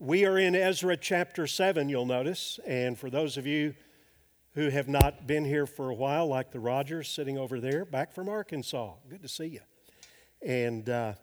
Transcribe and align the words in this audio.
We 0.00 0.26
are 0.26 0.38
in 0.38 0.54
Ezra 0.54 0.96
chapter 0.96 1.48
7, 1.48 1.88
you'll 1.88 2.06
notice. 2.06 2.60
And 2.64 2.96
for 2.96 3.10
those 3.10 3.36
of 3.36 3.48
you 3.48 3.74
who 4.54 4.68
have 4.68 4.86
not 4.86 5.26
been 5.26 5.44
here 5.44 5.66
for 5.66 5.90
a 5.90 5.94
while, 5.94 6.28
like 6.28 6.52
the 6.52 6.60
Rogers 6.60 7.08
sitting 7.08 7.36
over 7.36 7.58
there, 7.58 7.84
back 7.84 8.12
from 8.12 8.28
Arkansas, 8.28 8.92
good 9.10 9.22
to 9.22 9.28
see 9.28 9.46
you. 9.46 9.60
And 10.40 10.88
uh, 10.88 11.14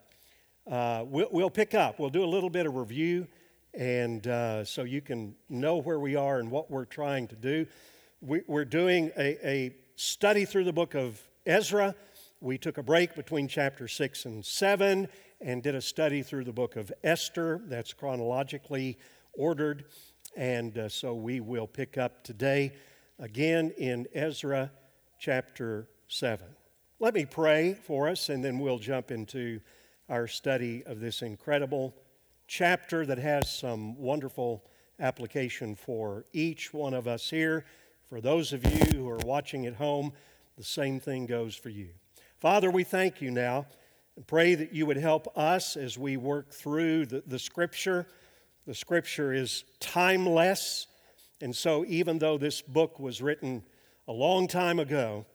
uh, 0.69 1.05
we'll, 1.07 1.29
we'll, 1.31 1.49
pick 1.49 1.73
up, 1.73 1.99
we'll 1.99 2.09
do 2.09 2.25
a 2.25 2.27
little 2.27 2.49
bit 2.49 2.65
of 2.65 2.75
review, 2.75 3.29
and 3.73 4.27
uh, 4.27 4.65
so 4.65 4.83
you 4.83 4.99
can 4.99 5.35
know 5.47 5.77
where 5.77 6.01
we 6.01 6.17
are 6.17 6.39
and 6.39 6.51
what 6.51 6.69
we're 6.69 6.83
trying 6.83 7.29
to 7.29 7.35
do. 7.37 7.65
We, 8.19 8.41
are 8.49 8.65
doing 8.65 9.09
a, 9.17 9.47
a 9.47 9.75
study 9.95 10.43
through 10.43 10.65
the 10.65 10.73
book 10.73 10.95
of 10.95 11.21
Ezra. 11.45 11.95
We 12.41 12.57
took 12.57 12.77
a 12.77 12.83
break 12.83 13.15
between 13.15 13.47
chapter 13.47 13.87
6 13.87 14.25
and 14.25 14.43
7 14.45 15.07
and 15.45 15.61
did 15.61 15.75
a 15.75 15.81
study 15.81 16.23
through 16.23 16.43
the 16.43 16.51
book 16.51 16.75
of 16.75 16.91
Esther. 17.03 17.61
That's 17.67 17.93
chronologically 17.93 18.97
ordered. 19.33 19.85
And 20.35 20.75
uh, 20.75 20.89
so 20.89 21.13
we 21.13 21.39
will 21.39 21.67
pick 21.67 21.99
up 21.99 22.23
today 22.23 22.73
again 23.19 23.71
in 23.77 24.07
Ezra 24.15 24.71
chapter 25.19 25.87
7. 26.07 26.47
Let 26.99 27.13
me 27.13 27.25
pray 27.25 27.75
for 27.75 28.09
us, 28.09 28.29
and 28.29 28.43
then 28.43 28.57
we'll 28.57 28.79
jump 28.79 29.11
into 29.11 29.59
our 30.09 30.25
study 30.25 30.83
of 30.83 30.99
this 30.99 31.21
incredible 31.21 31.95
chapter 32.47 33.05
that 33.05 33.19
has 33.19 33.55
some 33.55 33.95
wonderful 33.97 34.65
application 34.99 35.75
for 35.75 36.25
each 36.33 36.73
one 36.73 36.95
of 36.95 37.07
us 37.07 37.29
here. 37.29 37.65
For 38.09 38.19
those 38.19 38.51
of 38.51 38.65
you 38.65 38.97
who 38.97 39.07
are 39.07 39.17
watching 39.17 39.67
at 39.67 39.75
home, 39.75 40.11
the 40.57 40.63
same 40.63 40.99
thing 40.99 41.27
goes 41.27 41.55
for 41.55 41.69
you. 41.69 41.89
Father, 42.39 42.71
we 42.71 42.83
thank 42.83 43.21
you 43.21 43.29
now 43.29 43.67
and 44.15 44.25
pray 44.25 44.55
that 44.55 44.73
you 44.73 44.85
would 44.85 44.97
help 44.97 45.27
us 45.37 45.75
as 45.75 45.97
we 45.97 46.17
work 46.17 46.51
through 46.51 47.05
the, 47.07 47.23
the 47.27 47.39
Scripture. 47.39 48.07
The 48.65 48.75
Scripture 48.75 49.33
is 49.33 49.63
timeless, 49.79 50.87
and 51.41 51.55
so 51.55 51.85
even 51.87 52.19
though 52.19 52.37
this 52.37 52.61
book 52.61 52.99
was 52.99 53.21
written 53.21 53.63
a 54.07 54.13
long 54.13 54.47
time 54.47 54.79
ago, 54.79 55.25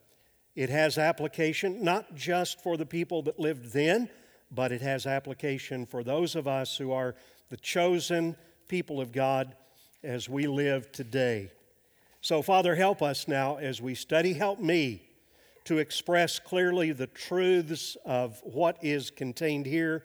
it 0.57 0.71
has 0.71 0.99
application 0.99 1.85
not 1.85 2.15
just 2.15 2.63
for 2.63 2.77
the 2.77 2.87
people 2.87 3.23
that 3.23 3.39
lived 3.39 3.73
then, 3.73 4.09
but 4.51 4.73
it 4.73 4.81
has 4.81 5.07
application 5.07 5.87
for 5.87 6.03
those 6.03 6.35
of 6.35 6.49
us 6.49 6.77
who 6.77 6.93
are 6.93 7.15
the 7.51 7.57
chosen 7.57 8.37
people 8.69 9.01
of 9.01 9.13
God 9.13 9.55
as 10.03 10.29
we 10.29 10.47
live 10.47 10.91
today. 10.93 11.51
So, 12.21 12.43
Father, 12.43 12.75
help 12.75 13.03
us 13.03 13.29
now 13.29 13.57
as 13.57 13.81
we 13.81 13.95
study. 13.95 14.33
Help 14.33 14.59
me 14.59 15.03
to 15.65 15.79
express 15.79 16.39
clearly 16.39 16.93
the 16.93 17.07
truths 17.07 17.97
of 18.05 18.41
what 18.43 18.79
is 18.83 19.11
contained 19.11 19.67
here 19.67 20.05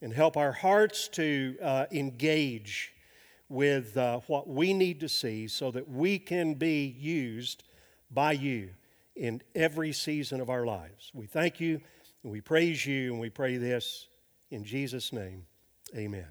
and 0.00 0.12
help 0.12 0.36
our 0.36 0.52
hearts 0.52 1.08
to 1.08 1.56
uh, 1.62 1.86
engage 1.92 2.92
with 3.48 3.96
uh, 3.96 4.20
what 4.26 4.48
we 4.48 4.72
need 4.72 5.00
to 5.00 5.08
see 5.08 5.46
so 5.46 5.70
that 5.70 5.88
we 5.88 6.18
can 6.18 6.54
be 6.54 6.86
used 6.98 7.64
by 8.10 8.32
you 8.32 8.70
in 9.14 9.42
every 9.54 9.92
season 9.92 10.40
of 10.40 10.48
our 10.48 10.64
lives. 10.64 11.10
We 11.14 11.26
thank 11.26 11.60
you 11.60 11.80
and 12.22 12.32
we 12.32 12.40
praise 12.40 12.86
you 12.86 13.12
and 13.12 13.20
we 13.20 13.30
pray 13.30 13.56
this 13.56 14.08
in 14.50 14.64
Jesus' 14.64 15.12
name. 15.12 15.44
Amen. 15.94 16.28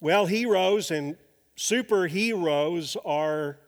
Well, 0.00 0.26
heroes 0.26 0.90
and 0.90 1.16
superheroes 1.56 2.96
are, 3.04 3.58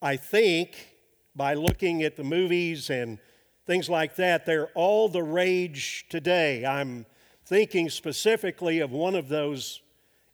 I 0.00 0.16
think, 0.16 0.95
by 1.36 1.54
looking 1.54 2.02
at 2.02 2.16
the 2.16 2.24
movies 2.24 2.88
and 2.88 3.18
things 3.66 3.90
like 3.90 4.16
that. 4.16 4.46
They're 4.46 4.68
all 4.74 5.08
the 5.08 5.22
rage 5.22 6.06
today. 6.08 6.64
I'm 6.64 7.04
thinking 7.44 7.90
specifically 7.90 8.80
of 8.80 8.90
one 8.90 9.14
of 9.14 9.28
those 9.28 9.82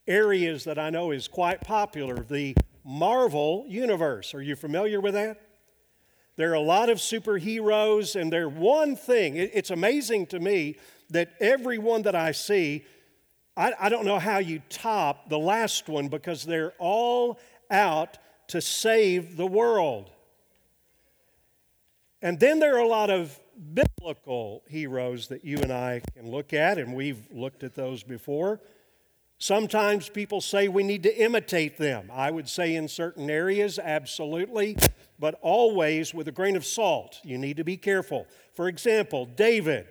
areas 0.07 0.65
that 0.65 0.79
I 0.79 0.91
know 0.91 1.11
is 1.11 1.29
quite 1.29 1.61
popular 1.61 2.17
the 2.17 2.57
Marvel 2.85 3.65
Universe. 3.69 4.35
Are 4.35 4.43
you 4.43 4.57
familiar 4.57 5.01
with 5.01 5.15
that? 5.15 5.41
There 6.37 6.51
are 6.51 6.55
a 6.55 6.61
lot 6.61 6.89
of 6.89 6.99
superheroes, 6.99 8.19
and 8.19 8.33
they're 8.33 8.49
one 8.49 8.97
thing. 8.97 9.37
It's 9.37 9.71
amazing 9.71 10.27
to 10.27 10.41
me 10.41 10.77
that 11.11 11.35
every 11.41 11.79
one 11.79 12.03
that 12.03 12.15
I 12.15 12.33
see, 12.33 12.85
I, 13.57 13.75
I 13.79 13.89
don't 13.91 14.07
know 14.07 14.19
how 14.19 14.39
you 14.39 14.63
top 14.71 15.29
the 15.29 15.39
last 15.39 15.89
one 15.89 16.09
because 16.09 16.45
they're 16.45 16.73
all 16.79 17.39
out 17.71 18.17
to 18.49 18.61
save 18.63 19.37
the 19.37 19.47
world. 19.47 20.11
And 22.23 22.39
then 22.39 22.61
there 22.61 22.77
are 22.77 22.83
a 22.83 22.87
lot 22.87 23.11
of 23.11 23.39
biblical 23.75 24.63
heroes 24.69 25.29
that 25.29 25.45
you 25.45 25.59
and 25.59 25.73
I 25.73 26.03
can 26.15 26.31
look 26.31 26.53
at, 26.53 26.79
and 26.79 26.95
we've 26.95 27.27
looked 27.33 27.65
at 27.65 27.75
those 27.75 28.05
before. 28.05 28.61
Sometimes 29.39 30.09
people 30.09 30.41
say 30.41 30.69
we 30.69 30.85
need 30.85 31.03
to 31.03 31.17
imitate 31.21 31.77
them. 31.77 32.09
I 32.13 32.31
would 32.31 32.49
say 32.49 32.77
in 32.77 32.87
certain 32.87 33.29
areas, 33.29 33.77
absolutely, 33.77 34.77
but 35.19 35.37
always 35.43 36.15
with 36.15 36.29
a 36.29 36.33
grain 36.33 36.55
of 36.55 36.65
salt. 36.65 37.19
You 37.25 37.39
need 37.39 37.57
to 37.57 37.65
be 37.65 37.77
careful. 37.77 38.29
For 38.55 38.69
example, 38.69 39.27
David. 39.27 39.89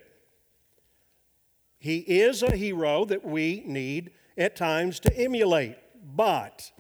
He 1.79 1.97
is 1.97 2.43
a 2.43 2.55
hero 2.55 3.05
that 3.05 3.25
we 3.25 3.63
need 3.65 4.11
at 4.37 4.55
times 4.55 4.99
to 5.01 5.17
emulate, 5.17 5.77
but 6.15 6.71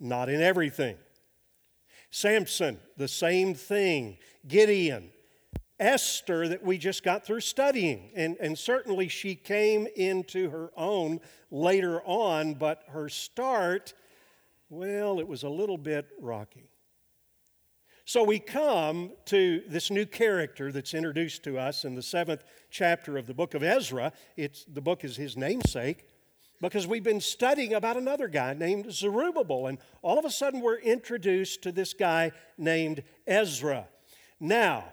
not 0.00 0.28
in 0.28 0.42
everything. 0.42 0.96
Samson, 2.10 2.78
the 2.96 3.08
same 3.08 3.54
thing. 3.54 4.18
Gideon, 4.48 5.10
Esther, 5.78 6.48
that 6.48 6.64
we 6.64 6.78
just 6.78 7.04
got 7.04 7.24
through 7.24 7.40
studying. 7.40 8.10
And, 8.14 8.36
and 8.40 8.58
certainly 8.58 9.08
she 9.08 9.34
came 9.34 9.86
into 9.94 10.50
her 10.50 10.70
own 10.76 11.20
later 11.50 12.00
on, 12.02 12.54
but 12.54 12.82
her 12.88 13.08
start, 13.08 13.94
well, 14.70 15.20
it 15.20 15.28
was 15.28 15.44
a 15.44 15.48
little 15.48 15.78
bit 15.78 16.08
rocky. 16.20 16.68
So 18.04 18.24
we 18.24 18.38
come 18.38 19.12
to 19.26 19.62
this 19.68 19.90
new 19.90 20.06
character 20.06 20.72
that's 20.72 20.94
introduced 20.94 21.44
to 21.44 21.58
us 21.58 21.84
in 21.84 21.94
the 21.94 22.02
seventh 22.02 22.42
chapter 22.70 23.18
of 23.18 23.26
the 23.26 23.34
book 23.34 23.52
of 23.52 23.62
Ezra. 23.62 24.12
It's, 24.34 24.64
the 24.64 24.80
book 24.80 25.04
is 25.04 25.16
his 25.16 25.36
namesake 25.36 26.06
because 26.60 26.86
we've 26.86 27.04
been 27.04 27.20
studying 27.20 27.74
about 27.74 27.96
another 27.96 28.28
guy 28.28 28.54
named 28.54 28.92
Zerubbabel, 28.92 29.66
and 29.66 29.78
all 30.02 30.18
of 30.18 30.24
a 30.24 30.30
sudden 30.30 30.60
we're 30.60 30.78
introduced 30.78 31.62
to 31.62 31.70
this 31.70 31.92
guy 31.92 32.32
named 32.56 33.02
Ezra. 33.26 33.86
Now, 34.40 34.84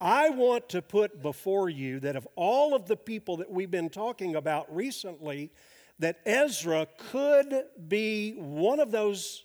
I 0.00 0.30
want 0.30 0.68
to 0.70 0.82
put 0.82 1.22
before 1.22 1.68
you 1.70 2.00
that 2.00 2.16
of 2.16 2.26
all 2.34 2.74
of 2.74 2.86
the 2.86 2.96
people 2.96 3.38
that 3.38 3.50
we've 3.50 3.70
been 3.70 3.90
talking 3.90 4.34
about 4.34 4.74
recently, 4.74 5.50
that 5.98 6.18
Ezra 6.26 6.86
could 7.10 7.64
be 7.88 8.32
one 8.32 8.80
of 8.80 8.90
those 8.90 9.44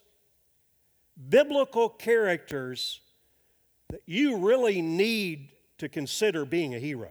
biblical 1.30 1.90
characters 1.90 3.02
that 3.90 4.02
you 4.06 4.38
really 4.38 4.82
need 4.82 5.50
to 5.78 5.90
consider 5.90 6.46
being 6.46 6.76
a 6.76 6.80
hero 6.80 7.10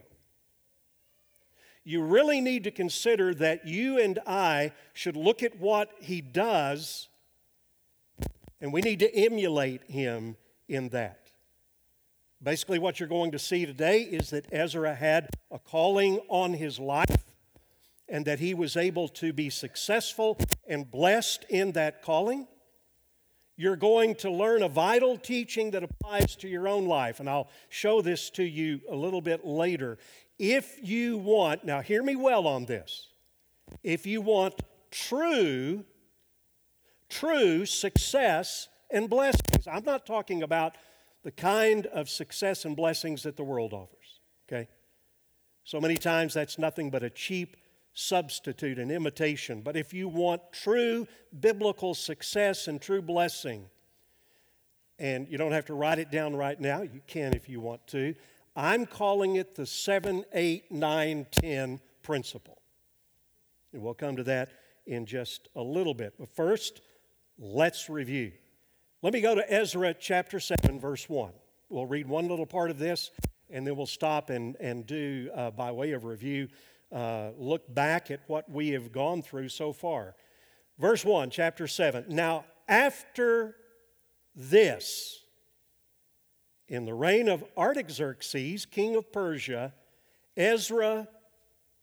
you 1.86 2.02
really 2.02 2.40
need 2.40 2.64
to 2.64 2.72
consider 2.72 3.32
that 3.32 3.64
you 3.64 4.00
and 4.00 4.18
I 4.26 4.72
should 4.92 5.16
look 5.16 5.44
at 5.44 5.60
what 5.60 5.92
he 6.00 6.20
does 6.20 7.08
and 8.60 8.72
we 8.72 8.80
need 8.80 8.98
to 8.98 9.14
emulate 9.14 9.84
him 9.84 10.36
in 10.68 10.88
that. 10.88 11.25
Basically, 12.42 12.78
what 12.78 13.00
you're 13.00 13.08
going 13.08 13.32
to 13.32 13.38
see 13.38 13.64
today 13.64 14.02
is 14.02 14.30
that 14.30 14.46
Ezra 14.52 14.94
had 14.94 15.30
a 15.50 15.58
calling 15.58 16.20
on 16.28 16.52
his 16.52 16.78
life 16.78 17.24
and 18.08 18.24
that 18.26 18.38
he 18.38 18.54
was 18.54 18.76
able 18.76 19.08
to 19.08 19.32
be 19.32 19.50
successful 19.50 20.38
and 20.68 20.90
blessed 20.90 21.44
in 21.48 21.72
that 21.72 22.02
calling. 22.02 22.46
You're 23.56 23.76
going 23.76 24.16
to 24.16 24.30
learn 24.30 24.62
a 24.62 24.68
vital 24.68 25.16
teaching 25.16 25.70
that 25.70 25.82
applies 25.82 26.36
to 26.36 26.48
your 26.48 26.68
own 26.68 26.86
life, 26.86 27.20
and 27.20 27.28
I'll 27.28 27.48
show 27.70 28.02
this 28.02 28.28
to 28.30 28.44
you 28.44 28.80
a 28.90 28.94
little 28.94 29.22
bit 29.22 29.46
later. 29.46 29.96
If 30.38 30.78
you 30.82 31.16
want, 31.16 31.64
now 31.64 31.80
hear 31.80 32.02
me 32.02 32.16
well 32.16 32.46
on 32.46 32.66
this. 32.66 33.08
If 33.82 34.06
you 34.06 34.20
want 34.20 34.54
true, 34.90 35.84
true 37.08 37.64
success 37.64 38.68
and 38.90 39.08
blessings, 39.08 39.66
I'm 39.66 39.84
not 39.84 40.04
talking 40.04 40.42
about 40.42 40.76
the 41.26 41.32
kind 41.32 41.86
of 41.86 42.08
success 42.08 42.64
and 42.64 42.76
blessings 42.76 43.24
that 43.24 43.36
the 43.36 43.42
world 43.42 43.72
offers, 43.72 44.20
okay? 44.48 44.68
So 45.64 45.80
many 45.80 45.96
times 45.96 46.32
that's 46.32 46.56
nothing 46.56 46.88
but 46.88 47.02
a 47.02 47.10
cheap 47.10 47.56
substitute 47.94 48.78
and 48.78 48.92
imitation. 48.92 49.60
But 49.60 49.76
if 49.76 49.92
you 49.92 50.06
want 50.06 50.40
true 50.52 51.08
biblical 51.40 51.94
success 51.94 52.68
and 52.68 52.80
true 52.80 53.02
blessing, 53.02 53.68
and 55.00 55.26
you 55.28 55.36
don't 55.36 55.50
have 55.50 55.64
to 55.64 55.74
write 55.74 55.98
it 55.98 56.12
down 56.12 56.36
right 56.36 56.60
now, 56.60 56.82
you 56.82 57.00
can 57.08 57.34
if 57.34 57.48
you 57.48 57.60
want 57.60 57.84
to. 57.88 58.14
I'm 58.54 58.86
calling 58.86 59.34
it 59.34 59.56
the 59.56 59.66
7, 59.66 60.24
8, 60.32 60.70
9, 60.70 61.26
10 61.32 61.80
principle. 62.04 62.62
And 63.72 63.82
we'll 63.82 63.94
come 63.94 64.14
to 64.14 64.22
that 64.22 64.50
in 64.86 65.06
just 65.06 65.48
a 65.56 65.62
little 65.62 65.92
bit. 65.92 66.14
But 66.20 66.28
first, 66.28 66.82
let's 67.36 67.90
review. 67.90 68.30
Let 69.02 69.12
me 69.12 69.20
go 69.20 69.34
to 69.34 69.52
Ezra 69.52 69.92
chapter 69.92 70.40
7, 70.40 70.80
verse 70.80 71.06
1. 71.06 71.30
We'll 71.68 71.84
read 71.84 72.08
one 72.08 72.28
little 72.28 72.46
part 72.46 72.70
of 72.70 72.78
this, 72.78 73.10
and 73.50 73.66
then 73.66 73.76
we'll 73.76 73.84
stop 73.84 74.30
and, 74.30 74.56
and 74.58 74.86
do, 74.86 75.30
uh, 75.34 75.50
by 75.50 75.70
way 75.70 75.92
of 75.92 76.04
review, 76.04 76.48
uh, 76.90 77.30
look 77.36 77.72
back 77.74 78.10
at 78.10 78.20
what 78.26 78.50
we 78.50 78.70
have 78.70 78.92
gone 78.92 79.20
through 79.20 79.50
so 79.50 79.74
far. 79.74 80.14
Verse 80.78 81.04
1, 81.04 81.28
chapter 81.28 81.66
7. 81.66 82.06
Now, 82.08 82.46
after 82.68 83.56
this, 84.34 85.20
in 86.66 86.86
the 86.86 86.94
reign 86.94 87.28
of 87.28 87.44
Artaxerxes, 87.54 88.64
king 88.64 88.96
of 88.96 89.12
Persia, 89.12 89.74
Ezra, 90.38 91.06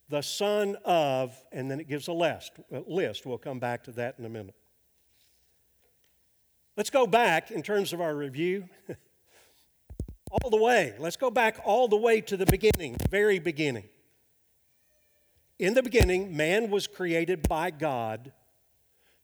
the 0.10 0.22
son 0.22 0.78
of, 0.84 1.36
and 1.52 1.70
then 1.70 1.80
it 1.80 1.88
gives 1.88 2.08
a 2.08 2.14
list. 2.14 2.54
A 2.72 2.82
list. 2.88 3.28
We'll 3.28 3.38
come 3.38 3.60
back 3.60 3.84
to 3.84 3.92
that 3.94 4.16
in 4.18 4.26
a 4.26 4.30
minute. 4.30 4.56
Let's 6.76 6.90
go 6.90 7.06
back 7.06 7.52
in 7.52 7.62
terms 7.62 7.94
of 7.94 8.02
our 8.02 8.16
review. 8.16 8.68
all 10.42 10.50
the 10.50 10.58
way. 10.58 10.96
Let's 10.98 11.18
go 11.18 11.30
back 11.30 11.60
all 11.64 11.88
the 11.88 11.98
way 11.98 12.20
to 12.22 12.36
the 12.36 12.48
beginning, 12.48 12.94
the 12.94 13.08
very 13.10 13.38
beginning. 13.38 13.84
In 15.60 15.76
the 15.76 15.84
beginning, 15.84 16.36
man 16.36 16.72
was 16.72 16.88
created 16.88 17.48
by 17.48 17.70
God 17.70 18.32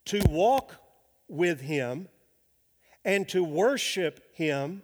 to 0.06 0.22
walk 0.30 0.76
with 1.28 1.62
Him 1.62 2.08
and 3.04 3.28
to 3.30 3.44
worship 3.44 4.22
Him 4.36 4.84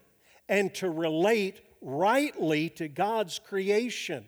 and 0.50 0.74
to 0.76 0.90
relate 0.90 1.62
rightly 1.82 2.70
to 2.72 2.88
God's 2.88 3.38
creation. 3.38 4.26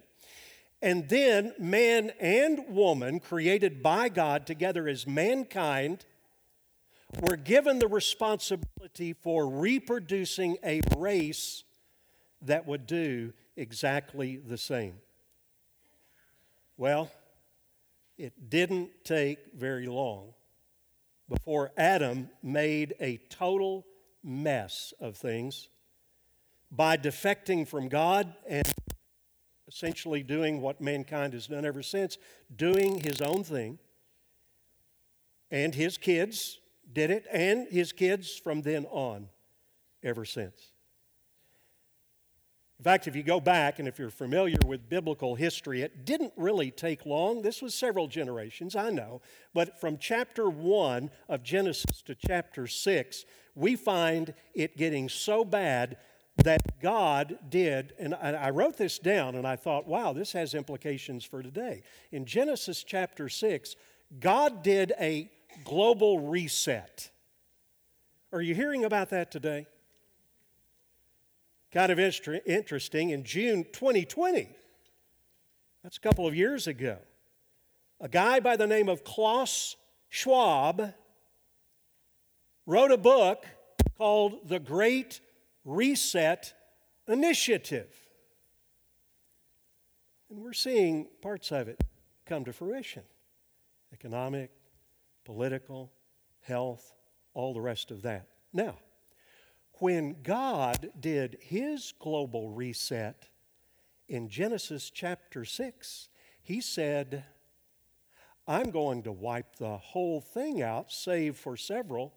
And 0.79 1.09
then 1.09 1.55
man 1.57 2.11
and 2.19 2.63
woman, 2.69 3.19
created 3.19 3.81
by 3.81 4.09
God 4.09 4.45
together 4.45 4.87
as 4.87 5.07
mankind, 5.07 6.05
were 7.21 7.35
given 7.35 7.79
the 7.79 7.87
responsibility 7.87 9.13
for 9.13 9.47
reproducing 9.47 10.57
a 10.63 10.81
race 10.97 11.63
that 12.41 12.67
would 12.67 12.85
do 12.85 13.33
exactly 13.55 14.37
the 14.37 14.57
same. 14.57 14.95
Well, 16.77 17.11
it 18.17 18.49
didn't 18.49 18.89
take 19.03 19.39
very 19.55 19.87
long 19.87 20.33
before 21.29 21.71
Adam 21.77 22.29
made 22.43 22.95
a 22.99 23.17
total 23.29 23.85
mess 24.23 24.93
of 24.99 25.17
things 25.17 25.69
by 26.71 26.97
defecting 26.97 27.67
from 27.67 27.87
God 27.87 28.33
and 28.47 28.67
essentially 29.67 30.23
doing 30.23 30.61
what 30.61 30.81
mankind 30.81 31.33
has 31.33 31.47
done 31.47 31.65
ever 31.65 31.81
since, 31.81 32.17
doing 32.55 33.01
his 33.01 33.21
own 33.21 33.43
thing. 33.43 33.79
And 35.49 35.73
his 35.73 35.97
kids 35.97 36.59
did 36.91 37.11
it, 37.11 37.25
and 37.31 37.67
his 37.69 37.91
kids 37.91 38.37
from 38.37 38.61
then 38.61 38.85
on 38.85 39.29
ever 40.03 40.25
since. 40.25 40.71
In 42.79 42.83
fact, 42.83 43.07
if 43.07 43.15
you 43.15 43.23
go 43.23 43.39
back 43.39 43.79
and 43.79 43.87
if 43.87 43.97
you're 43.97 44.11
familiar 44.11 44.59
with 44.65 44.87
biblical 44.87 45.33
history, 45.33 45.81
it 45.81 46.05
didn't 46.05 46.33
really 46.35 46.69
take 46.69 47.07
long. 47.07 47.41
This 47.41 47.59
was 47.59 47.73
several 47.73 48.07
generations, 48.07 48.75
I 48.75 48.91
know. 48.91 49.21
But 49.53 49.81
from 49.81 49.97
chapter 49.97 50.47
1 50.47 51.09
of 51.27 51.41
Genesis 51.41 52.03
to 52.03 52.13
chapter 52.13 52.67
6, 52.67 53.25
we 53.55 53.75
find 53.75 54.35
it 54.53 54.77
getting 54.77 55.09
so 55.09 55.43
bad 55.43 55.97
that 56.43 56.79
God 56.79 57.39
did, 57.49 57.93
and 57.97 58.13
I 58.13 58.51
wrote 58.51 58.77
this 58.77 58.99
down 58.99 59.33
and 59.33 59.47
I 59.47 59.55
thought, 59.55 59.87
wow, 59.87 60.13
this 60.13 60.33
has 60.33 60.53
implications 60.53 61.25
for 61.25 61.41
today. 61.41 61.81
In 62.11 62.25
Genesis 62.25 62.83
chapter 62.83 63.27
6, 63.27 63.75
God 64.19 64.61
did 64.61 64.93
a 64.99 65.31
global 65.63 66.19
reset. 66.27 67.09
Are 68.31 68.41
you 68.41 68.55
hearing 68.55 68.85
about 68.85 69.09
that 69.11 69.31
today? 69.31 69.67
Kind 71.71 71.91
of 71.91 71.99
interesting. 71.99 73.09
In 73.09 73.23
June 73.23 73.65
2020, 73.71 74.49
that's 75.83 75.97
a 75.97 76.01
couple 76.01 76.27
of 76.27 76.35
years 76.35 76.67
ago, 76.67 76.97
a 77.99 78.07
guy 78.07 78.39
by 78.39 78.55
the 78.55 78.67
name 78.67 78.89
of 78.89 79.03
Klaus 79.03 79.75
Schwab 80.09 80.93
wrote 82.65 82.91
a 82.91 82.97
book 82.97 83.45
called 83.97 84.47
The 84.47 84.59
Great 84.59 85.21
Reset 85.65 86.53
Initiative. 87.07 87.93
And 90.29 90.39
we're 90.39 90.53
seeing 90.53 91.07
parts 91.21 91.51
of 91.51 91.67
it 91.67 91.81
come 92.25 92.43
to 92.45 92.53
fruition 92.53 93.03
economic, 93.93 94.51
political, 95.27 95.91
health, 96.39 96.93
all 97.33 97.53
the 97.53 97.59
rest 97.59 97.91
of 97.91 98.01
that. 98.03 98.29
Now, 98.53 98.77
when 99.73 100.15
God 100.23 100.89
did 100.97 101.37
his 101.41 101.93
global 101.99 102.49
reset 102.49 103.27
in 104.07 104.29
Genesis 104.29 104.89
chapter 104.89 105.43
6, 105.43 106.07
he 106.41 106.61
said, 106.61 107.25
I'm 108.47 108.71
going 108.71 109.03
to 109.03 109.11
wipe 109.11 109.57
the 109.57 109.75
whole 109.75 110.21
thing 110.21 110.61
out, 110.61 110.93
save 110.93 111.35
for 111.35 111.57
several, 111.57 112.13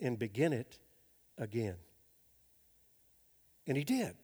and 0.00 0.18
begin 0.18 0.52
it 0.52 0.80
again. 1.38 1.76
And 3.68 3.76
he 3.76 3.84
did. 3.84 4.16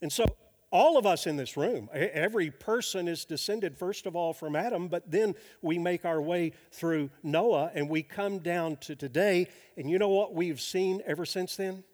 And 0.00 0.10
so 0.10 0.24
all 0.70 0.98
of 0.98 1.06
us 1.06 1.26
in 1.26 1.36
this 1.36 1.56
room, 1.56 1.88
every 1.92 2.50
person 2.50 3.08
is 3.08 3.24
descended 3.24 3.76
first 3.76 4.06
of 4.06 4.14
all 4.14 4.34
from 4.34 4.54
Adam, 4.54 4.88
but 4.88 5.10
then 5.10 5.34
we 5.62 5.78
make 5.78 6.04
our 6.04 6.20
way 6.20 6.52
through 6.72 7.10
Noah 7.22 7.70
and 7.74 7.88
we 7.88 8.02
come 8.02 8.38
down 8.38 8.76
to 8.82 8.94
today. 8.94 9.48
And 9.76 9.88
you 9.90 9.98
know 9.98 10.10
what 10.10 10.34
we've 10.34 10.60
seen 10.60 11.00
ever 11.06 11.24
since 11.24 11.56
then? 11.56 11.84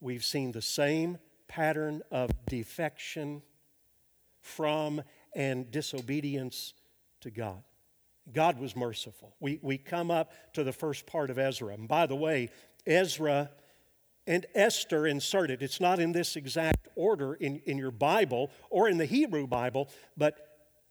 We've 0.00 0.24
seen 0.24 0.52
the 0.52 0.62
same 0.62 1.18
pattern 1.48 2.02
of 2.10 2.30
defection 2.46 3.42
from 4.40 5.02
and 5.34 5.70
disobedience 5.70 6.72
to 7.20 7.30
God. 7.30 7.62
God 8.32 8.58
was 8.58 8.74
merciful. 8.74 9.34
We, 9.40 9.58
we 9.62 9.76
come 9.76 10.10
up 10.10 10.32
to 10.54 10.64
the 10.64 10.72
first 10.72 11.06
part 11.06 11.30
of 11.30 11.38
Ezra. 11.38 11.74
And 11.74 11.88
by 11.88 12.06
the 12.06 12.16
way, 12.16 12.48
Ezra 12.86 13.50
and 14.30 14.46
Esther 14.54 15.08
inserted. 15.08 15.60
It's 15.60 15.80
not 15.80 15.98
in 15.98 16.12
this 16.12 16.36
exact 16.36 16.86
order 16.94 17.34
in, 17.34 17.60
in 17.66 17.76
your 17.76 17.90
Bible 17.90 18.52
or 18.70 18.88
in 18.88 18.96
the 18.96 19.04
Hebrew 19.04 19.48
Bible, 19.48 19.88
but 20.16 20.46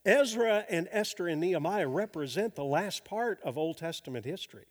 Ezra 0.06 0.65
and 0.69 0.89
Esther 0.91 1.30
and 1.30 1.39
Nehemiah 1.39 1.88
represent 1.88 2.56
the 2.56 2.65
last 2.65 3.06
part 3.06 3.39
of 3.45 3.57
Old 3.57 3.77
Testament 3.77 4.25
history. 4.25 4.65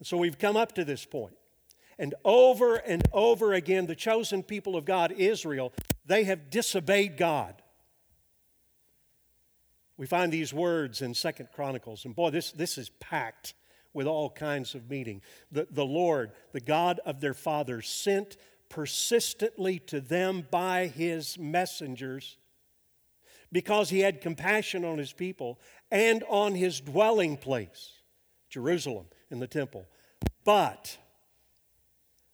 And 0.00 0.06
so 0.06 0.18
we've 0.18 0.38
come 0.38 0.54
up 0.54 0.72
to 0.74 0.84
this 0.84 1.06
point. 1.06 1.34
And 1.98 2.14
over 2.26 2.76
and 2.76 3.02
over 3.10 3.54
again, 3.54 3.86
the 3.86 3.96
chosen 3.96 4.42
people 4.42 4.76
of 4.76 4.84
God, 4.84 5.12
Israel, 5.12 5.72
they 6.04 6.24
have 6.24 6.50
disobeyed 6.50 7.16
God. 7.16 7.54
We 9.96 10.04
find 10.04 10.30
these 10.30 10.52
words 10.52 11.00
in 11.00 11.14
Second 11.14 11.48
Chronicles, 11.54 12.04
and 12.04 12.14
boy, 12.14 12.28
this, 12.28 12.52
this 12.52 12.76
is 12.76 12.90
packed 13.00 13.54
with 13.94 14.06
all 14.06 14.30
kinds 14.30 14.74
of 14.74 14.88
meaning. 14.88 15.22
The, 15.50 15.66
the 15.70 15.84
Lord, 15.84 16.32
the 16.52 16.60
God 16.60 17.00
of 17.04 17.20
their 17.20 17.34
fathers, 17.34 17.88
sent 17.88 18.36
persistently 18.68 19.78
to 19.80 20.00
them 20.00 20.46
by 20.50 20.86
his 20.86 21.38
messengers 21.38 22.38
because 23.52 23.90
he 23.90 24.00
had 24.00 24.22
compassion 24.22 24.84
on 24.84 24.96
his 24.96 25.12
people 25.12 25.60
and 25.90 26.24
on 26.28 26.54
his 26.54 26.80
dwelling 26.80 27.36
place, 27.36 28.00
Jerusalem, 28.48 29.06
in 29.30 29.40
the 29.40 29.46
temple. 29.46 29.86
But 30.44 30.96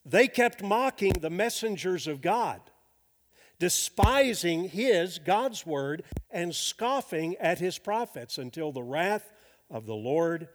they 0.06 0.28
kept 0.28 0.62
mocking 0.62 1.14
the 1.14 1.28
messengers 1.28 2.06
of 2.06 2.22
God, 2.22 2.60
despising 3.58 4.68
his, 4.68 5.18
God's 5.18 5.66
word, 5.66 6.04
and 6.30 6.54
scoffing 6.54 7.34
at 7.36 7.58
his 7.58 7.78
prophets 7.78 8.38
until 8.38 8.70
the 8.70 8.82
wrath 8.82 9.32
of 9.68 9.86
the 9.86 9.94
Lord 9.94 10.48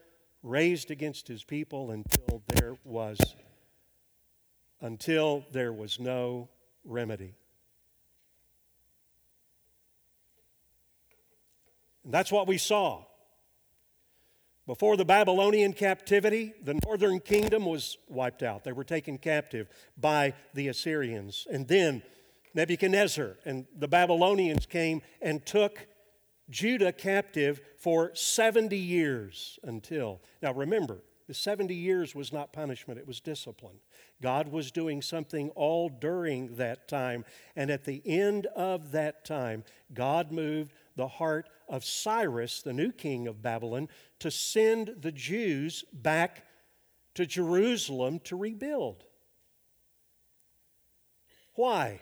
raised 0.43 0.91
against 0.91 1.27
his 1.27 1.43
people 1.43 1.91
until 1.91 2.43
there 2.47 2.75
was 2.83 3.17
until 4.81 5.45
there 5.53 5.71
was 5.71 5.97
no 5.97 6.49
remedy. 6.83 7.33
And 12.03 12.13
that's 12.13 12.31
what 12.31 12.47
we 12.47 12.57
saw. 12.57 13.05
Before 14.67 14.95
the 14.97 15.05
Babylonian 15.05 15.73
captivity, 15.73 16.53
the 16.61 16.79
northern 16.85 17.19
kingdom 17.19 17.65
was 17.65 17.97
wiped 18.09 18.43
out. 18.43 18.65
They 18.65 18.71
were 18.73 18.83
taken 18.83 19.17
captive 19.17 19.67
by 19.97 20.33
the 20.53 20.67
Assyrians. 20.67 21.47
And 21.49 21.67
then 21.67 22.01
Nebuchadnezzar 22.53 23.37
and 23.45 23.65
the 23.77 23.87
Babylonians 23.87 24.65
came 24.65 25.01
and 25.21 25.45
took 25.45 25.85
Judah 26.49 26.91
captive 26.91 27.61
for 27.77 28.13
70 28.13 28.77
years 28.77 29.59
until. 29.63 30.21
Now 30.41 30.53
remember, 30.53 30.99
the 31.27 31.33
70 31.33 31.73
years 31.73 32.13
was 32.13 32.33
not 32.33 32.51
punishment, 32.51 32.99
it 32.99 33.07
was 33.07 33.21
discipline. 33.21 33.79
God 34.21 34.49
was 34.49 34.71
doing 34.71 35.01
something 35.01 35.49
all 35.51 35.89
during 35.89 36.55
that 36.55 36.87
time. 36.87 37.25
And 37.55 37.71
at 37.71 37.85
the 37.85 38.01
end 38.05 38.47
of 38.55 38.91
that 38.91 39.25
time, 39.25 39.63
God 39.93 40.31
moved 40.31 40.73
the 40.95 41.07
heart 41.07 41.49
of 41.69 41.85
Cyrus, 41.85 42.61
the 42.61 42.73
new 42.73 42.91
king 42.91 43.27
of 43.27 43.41
Babylon, 43.41 43.89
to 44.19 44.29
send 44.29 44.95
the 44.99 45.11
Jews 45.11 45.85
back 45.93 46.45
to 47.15 47.25
Jerusalem 47.25 48.19
to 48.25 48.35
rebuild. 48.35 49.03
Why? 51.55 52.01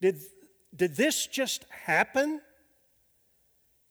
Did 0.00 0.20
did 0.74 0.96
this 0.96 1.26
just 1.26 1.64
happen? 1.70 2.40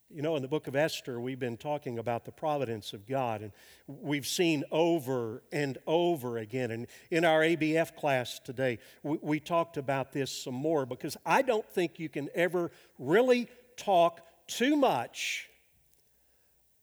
You 0.09 0.21
know, 0.21 0.37
in 0.37 0.41
the 0.41 0.47
book 0.47 0.67
of 0.67 0.75
Esther, 0.75 1.19
we've 1.19 1.39
been 1.39 1.57
talking 1.57 1.99
about 1.99 2.23
the 2.23 2.31
providence 2.31 2.93
of 2.93 3.05
God, 3.05 3.41
and 3.41 3.51
we've 3.87 4.25
seen 4.25 4.63
over 4.71 5.43
and 5.51 5.77
over 5.85 6.37
again. 6.37 6.71
And 6.71 6.87
in 7.11 7.25
our 7.25 7.41
ABF 7.41 7.93
class 7.97 8.39
today, 8.39 8.79
we, 9.03 9.17
we, 9.21 9.39
talked 9.41 9.75
about 9.75 10.13
this 10.13 10.31
some 10.31 10.53
more 10.53 10.85
because 10.85 11.17
I 11.25 11.41
don't 11.41 11.67
think 11.71 11.99
you 11.99 12.07
can 12.07 12.29
ever 12.33 12.71
really 12.97 13.49
talk 13.75 14.21
too 14.47 14.77
much 14.77 15.49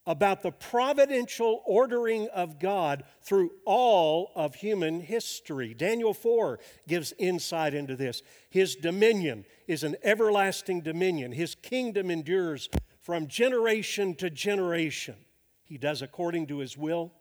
about 0.06 0.42
the 0.42 0.52
providential 0.52 1.62
ordering 1.64 2.28
of 2.28 2.58
God 2.58 3.04
through 3.22 3.52
all 3.64 4.32
of 4.34 4.56
human 4.56 5.00
history. 5.00 5.72
Daniel 5.72 6.12
4 6.12 6.58
gives 6.86 7.14
insight 7.18 7.72
into 7.72 7.96
this. 7.96 8.20
His 8.50 8.76
dominion 8.76 9.46
is 9.66 9.82
an 9.82 9.96
everlasting 10.02 10.82
dominion, 10.82 11.32
His 11.32 11.54
kingdom 11.54 12.10
endures 12.10 12.68
from 13.04 13.28
generation 13.28 14.14
to 14.14 14.30
generation. 14.30 15.14
He 15.62 15.76
does 15.76 16.00
according 16.00 16.46
to 16.46 16.58
His 16.58 16.76
will 16.76 17.12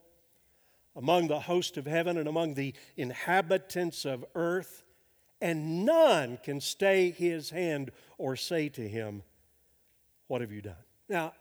among 0.95 1.27
the 1.27 1.41
host 1.41 1.75
of 1.75 1.85
heaven 1.85 2.17
and 2.17 2.27
among 2.27 2.53
the 2.53 2.73
inhabitants 2.95 4.05
of 4.05 4.23
earth, 4.33 4.83
and 5.41 5.85
none 5.85 6.39
can 6.41 6.61
stay 6.61 7.11
His 7.11 7.49
hand 7.49 7.91
or 8.17 8.37
say 8.37 8.69
to 8.69 8.87
Him, 8.87 9.23
What 10.27 10.39
have 10.39 10.53
you 10.53 10.61
done? 10.61 10.75
Now, 11.09 11.33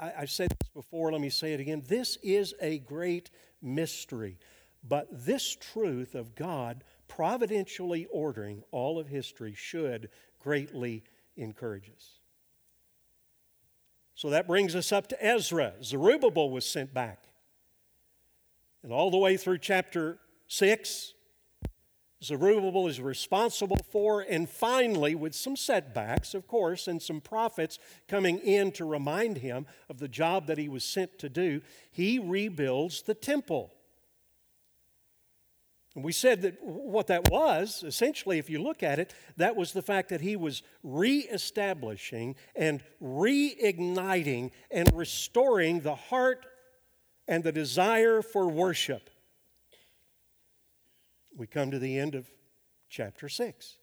I, 0.00 0.12
have 0.20 0.30
said 0.30 0.48
this 0.48 0.70
before, 0.72 1.12
let 1.12 1.20
me 1.20 1.28
say 1.28 1.52
it 1.52 1.60
again. 1.60 1.82
This 1.86 2.16
is 2.22 2.54
a 2.62 2.78
great 2.78 3.30
mystery. 3.60 4.38
But 4.88 5.06
this 5.10 5.54
truth 5.54 6.14
of 6.14 6.34
God 6.34 6.82
providentially 7.08 8.06
ordering 8.10 8.62
all 8.70 8.98
of 8.98 9.08
history 9.08 9.54
should 9.54 10.08
greatly 10.40 11.04
encourage 11.36 11.90
us. 11.94 12.21
So 14.22 14.30
that 14.30 14.46
brings 14.46 14.76
us 14.76 14.92
up 14.92 15.08
to 15.08 15.20
Ezra. 15.20 15.72
Zerubbabel 15.82 16.48
was 16.48 16.64
sent 16.64 16.94
back. 16.94 17.24
And 18.84 18.92
all 18.92 19.10
the 19.10 19.16
way 19.16 19.36
through 19.36 19.58
chapter 19.58 20.16
6, 20.46 21.14
Zerubbabel 22.22 22.86
is 22.86 23.00
responsible 23.00 23.80
for, 23.90 24.20
and 24.20 24.48
finally, 24.48 25.16
with 25.16 25.34
some 25.34 25.56
setbacks, 25.56 26.34
of 26.34 26.46
course, 26.46 26.86
and 26.86 27.02
some 27.02 27.20
prophets 27.20 27.80
coming 28.06 28.38
in 28.38 28.70
to 28.70 28.84
remind 28.84 29.38
him 29.38 29.66
of 29.90 29.98
the 29.98 30.06
job 30.06 30.46
that 30.46 30.56
he 30.56 30.68
was 30.68 30.84
sent 30.84 31.18
to 31.18 31.28
do, 31.28 31.60
he 31.90 32.20
rebuilds 32.20 33.02
the 33.02 33.14
temple. 33.14 33.72
And 35.94 36.02
we 36.02 36.12
said 36.12 36.42
that 36.42 36.62
what 36.62 37.08
that 37.08 37.30
was, 37.30 37.84
essentially, 37.86 38.38
if 38.38 38.48
you 38.48 38.62
look 38.62 38.82
at 38.82 38.98
it, 38.98 39.14
that 39.36 39.56
was 39.56 39.72
the 39.72 39.82
fact 39.82 40.08
that 40.08 40.22
he 40.22 40.36
was 40.36 40.62
reestablishing 40.82 42.36
and 42.56 42.82
reigniting 43.02 44.52
and 44.70 44.90
restoring 44.94 45.80
the 45.80 45.94
heart 45.94 46.46
and 47.28 47.44
the 47.44 47.52
desire 47.52 48.22
for 48.22 48.48
worship 48.48 49.10
we 51.36 51.46
come 51.46 51.70
to 51.70 51.78
the 51.78 51.98
end 51.98 52.14
of 52.14 52.30
chapter 52.88 53.28
6. 53.28 53.76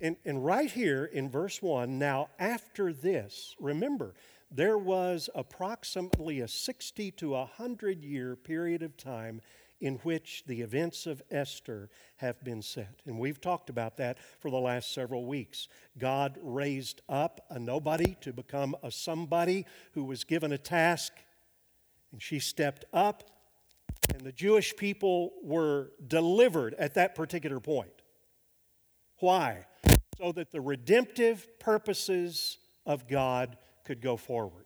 And, 0.00 0.16
and 0.24 0.44
right 0.44 0.70
here 0.70 1.04
in 1.04 1.30
verse 1.30 1.60
1, 1.60 1.98
now 1.98 2.28
after 2.38 2.92
this, 2.92 3.54
remember, 3.58 4.14
there 4.50 4.78
was 4.78 5.28
approximately 5.34 6.40
a 6.40 6.48
60 6.48 7.10
to 7.12 7.30
100 7.30 8.04
year 8.04 8.36
period 8.36 8.82
of 8.82 8.96
time 8.96 9.40
in 9.80 9.96
which 9.96 10.44
the 10.46 10.60
events 10.60 11.06
of 11.06 11.22
Esther 11.30 11.88
have 12.16 12.42
been 12.44 12.62
set. 12.62 13.00
And 13.06 13.18
we've 13.18 13.40
talked 13.40 13.70
about 13.70 13.96
that 13.96 14.18
for 14.38 14.50
the 14.50 14.58
last 14.58 14.92
several 14.92 15.24
weeks. 15.24 15.68
God 15.98 16.38
raised 16.42 17.00
up 17.08 17.46
a 17.50 17.58
nobody 17.58 18.16
to 18.20 18.32
become 18.32 18.76
a 18.82 18.90
somebody 18.90 19.66
who 19.92 20.04
was 20.04 20.24
given 20.24 20.52
a 20.52 20.58
task, 20.58 21.12
and 22.12 22.20
she 22.20 22.38
stepped 22.38 22.84
up 22.92 23.24
and 24.14 24.22
the 24.22 24.32
Jewish 24.32 24.76
people 24.76 25.32
were 25.42 25.92
delivered 26.06 26.74
at 26.74 26.94
that 26.94 27.14
particular 27.14 27.60
point. 27.60 28.02
Why? 29.18 29.66
So 30.18 30.32
that 30.32 30.50
the 30.50 30.60
redemptive 30.60 31.58
purposes 31.58 32.58
of 32.86 33.08
God 33.08 33.56
could 33.84 34.00
go 34.00 34.16
forward. 34.16 34.64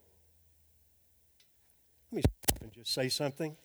Let 2.10 2.24
me 2.62 2.70
just 2.72 2.92
say 2.92 3.08
something. 3.08 3.56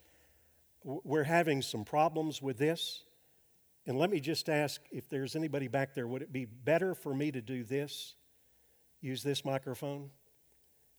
We're 1.04 1.24
having 1.24 1.62
some 1.62 1.86
problems 1.86 2.42
with 2.42 2.58
this. 2.58 3.04
And 3.86 3.98
let 3.98 4.10
me 4.10 4.20
just 4.20 4.50
ask 4.50 4.82
if 4.92 5.10
there's 5.10 5.36
anybody 5.36 5.68
back 5.68 5.94
there, 5.94 6.08
would 6.08 6.22
it 6.22 6.32
be 6.32 6.46
better 6.46 6.94
for 6.94 7.14
me 7.14 7.32
to 7.32 7.42
do 7.42 7.64
this, 7.64 8.16
use 9.02 9.24
this 9.24 9.44
microphone, 9.44 10.10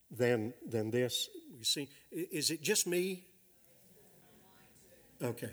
than, 0.09 0.53
than 0.67 0.91
this? 0.91 1.29
You 1.57 1.63
see, 1.63 1.89
is 2.11 2.51
it 2.51 2.61
just 2.61 2.87
me 2.87 3.25
Okay. 5.21 5.49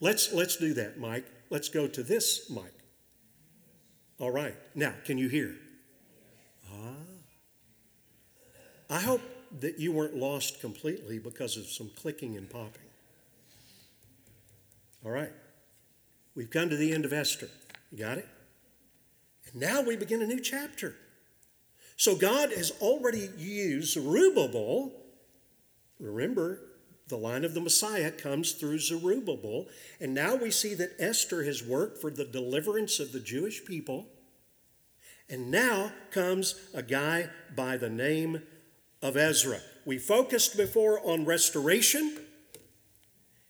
Let's, 0.00 0.32
let's 0.32 0.56
do 0.56 0.74
that, 0.74 0.98
Mike. 0.98 1.26
Let's 1.50 1.68
go 1.68 1.86
to 1.88 2.02
this 2.02 2.50
mic. 2.50 2.72
All 4.20 4.30
right. 4.30 4.54
Now, 4.74 4.92
can 5.04 5.18
you 5.18 5.28
hear? 5.28 5.54
Ah. 6.70 6.92
I 8.90 9.00
hope 9.00 9.22
that 9.60 9.78
you 9.78 9.92
weren't 9.92 10.16
lost 10.16 10.60
completely 10.60 11.18
because 11.18 11.56
of 11.56 11.66
some 11.66 11.90
clicking 11.96 12.36
and 12.36 12.48
popping. 12.48 12.87
All 15.04 15.10
right. 15.10 15.32
We've 16.34 16.50
come 16.50 16.70
to 16.70 16.76
the 16.76 16.92
end 16.92 17.04
of 17.04 17.12
Esther. 17.12 17.48
You 17.90 17.98
got 17.98 18.18
it? 18.18 18.28
And 19.46 19.60
now 19.60 19.80
we 19.80 19.96
begin 19.96 20.22
a 20.22 20.26
new 20.26 20.40
chapter. 20.40 20.94
So 21.96 22.14
God 22.14 22.52
has 22.52 22.70
already 22.80 23.28
used 23.36 23.94
Zerubbabel. 23.94 24.92
Remember, 25.98 26.60
the 27.08 27.16
line 27.16 27.44
of 27.44 27.54
the 27.54 27.60
Messiah 27.60 28.10
comes 28.10 28.52
through 28.52 28.78
Zerubbabel. 28.78 29.66
And 30.00 30.14
now 30.14 30.36
we 30.36 30.50
see 30.50 30.74
that 30.74 30.94
Esther 30.98 31.44
has 31.44 31.64
worked 31.64 32.00
for 32.00 32.10
the 32.10 32.24
deliverance 32.24 33.00
of 33.00 33.12
the 33.12 33.20
Jewish 33.20 33.64
people. 33.64 34.06
And 35.28 35.50
now 35.50 35.92
comes 36.10 36.54
a 36.74 36.82
guy 36.82 37.30
by 37.56 37.76
the 37.76 37.90
name 37.90 38.42
of 39.02 39.16
Ezra. 39.16 39.60
We 39.84 39.98
focused 39.98 40.56
before 40.56 41.00
on 41.04 41.24
restoration. 41.24 42.16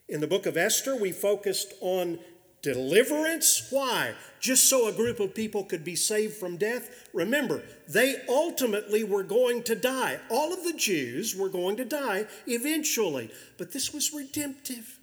In 0.08 0.20
the 0.20 0.26
book 0.26 0.46
of 0.46 0.56
Esther, 0.56 0.96
we 0.96 1.12
focused 1.12 1.74
on 1.80 2.18
Deliverance? 2.62 3.68
Why? 3.70 4.14
Just 4.40 4.68
so 4.68 4.88
a 4.88 4.92
group 4.92 5.20
of 5.20 5.34
people 5.34 5.64
could 5.64 5.84
be 5.84 5.94
saved 5.94 6.34
from 6.34 6.56
death? 6.56 7.08
Remember, 7.12 7.62
they 7.88 8.16
ultimately 8.28 9.04
were 9.04 9.22
going 9.22 9.62
to 9.64 9.76
die. 9.76 10.18
All 10.28 10.52
of 10.52 10.64
the 10.64 10.72
Jews 10.72 11.36
were 11.36 11.48
going 11.48 11.76
to 11.76 11.84
die 11.84 12.26
eventually. 12.46 13.30
But 13.58 13.72
this 13.72 13.92
was 13.94 14.12
redemptive. 14.12 14.98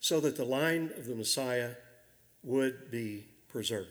So 0.00 0.18
that 0.20 0.36
the 0.36 0.44
line 0.44 0.90
of 0.96 1.06
the 1.06 1.14
Messiah 1.14 1.72
would 2.42 2.90
be 2.90 3.26
preserved. 3.48 3.88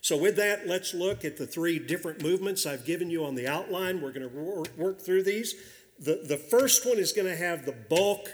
So, 0.00 0.16
with 0.16 0.36
that, 0.36 0.66
let's 0.66 0.94
look 0.94 1.24
at 1.24 1.36
the 1.36 1.46
three 1.46 1.78
different 1.78 2.22
movements 2.22 2.66
I've 2.66 2.84
given 2.84 3.10
you 3.10 3.24
on 3.24 3.34
the 3.34 3.48
outline. 3.48 4.00
We're 4.00 4.12
going 4.12 4.28
to 4.30 4.64
work 4.76 5.00
through 5.00 5.24
these. 5.24 5.54
The, 5.98 6.22
the 6.26 6.36
first 6.36 6.86
one 6.86 6.98
is 6.98 7.12
going 7.12 7.26
to 7.26 7.36
have 7.36 7.66
the 7.66 7.72
bulk 7.72 8.28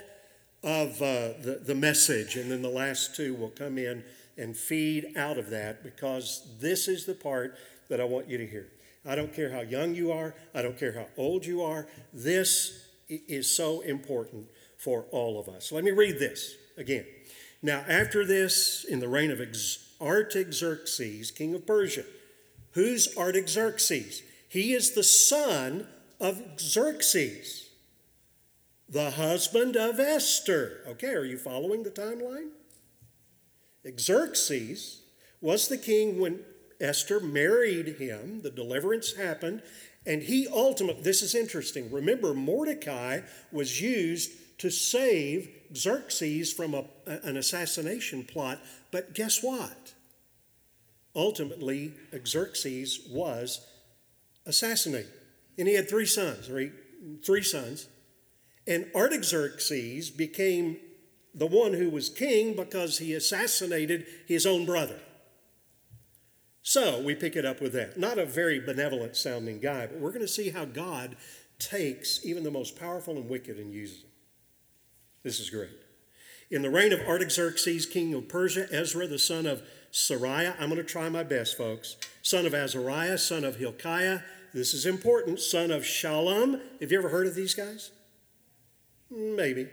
of 0.63 1.01
uh, 1.01 1.33
the, 1.41 1.61
the 1.63 1.75
message, 1.75 2.35
and 2.35 2.51
then 2.51 2.61
the 2.61 2.69
last 2.69 3.15
two 3.15 3.35
will 3.35 3.49
come 3.49 3.77
in 3.77 4.03
and 4.37 4.55
feed 4.55 5.13
out 5.15 5.37
of 5.37 5.49
that 5.51 5.83
because 5.83 6.47
this 6.59 6.87
is 6.87 7.05
the 7.05 7.13
part 7.13 7.57
that 7.89 8.01
I 8.01 8.03
want 8.03 8.27
you 8.27 8.37
to 8.37 8.47
hear. 8.47 8.67
I 9.05 9.15
don't 9.15 9.33
care 9.33 9.51
how 9.51 9.61
young 9.61 9.93
you 9.93 10.11
are, 10.11 10.35
I 10.53 10.61
don't 10.61 10.77
care 10.77 10.93
how 10.93 11.07
old 11.17 11.45
you 11.45 11.61
are, 11.61 11.87
this 12.13 12.87
is 13.07 13.55
so 13.55 13.81
important 13.81 14.47
for 14.77 15.05
all 15.11 15.39
of 15.39 15.47
us. 15.47 15.71
Let 15.71 15.83
me 15.83 15.91
read 15.91 16.17
this 16.17 16.55
again. 16.77 17.05
Now, 17.61 17.83
after 17.87 18.25
this, 18.25 18.83
in 18.83 18.99
the 18.99 19.07
reign 19.07 19.31
of 19.31 19.39
Artaxerxes, 20.01 21.31
king 21.31 21.55
of 21.55 21.65
Persia, 21.65 22.03
who's 22.71 23.15
Artaxerxes? 23.15 24.23
He 24.49 24.73
is 24.73 24.91
the 24.91 25.03
son 25.03 25.87
of 26.19 26.41
Xerxes 26.59 27.65
the 28.87 29.11
husband 29.11 29.75
of 29.75 29.99
Esther. 29.99 30.81
Okay, 30.87 31.13
are 31.13 31.25
you 31.25 31.37
following 31.37 31.83
the 31.83 31.89
timeline? 31.89 32.49
Xerxes 33.99 35.01
was 35.41 35.67
the 35.67 35.77
king 35.77 36.19
when 36.19 36.39
Esther 36.79 37.19
married 37.19 37.97
him, 37.97 38.41
the 38.41 38.49
deliverance 38.49 39.13
happened, 39.13 39.61
and 40.05 40.23
he 40.23 40.47
ultimately, 40.47 41.01
this 41.03 41.21
is 41.21 41.33
interesting. 41.33 41.91
Remember, 41.91 42.33
Mordecai 42.33 43.21
was 43.51 43.81
used 43.81 44.31
to 44.59 44.69
save 44.69 45.49
Xerxes 45.75 46.53
from 46.53 46.73
a, 46.73 46.85
an 47.05 47.37
assassination 47.37 48.23
plot, 48.23 48.59
but 48.91 49.13
guess 49.13 49.41
what? 49.41 49.93
Ultimately, 51.15 51.93
Xerxes 52.25 53.07
was 53.09 53.65
assassinated. 54.45 55.11
And 55.57 55.67
he 55.67 55.75
had 55.75 55.89
three 55.89 56.05
sons, 56.05 56.47
he, 56.47 56.71
three 57.23 57.43
sons. 57.43 57.87
And 58.67 58.89
Artaxerxes 58.95 60.09
became 60.09 60.77
the 61.33 61.45
one 61.45 61.73
who 61.73 61.89
was 61.89 62.09
king 62.09 62.55
because 62.55 62.97
he 62.97 63.13
assassinated 63.13 64.05
his 64.25 64.45
own 64.45 64.65
brother. 64.65 64.99
So 66.61 66.99
we 66.99 67.13
pick 67.13 67.35
it 67.35 67.45
up 67.45 67.61
with 67.61 67.73
that. 67.73 67.99
Not 67.99 68.17
a 68.17 68.25
very 68.25 68.59
benevolent 68.59 69.15
sounding 69.15 69.59
guy, 69.59 69.85
but 69.85 69.99
we're 69.99 70.09
going 70.09 70.21
to 70.21 70.27
see 70.27 70.49
how 70.49 70.65
God 70.65 71.15
takes 71.59 72.25
even 72.25 72.43
the 72.43 72.51
most 72.51 72.79
powerful 72.79 73.17
and 73.17 73.29
wicked 73.29 73.57
and 73.57 73.71
uses 73.71 74.01
them. 74.01 74.09
This 75.23 75.39
is 75.39 75.49
great. 75.49 75.69
In 76.49 76.61
the 76.61 76.69
reign 76.69 76.93
of 76.93 77.01
Artaxerxes, 77.01 77.85
king 77.85 78.13
of 78.13 78.27
Persia, 78.27 78.67
Ezra, 78.71 79.07
the 79.07 79.19
son 79.19 79.45
of 79.45 79.61
Seraiah, 79.91 80.55
I'm 80.59 80.69
going 80.69 80.77
to 80.77 80.83
try 80.83 81.09
my 81.09 81.23
best, 81.23 81.57
folks, 81.57 81.97
son 82.21 82.45
of 82.45 82.53
Azariah, 82.53 83.17
son 83.17 83.43
of 83.43 83.57
Hilkiah, 83.57 84.21
this 84.55 84.73
is 84.73 84.85
important, 84.85 85.41
son 85.41 85.69
of 85.69 85.83
Shallum. 85.83 86.61
Have 86.79 86.89
you 86.89 86.97
ever 86.97 87.09
heard 87.09 87.27
of 87.27 87.35
these 87.35 87.53
guys? 87.53 87.91
Maybe. 89.11 89.67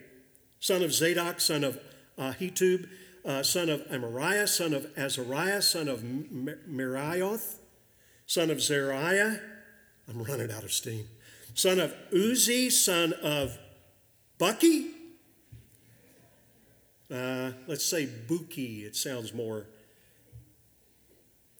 Son 0.58 0.82
of 0.82 0.92
Zadok, 0.92 1.38
son 1.38 1.62
of 1.62 1.78
Ahitub, 2.18 2.88
uh, 3.24 3.44
son 3.44 3.68
of 3.68 3.82
Amariah, 3.82 4.48
son 4.48 4.74
of 4.74 4.86
Azariah, 4.98 5.62
son 5.62 5.86
of 5.86 6.00
Meraioth, 6.00 7.58
son 8.26 8.50
of 8.50 8.58
Zeriah. 8.58 9.40
I'm 10.08 10.20
running 10.24 10.50
out 10.50 10.64
of 10.64 10.72
steam. 10.72 11.06
Son 11.54 11.78
of 11.78 11.94
Uzzi, 12.12 12.68
son 12.68 13.12
of 13.22 13.56
Bucky. 14.36 14.90
Uh, 17.08 17.52
let's 17.68 17.84
say 17.84 18.06
Buki, 18.06 18.84
it 18.84 18.96
sounds 18.96 19.32
more 19.32 19.68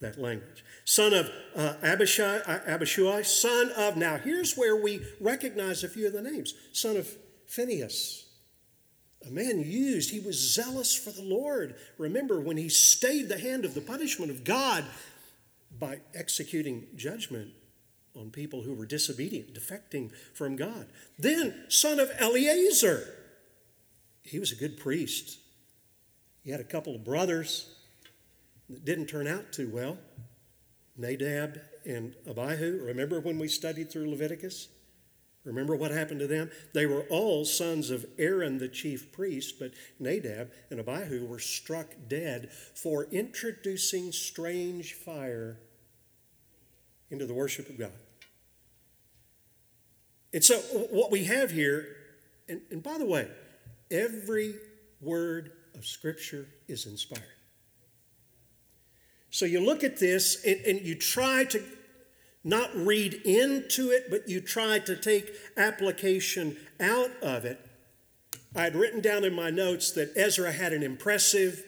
that 0.03 0.21
language. 0.21 0.65
Son 0.85 1.15
of 1.15 1.31
uh, 1.57 1.75
Abishai, 1.83 2.39
uh, 2.47 2.59
Abishai, 2.67 3.23
son 3.23 3.71
of, 3.77 3.97
now 3.97 4.19
here's 4.19 4.55
where 4.55 4.77
we 4.77 5.01
recognize 5.21 5.83
a 5.83 5.89
few 5.89 6.07
of 6.07 6.13
the 6.13 6.23
names. 6.23 6.55
Son 6.73 6.97
of 6.97 7.09
Phinehas, 7.47 8.27
a 9.27 9.31
man 9.31 9.61
used, 9.61 10.11
he 10.11 10.21
was 10.21 10.37
zealous 10.37 10.95
for 10.95 11.11
the 11.11 11.23
Lord. 11.23 11.77
Remember, 11.97 12.41
when 12.41 12.57
he 12.57 12.69
stayed 12.69 13.29
the 13.29 13.39
hand 13.39 13.65
of 13.65 13.75
the 13.75 13.81
punishment 13.81 14.31
of 14.31 14.45
God 14.45 14.85
by 15.79 16.01
executing 16.15 16.87
judgment 16.97 17.53
on 18.17 18.31
people 18.31 18.63
who 18.63 18.75
were 18.75 18.85
disobedient, 18.85 19.55
defecting 19.55 20.11
from 20.35 20.57
God. 20.57 20.87
Then, 21.19 21.65
son 21.69 21.99
of 21.99 22.11
Eleazar, 22.19 23.09
he 24.23 24.39
was 24.39 24.53
a 24.53 24.57
good 24.57 24.77
priest. 24.77 25.39
He 26.45 26.51
had 26.51 26.61
a 26.61 26.65
couple 26.65 26.95
of 26.95 27.05
brothers 27.05 27.75
didn't 28.85 29.07
turn 29.07 29.27
out 29.27 29.53
too 29.53 29.69
well 29.69 29.99
Nadab 30.97 31.61
and 31.85 32.15
Abihu. 32.29 32.83
Remember 32.85 33.21
when 33.21 33.39
we 33.39 33.49
studied 33.49 33.91
through 33.91 34.11
Leviticus? 34.11 34.69
Remember 35.45 35.75
what 35.75 35.91
happened 35.91 36.21
to 36.21 36.29
them? 36.29 36.51
They 36.73 36.87
were 36.87 37.03
all 37.11 37.45
sons 37.45 37.91
of 37.91 38.07
Aaron, 38.17 38.59
the 38.59 38.69
chief 38.69 39.11
priest, 39.11 39.59
but 39.59 39.73
Nadab 39.99 40.53
and 40.71 40.79
Abihu 40.79 41.27
were 41.27 41.41
struck 41.41 41.89
dead 42.07 42.51
for 42.75 43.09
introducing 43.11 44.13
strange 44.13 44.95
fire 44.95 45.59
into 47.11 47.27
the 47.27 47.35
worship 47.35 47.69
of 47.69 47.79
God. 47.79 47.93
And 50.33 50.45
so, 50.45 50.59
what 50.91 51.11
we 51.11 51.25
have 51.25 51.51
here, 51.51 51.89
and, 52.49 52.61
and 52.71 52.83
by 52.83 52.97
the 52.97 53.05
way, 53.05 53.29
every 53.91 54.55
word 55.01 55.53
of 55.75 55.85
Scripture 55.85 56.47
is 56.69 56.87
inspired. 56.87 57.42
So 59.33 59.47
you 59.47 59.61
look 59.61 59.83
at 59.83 59.99
this 59.99 60.45
and, 60.45 60.61
and 60.61 60.81
you 60.83 60.95
try 60.95 61.45
to 61.45 61.65
not 62.45 62.71
read 62.77 63.15
into 63.25 63.91
it, 63.91 64.11
but 64.11 64.29
you 64.29 64.43
try 64.43 64.79
to 64.81 64.95
take 64.95 65.33
application 65.57 66.57
out 66.79 67.11
of 67.23 67.47
it. 67.47 67.59
I 68.55 68.65
had 68.65 68.77
written 68.77 69.01
down 69.01 69.25
in 69.25 69.35
my 69.35 69.49
notes 69.49 69.91
that 69.93 70.13
Ezra 70.17 70.53
had 70.53 70.75
an 70.75 70.83
impressive 70.83 71.65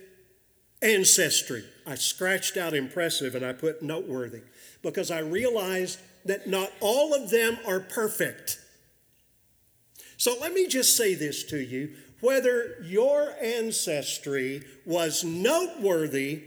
ancestry. 0.83 1.65
I 1.87 1.95
scratched 1.95 2.59
out 2.59 2.75
impressive 2.75 3.35
and 3.35 3.45
I 3.45 3.55
put 3.55 3.83
noteworthy 3.83 4.43
because 4.83 5.11
I 5.11 5.21
realized 5.21 5.99
that 6.27 6.47
not 6.47 6.71
all 6.81 7.15
of 7.15 7.31
them 7.31 7.57
are 7.67 7.81
perfect. 7.81 8.59
So 10.19 10.37
let 10.39 10.53
me 10.53 10.67
just 10.67 10.99
say 10.99 11.15
this 11.15 11.45
to 11.45 11.59
you 11.59 11.95
whether 12.21 12.77
your 12.83 13.35
ancestry 13.41 14.63
was 14.85 15.25
noteworthy 15.25 16.43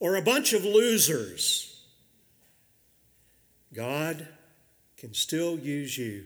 or 0.00 0.16
a 0.16 0.22
bunch 0.22 0.52
of 0.52 0.64
losers, 0.64 1.84
God 3.72 4.26
can 4.96 5.14
still 5.14 5.58
use 5.58 5.96
you 5.96 6.24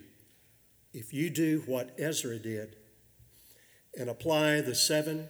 if 0.93 1.13
you 1.13 1.29
do 1.29 1.63
what 1.67 1.95
Ezra 1.99 2.39
did 2.39 2.77
and 3.99 4.09
apply 4.09 4.61
the 4.61 4.75
seven, 4.75 5.29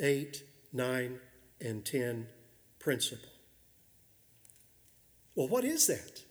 eight, 0.00 0.42
nine, 0.72 1.20
and 1.60 1.84
10 1.84 2.26
principle. 2.78 3.28
Well, 5.34 5.48
what 5.48 5.64
is 5.64 5.86
that? 5.86 6.24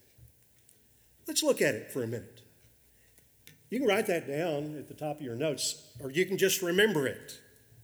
Let's 1.27 1.43
look 1.43 1.61
at 1.61 1.75
it 1.75 1.91
for 1.91 2.03
a 2.03 2.07
minute. 2.07 2.41
You 3.69 3.79
can 3.79 3.87
write 3.87 4.05
that 4.07 4.27
down 4.27 4.77
at 4.77 4.87
the 4.87 4.93
top 4.93 5.17
of 5.17 5.21
your 5.21 5.35
notes, 5.35 5.81
or 5.99 6.11
you 6.11 6.25
can 6.25 6.37
just 6.37 6.61
remember 6.61 7.07
it. 7.07 7.39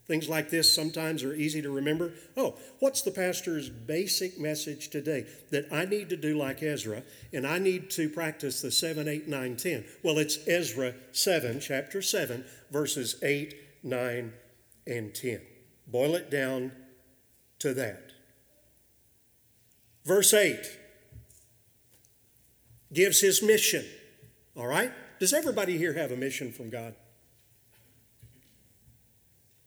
Things 0.06 0.28
like 0.28 0.50
this 0.50 0.72
sometimes 0.72 1.22
are 1.22 1.34
easy 1.34 1.62
to 1.62 1.70
remember. 1.70 2.12
Oh, 2.36 2.56
what's 2.80 3.02
the 3.02 3.12
pastor's 3.12 3.68
basic 3.68 4.40
message 4.40 4.88
today? 4.88 5.26
That 5.50 5.72
I 5.72 5.84
need 5.84 6.08
to 6.08 6.16
do 6.16 6.36
like 6.36 6.62
Ezra, 6.62 7.04
and 7.32 7.46
I 7.46 7.58
need 7.58 7.90
to 7.90 8.08
practice 8.08 8.60
the 8.60 8.72
7, 8.72 9.06
8, 9.06 9.28
9, 9.28 9.56
10. 9.56 9.84
Well, 10.02 10.18
it's 10.18 10.38
Ezra 10.48 10.94
7, 11.12 11.60
chapter 11.60 12.02
7, 12.02 12.44
verses 12.70 13.16
8, 13.22 13.54
9, 13.84 14.32
and 14.86 15.14
10. 15.14 15.40
Boil 15.86 16.14
it 16.16 16.30
down 16.30 16.72
to 17.60 17.74
that. 17.74 18.12
Verse 20.04 20.34
8 20.34 20.58
gives 22.92 23.20
his 23.20 23.42
mission. 23.42 23.84
All 24.56 24.66
right? 24.66 24.92
Does 25.20 25.32
everybody 25.32 25.78
here 25.78 25.92
have 25.92 26.10
a 26.10 26.16
mission 26.16 26.50
from 26.50 26.70
God? 26.70 26.94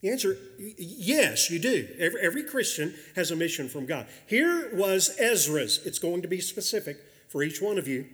The 0.04 0.10
answer, 0.10 0.38
yes, 0.78 1.50
you 1.50 1.60
do. 1.60 1.88
Every, 1.98 2.20
every, 2.20 2.44
Christian 2.44 2.94
has 3.16 3.32
a 3.32 3.38
mission 3.38 3.70
from 3.70 3.86
God. 3.86 4.06
Here 4.28 4.70
was 4.76 5.16
Ezra's. 5.18 5.80
It's 5.86 5.98
going 5.98 6.22
to 6.24 6.28
be 6.28 6.42
specific 6.42 6.98
for 7.30 7.42
each 7.42 7.62
one 7.62 7.78
of 7.78 7.88
you. 7.88 8.06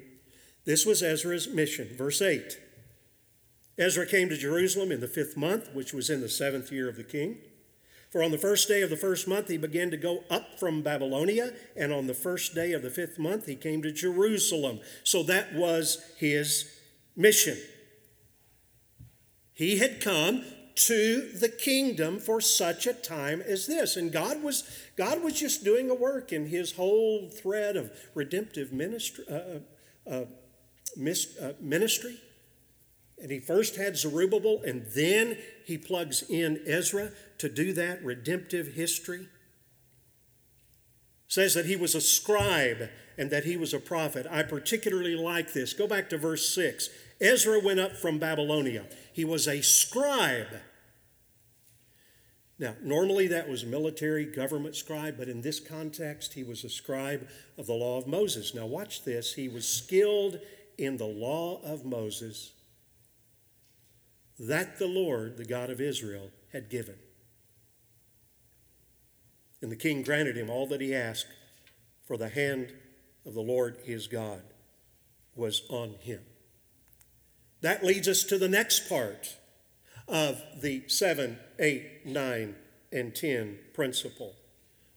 This 0.65 0.85
was 0.85 1.01
Ezra's 1.01 1.47
mission. 1.47 1.89
Verse 1.97 2.21
8 2.21 2.59
Ezra 3.79 4.05
came 4.05 4.29
to 4.29 4.37
Jerusalem 4.37 4.91
in 4.91 4.99
the 4.99 5.07
fifth 5.07 5.35
month, 5.35 5.73
which 5.73 5.91
was 5.91 6.11
in 6.11 6.21
the 6.21 6.29
seventh 6.29 6.71
year 6.71 6.87
of 6.87 6.95
the 6.95 7.03
king. 7.03 7.37
For 8.11 8.21
on 8.21 8.29
the 8.29 8.37
first 8.37 8.67
day 8.67 8.83
of 8.83 8.91
the 8.91 8.97
first 8.97 9.27
month 9.27 9.47
he 9.47 9.57
began 9.57 9.89
to 9.89 9.97
go 9.97 10.23
up 10.29 10.59
from 10.59 10.83
Babylonia, 10.83 11.53
and 11.75 11.91
on 11.91 12.05
the 12.05 12.13
first 12.13 12.53
day 12.53 12.73
of 12.73 12.83
the 12.83 12.91
fifth 12.91 13.17
month 13.17 13.47
he 13.47 13.55
came 13.55 13.81
to 13.81 13.91
Jerusalem. 13.91 14.79
So 15.03 15.23
that 15.23 15.55
was 15.55 16.03
his 16.19 16.71
mission. 17.15 17.57
He 19.55 19.79
had 19.79 20.01
come 20.01 20.43
to 20.79 21.29
the 21.33 21.49
kingdom 21.49 22.19
for 22.19 22.39
such 22.39 22.87
a 22.87 22.93
time 22.93 23.41
as 23.41 23.67
this. 23.67 23.97
And 23.97 24.11
God 24.11 24.41
was, 24.41 24.63
God 24.95 25.21
was 25.21 25.33
just 25.33 25.63
doing 25.63 25.89
a 25.89 25.93
work 25.93 26.31
in 26.31 26.47
his 26.47 26.73
whole 26.73 27.29
thread 27.29 27.75
of 27.75 27.91
redemptive 28.15 28.71
ministry. 28.71 29.25
Uh, 29.29 29.33
uh, 29.35 29.59
uh 30.09 30.25
mis, 30.95 31.37
uh, 31.37 31.53
ministry. 31.59 32.17
And 33.21 33.29
he 33.29 33.39
first 33.39 33.75
had 33.75 33.97
Zerubbabel, 33.97 34.61
and 34.65 34.85
then 34.95 35.37
he 35.65 35.77
plugs 35.77 36.23
in 36.29 36.61
Ezra 36.65 37.11
to 37.39 37.49
do 37.49 37.73
that 37.73 38.03
redemptive 38.03 38.75
history. 38.75 39.27
Says 41.27 41.53
that 41.53 41.65
he 41.65 41.75
was 41.75 41.93
a 41.93 42.01
scribe 42.01 42.89
and 43.17 43.29
that 43.29 43.43
he 43.43 43.57
was 43.57 43.73
a 43.73 43.79
prophet. 43.79 44.25
I 44.31 44.43
particularly 44.43 45.15
like 45.15 45.51
this. 45.51 45.73
Go 45.73 45.85
back 45.85 46.09
to 46.09 46.17
verse 46.17 46.47
6. 46.55 46.89
Ezra 47.19 47.59
went 47.59 47.81
up 47.81 47.97
from 47.97 48.17
Babylonia. 48.17 48.85
He 49.11 49.25
was 49.25 49.47
a 49.47 49.61
scribe 49.61 50.47
now, 52.59 52.75
normally 52.83 53.27
that 53.27 53.47
was 53.47 53.65
military 53.65 54.25
government 54.25 54.75
scribe, 54.75 55.17
but 55.17 55.29
in 55.29 55.41
this 55.41 55.61
context, 55.61 56.33
he 56.33 56.43
was 56.43 56.65
a 56.65 56.69
scribe 56.69 57.27
of 57.57 57.67
the 57.67 57.73
law 57.73 57.97
of 57.97 58.05
Moses. 58.05 58.53
Now, 58.53 58.65
watch 58.65 59.05
this. 59.05 59.33
He 59.33 59.47
was 59.47 59.65
skilled 59.65 60.39
in 60.77 60.97
the 60.97 61.05
law 61.05 61.61
of 61.63 61.85
Moses 61.85 62.51
that 64.39 64.77
the 64.77 64.87
Lord, 64.87 65.37
the 65.37 65.45
God 65.45 65.69
of 65.69 65.81
Israel, 65.81 66.31
had 66.53 66.69
given. 66.69 66.95
And 69.61 69.71
the 69.71 69.75
king 69.75 70.01
granted 70.01 70.37
him 70.37 70.49
all 70.49 70.67
that 70.67 70.81
he 70.81 70.95
asked, 70.95 71.27
for 72.07 72.17
the 72.17 72.29
hand 72.29 72.73
of 73.25 73.33
the 73.33 73.41
Lord 73.41 73.77
his 73.83 74.07
God 74.07 74.41
was 75.35 75.63
on 75.69 75.95
him. 75.99 76.21
That 77.61 77.83
leads 77.83 78.07
us 78.07 78.23
to 78.23 78.37
the 78.37 78.47
next 78.47 78.87
part 78.89 79.35
of 80.09 80.41
the 80.61 80.83
7, 80.87 81.37
8, 81.59 82.05
9, 82.05 82.55
and 82.91 83.15
10 83.15 83.59
principle. 83.73 84.33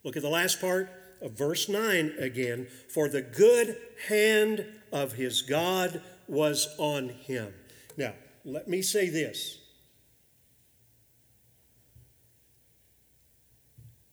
Look 0.04 0.16
at 0.16 0.22
the 0.22 0.28
last 0.28 0.60
part 0.60 0.90
of 1.20 1.32
verse 1.32 1.68
9 1.68 2.14
again. 2.18 2.66
For 2.88 3.08
the 3.08 3.22
good 3.22 3.76
hand 4.08 4.66
of 4.92 5.12
his 5.12 5.42
God 5.42 6.02
was 6.26 6.68
on 6.78 7.10
him. 7.10 7.52
Now, 7.96 8.14
let 8.44 8.68
me 8.68 8.82
say 8.82 9.08
this. 9.08 9.58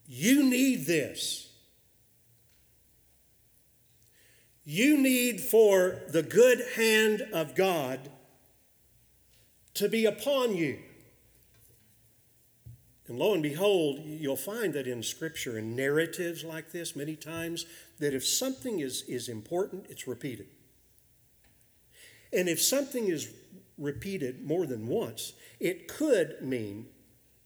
You 0.06 0.44
need 0.44 0.86
this. 0.86 1.48
You 4.66 4.98
need 4.98 5.40
for 5.40 6.02
the 6.10 6.22
good 6.22 6.64
hand 6.76 7.28
of 7.34 7.56
God 7.56 8.12
to 9.76 9.88
be 9.88 10.06
upon 10.06 10.56
you. 10.56 10.78
And 13.10 13.17
lo 13.17 13.34
and 13.34 13.41
behold, 13.41 14.02
you'll 14.06 14.36
find 14.36 14.74
that 14.76 14.86
in 14.86 15.02
Scripture 15.02 15.58
and 15.58 15.76
narratives 15.76 16.43
like 16.43 16.72
this, 16.72 16.95
many 16.95 17.15
times, 17.15 17.65
that 17.98 18.13
if 18.13 18.26
something 18.26 18.80
is, 18.80 19.02
is 19.08 19.28
important, 19.28 19.88
it's 19.89 20.08
repeated. 20.08 20.45
And 22.32 22.48
if 22.48 22.62
something 22.62 23.08
is 23.08 23.34
repeated 23.80 24.45
more 24.45 24.67
than 24.67 24.88
once, 24.88 25.34
it 25.60 25.88
could 25.88 26.38
mean 26.41 26.86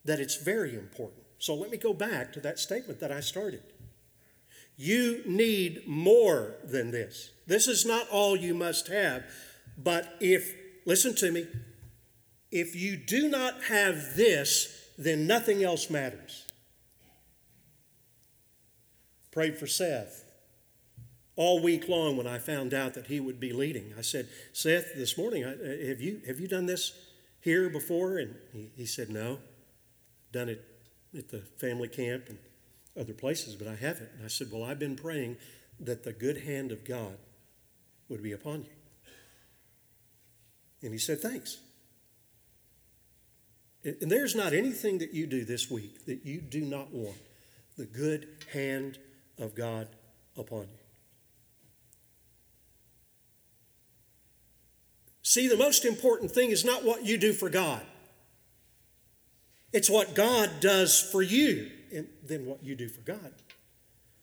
that 0.03 0.19
it's 0.19 0.35
very 0.35 0.75
important. 0.75 1.23
So 1.39 1.55
let 1.55 1.71
me 1.71 1.77
go 1.77 1.93
back 1.93 2.33
to 2.33 2.41
that 2.41 2.59
statement 2.59 2.99
that 2.99 3.11
I 3.11 3.21
started. 3.21 3.63
You 4.75 5.21
need 5.25 5.87
more 5.87 6.55
than 6.65 6.91
this. 6.91 7.31
This 7.47 7.69
is 7.69 7.85
not 7.85 8.09
all 8.09 8.35
you 8.35 8.53
must 8.53 8.87
have. 8.89 9.23
But 9.77 10.17
if, 10.19 10.53
listen 10.85 11.15
to 11.15 11.31
me, 11.31 11.47
if 12.51 12.75
you 12.75 12.97
do 12.97 13.29
not 13.29 13.63
have 13.63 14.15
this, 14.17 14.82
then 14.97 15.27
nothing 15.27 15.63
else 15.63 15.89
matters. 15.89 16.45
Prayed 19.31 19.57
for 19.57 19.67
Seth. 19.67 20.25
All 21.35 21.63
week 21.63 21.89
long, 21.89 22.15
when 22.15 22.27
I 22.27 22.37
found 22.37 22.73
out 22.73 22.93
that 22.93 23.07
he 23.07 23.19
would 23.19 23.39
be 23.39 23.51
leading, 23.53 23.93
I 23.97 24.01
said, 24.01 24.27
Seth, 24.53 24.93
this 24.95 25.17
morning, 25.17 25.43
uh, 25.43 25.55
have 25.87 25.99
you, 25.99 26.21
have 26.27 26.39
you 26.39 26.47
done 26.47 26.67
this 26.67 26.93
here 27.41 27.69
before? 27.69 28.17
And 28.17 28.35
he, 28.51 28.69
he 28.75 28.85
said, 28.85 29.09
No. 29.09 29.39
Done 30.31 30.49
it 30.49 30.63
at 31.17 31.29
the 31.29 31.39
family 31.39 31.87
camp 31.87 32.25
and 32.29 32.37
other 32.99 33.13
places, 33.13 33.55
but 33.55 33.67
I 33.67 33.75
haven't. 33.75 34.09
And 34.15 34.25
I 34.25 34.27
said, 34.27 34.49
Well, 34.51 34.63
I've 34.63 34.77
been 34.77 34.95
praying 34.95 35.37
that 35.79 36.03
the 36.03 36.13
good 36.13 36.43
hand 36.43 36.71
of 36.71 36.85
God 36.85 37.17
would 38.09 38.21
be 38.21 38.31
upon 38.31 38.63
you. 38.63 38.69
And 40.83 40.91
he 40.91 40.99
said, 40.99 41.19
Thanks. 41.19 41.57
And 43.83 44.09
there's 44.09 44.35
not 44.35 44.53
anything 44.53 44.99
that 44.99 45.13
you 45.13 45.27
do 45.27 45.43
this 45.43 45.69
week 45.69 46.05
that 46.05 46.25
you 46.25 46.39
do 46.39 46.61
not 46.61 46.91
want 46.91 47.17
the 47.77 47.85
good 47.85 48.27
hand 48.53 48.97
of 49.37 49.55
God 49.55 49.87
upon 50.37 50.61
you. 50.61 50.83
See, 55.21 55.47
the 55.47 55.57
most 55.57 55.83
important 55.83 56.31
thing 56.31 56.51
is 56.51 56.63
not 56.63 56.85
what 56.85 57.05
you 57.05 57.17
do 57.17 57.33
for 57.33 57.49
God, 57.49 57.81
it's 59.71 59.89
what 59.89 60.13
God 60.13 60.49
does 60.59 61.01
for 61.01 61.21
you, 61.21 61.71
and 61.93 62.07
then 62.23 62.45
what 62.45 62.63
you 62.63 62.75
do 62.75 62.87
for 62.87 63.01
God 63.01 63.33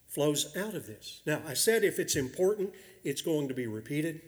flows 0.07 0.55
out 0.57 0.73
of 0.73 0.87
this. 0.87 1.21
Now, 1.25 1.41
I 1.47 1.53
said 1.53 1.83
if 1.83 1.99
it's 1.99 2.15
important, 2.15 2.73
it's 3.03 3.21
going 3.21 3.47
to 3.47 3.53
be 3.53 3.67
repeated. 3.67 4.21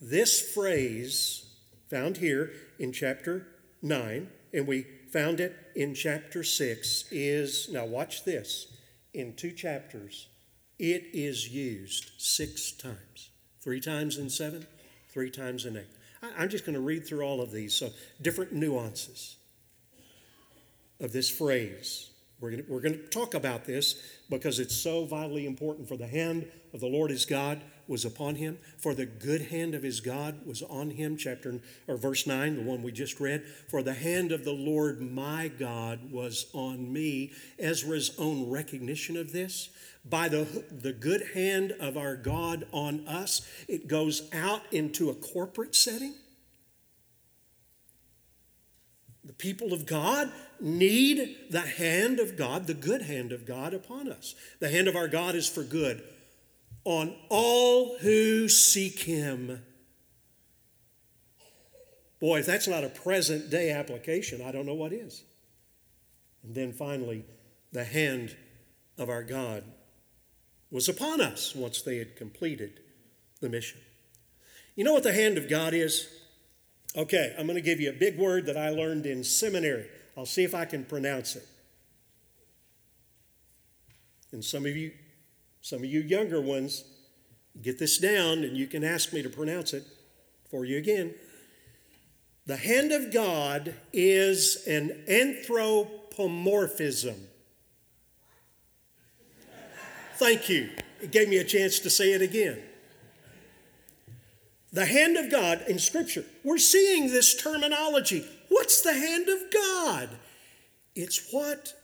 This 0.00 0.40
phrase 0.54 1.46
found 1.88 2.16
here 2.16 2.52
in 2.78 2.92
chapter 2.92 3.46
9 3.82 4.28
and 4.52 4.66
we 4.66 4.86
found 5.12 5.40
it 5.40 5.56
in 5.74 5.94
chapter 5.94 6.44
6, 6.44 7.04
is 7.10 7.68
now 7.70 7.84
watch 7.84 8.24
this. 8.24 8.68
In 9.14 9.34
two 9.34 9.52
chapters, 9.52 10.28
it 10.78 11.04
is 11.12 11.48
used 11.48 12.10
six 12.18 12.72
times 12.72 13.30
three 13.62 13.80
times 13.80 14.18
in 14.18 14.28
seven, 14.28 14.66
three 15.10 15.30
times 15.30 15.64
in 15.64 15.76
eight. 15.76 15.86
I'm 16.36 16.48
just 16.48 16.66
going 16.66 16.74
to 16.74 16.80
read 16.80 17.06
through 17.06 17.22
all 17.22 17.40
of 17.40 17.50
these. 17.50 17.74
So, 17.74 17.90
different 18.20 18.52
nuances 18.52 19.36
of 21.00 21.12
this 21.12 21.30
phrase. 21.30 22.10
We're 22.40 22.50
going, 22.50 22.64
to, 22.64 22.72
we're 22.72 22.80
going 22.80 22.98
to 22.98 23.06
talk 23.06 23.34
about 23.34 23.64
this 23.64 24.02
because 24.28 24.58
it's 24.58 24.74
so 24.74 25.04
vitally 25.04 25.46
important 25.46 25.88
for 25.88 25.96
the 25.96 26.06
hand 26.06 26.46
of 26.74 26.80
the 26.80 26.88
Lord 26.88 27.12
is 27.12 27.24
God 27.24 27.62
was 27.92 28.06
upon 28.06 28.36
him, 28.36 28.58
for 28.78 28.94
the 28.94 29.04
good 29.04 29.42
hand 29.42 29.74
of 29.74 29.82
his 29.82 30.00
God 30.00 30.46
was 30.46 30.62
on 30.62 30.90
him, 30.90 31.18
chapter 31.18 31.60
or 31.86 31.98
verse 31.98 32.26
9, 32.26 32.56
the 32.56 32.62
one 32.62 32.82
we 32.82 32.90
just 32.90 33.20
read. 33.20 33.44
For 33.68 33.82
the 33.82 33.92
hand 33.92 34.32
of 34.32 34.44
the 34.44 34.52
Lord 34.52 35.02
my 35.02 35.48
God 35.48 36.10
was 36.10 36.46
on 36.54 36.90
me. 36.90 37.32
Ezra's 37.58 38.12
own 38.18 38.48
recognition 38.48 39.18
of 39.18 39.32
this. 39.32 39.68
By 40.06 40.30
the, 40.30 40.64
the 40.70 40.94
good 40.94 41.22
hand 41.34 41.72
of 41.78 41.98
our 41.98 42.16
God 42.16 42.66
on 42.72 43.06
us, 43.06 43.46
it 43.68 43.88
goes 43.88 44.28
out 44.32 44.62
into 44.72 45.10
a 45.10 45.14
corporate 45.14 45.76
setting. 45.76 46.14
The 49.22 49.34
people 49.34 49.74
of 49.74 49.84
God 49.84 50.32
need 50.60 51.36
the 51.50 51.60
hand 51.60 52.20
of 52.20 52.36
God, 52.36 52.66
the 52.66 52.74
good 52.74 53.02
hand 53.02 53.32
of 53.32 53.44
God 53.44 53.74
upon 53.74 54.10
us. 54.10 54.34
The 54.60 54.70
hand 54.70 54.88
of 54.88 54.96
our 54.96 55.08
God 55.08 55.34
is 55.34 55.46
for 55.46 55.62
good 55.62 56.02
on 56.84 57.14
all 57.28 57.98
who 57.98 58.48
seek 58.48 59.00
him. 59.00 59.62
Boy, 62.20 62.40
if 62.40 62.46
that's 62.46 62.68
not 62.68 62.84
a 62.84 62.88
present 62.88 63.50
day 63.50 63.70
application, 63.70 64.42
I 64.42 64.52
don't 64.52 64.66
know 64.66 64.74
what 64.74 64.92
is. 64.92 65.24
And 66.44 66.54
then 66.54 66.72
finally, 66.72 67.24
the 67.72 67.84
hand 67.84 68.36
of 68.98 69.08
our 69.08 69.22
God 69.22 69.64
was 70.70 70.88
upon 70.88 71.20
us 71.20 71.54
once 71.54 71.82
they 71.82 71.98
had 71.98 72.16
completed 72.16 72.80
the 73.40 73.48
mission. 73.48 73.80
You 74.74 74.84
know 74.84 74.92
what 74.92 75.02
the 75.02 75.12
hand 75.12 75.36
of 75.36 75.48
God 75.48 75.74
is? 75.74 76.08
Okay, 76.96 77.34
I'm 77.38 77.46
going 77.46 77.56
to 77.56 77.62
give 77.62 77.80
you 77.80 77.90
a 77.90 77.94
big 77.94 78.18
word 78.18 78.46
that 78.46 78.56
I 78.56 78.70
learned 78.70 79.06
in 79.06 79.24
seminary. 79.24 79.86
I'll 80.16 80.26
see 80.26 80.44
if 80.44 80.54
I 80.54 80.64
can 80.64 80.84
pronounce 80.84 81.36
it. 81.36 81.46
And 84.30 84.44
some 84.44 84.64
of 84.64 84.76
you 84.76 84.92
some 85.62 85.78
of 85.78 85.86
you 85.86 86.00
younger 86.00 86.40
ones, 86.40 86.84
get 87.62 87.78
this 87.78 87.98
down 87.98 88.44
and 88.44 88.56
you 88.56 88.66
can 88.66 88.82
ask 88.84 89.12
me 89.12 89.22
to 89.22 89.28
pronounce 89.28 89.72
it 89.72 89.84
for 90.50 90.64
you 90.64 90.76
again. 90.76 91.14
The 92.46 92.56
hand 92.56 92.90
of 92.90 93.12
God 93.12 93.76
is 93.92 94.66
an 94.66 95.04
anthropomorphism. 95.08 97.28
Thank 100.16 100.48
you. 100.48 100.70
It 101.00 101.12
gave 101.12 101.28
me 101.28 101.38
a 101.38 101.44
chance 101.44 101.78
to 101.80 101.90
say 101.90 102.12
it 102.12 102.22
again. 102.22 102.60
The 104.72 104.86
hand 104.86 105.16
of 105.16 105.30
God 105.30 105.62
in 105.68 105.78
Scripture, 105.78 106.24
we're 106.42 106.58
seeing 106.58 107.06
this 107.08 107.40
terminology. 107.40 108.26
What's 108.48 108.82
the 108.82 108.94
hand 108.94 109.28
of 109.28 109.38
God? 109.52 110.08
It's 110.96 111.32
what 111.32 111.74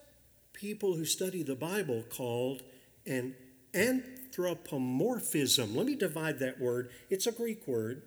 people 0.52 0.94
who 0.94 1.04
study 1.04 1.44
the 1.44 1.54
Bible 1.54 2.02
called 2.08 2.62
an 3.06 3.36
anthropomorphism. 3.74 5.76
Let 5.76 5.86
me 5.86 5.94
divide 5.94 6.38
that 6.40 6.60
word. 6.60 6.90
It's 7.10 7.26
a 7.26 7.32
Greek 7.32 7.66
word, 7.66 8.02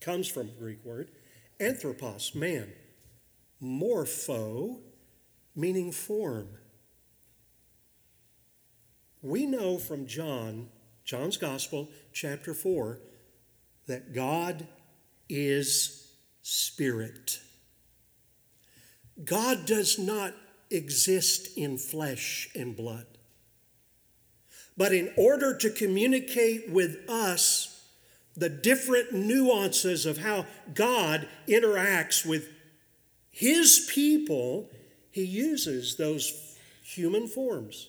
comes 0.00 0.28
from 0.28 0.48
a 0.48 0.58
Greek 0.58 0.84
word. 0.84 1.10
Anthropos, 1.60 2.34
man. 2.34 2.72
Morpho, 3.60 4.78
meaning 5.56 5.92
form. 5.92 6.48
We 9.20 9.46
know 9.46 9.78
from 9.78 10.06
John, 10.06 10.68
John's 11.04 11.36
Gospel, 11.36 11.88
chapter 12.12 12.54
4, 12.54 13.00
that 13.88 14.14
God 14.14 14.68
is 15.28 16.12
spirit. 16.42 17.40
God 19.24 19.66
does 19.66 19.98
not 19.98 20.34
exist 20.70 21.56
in 21.56 21.78
flesh 21.78 22.48
and 22.54 22.76
blood. 22.76 23.17
But 24.78 24.94
in 24.94 25.10
order 25.16 25.56
to 25.56 25.70
communicate 25.70 26.70
with 26.70 26.98
us 27.10 27.84
the 28.36 28.48
different 28.48 29.12
nuances 29.12 30.06
of 30.06 30.18
how 30.18 30.46
God 30.72 31.28
interacts 31.48 32.24
with 32.24 32.48
his 33.28 33.90
people, 33.92 34.70
he 35.10 35.24
uses 35.24 35.96
those 35.96 36.56
human 36.84 37.26
forms. 37.26 37.88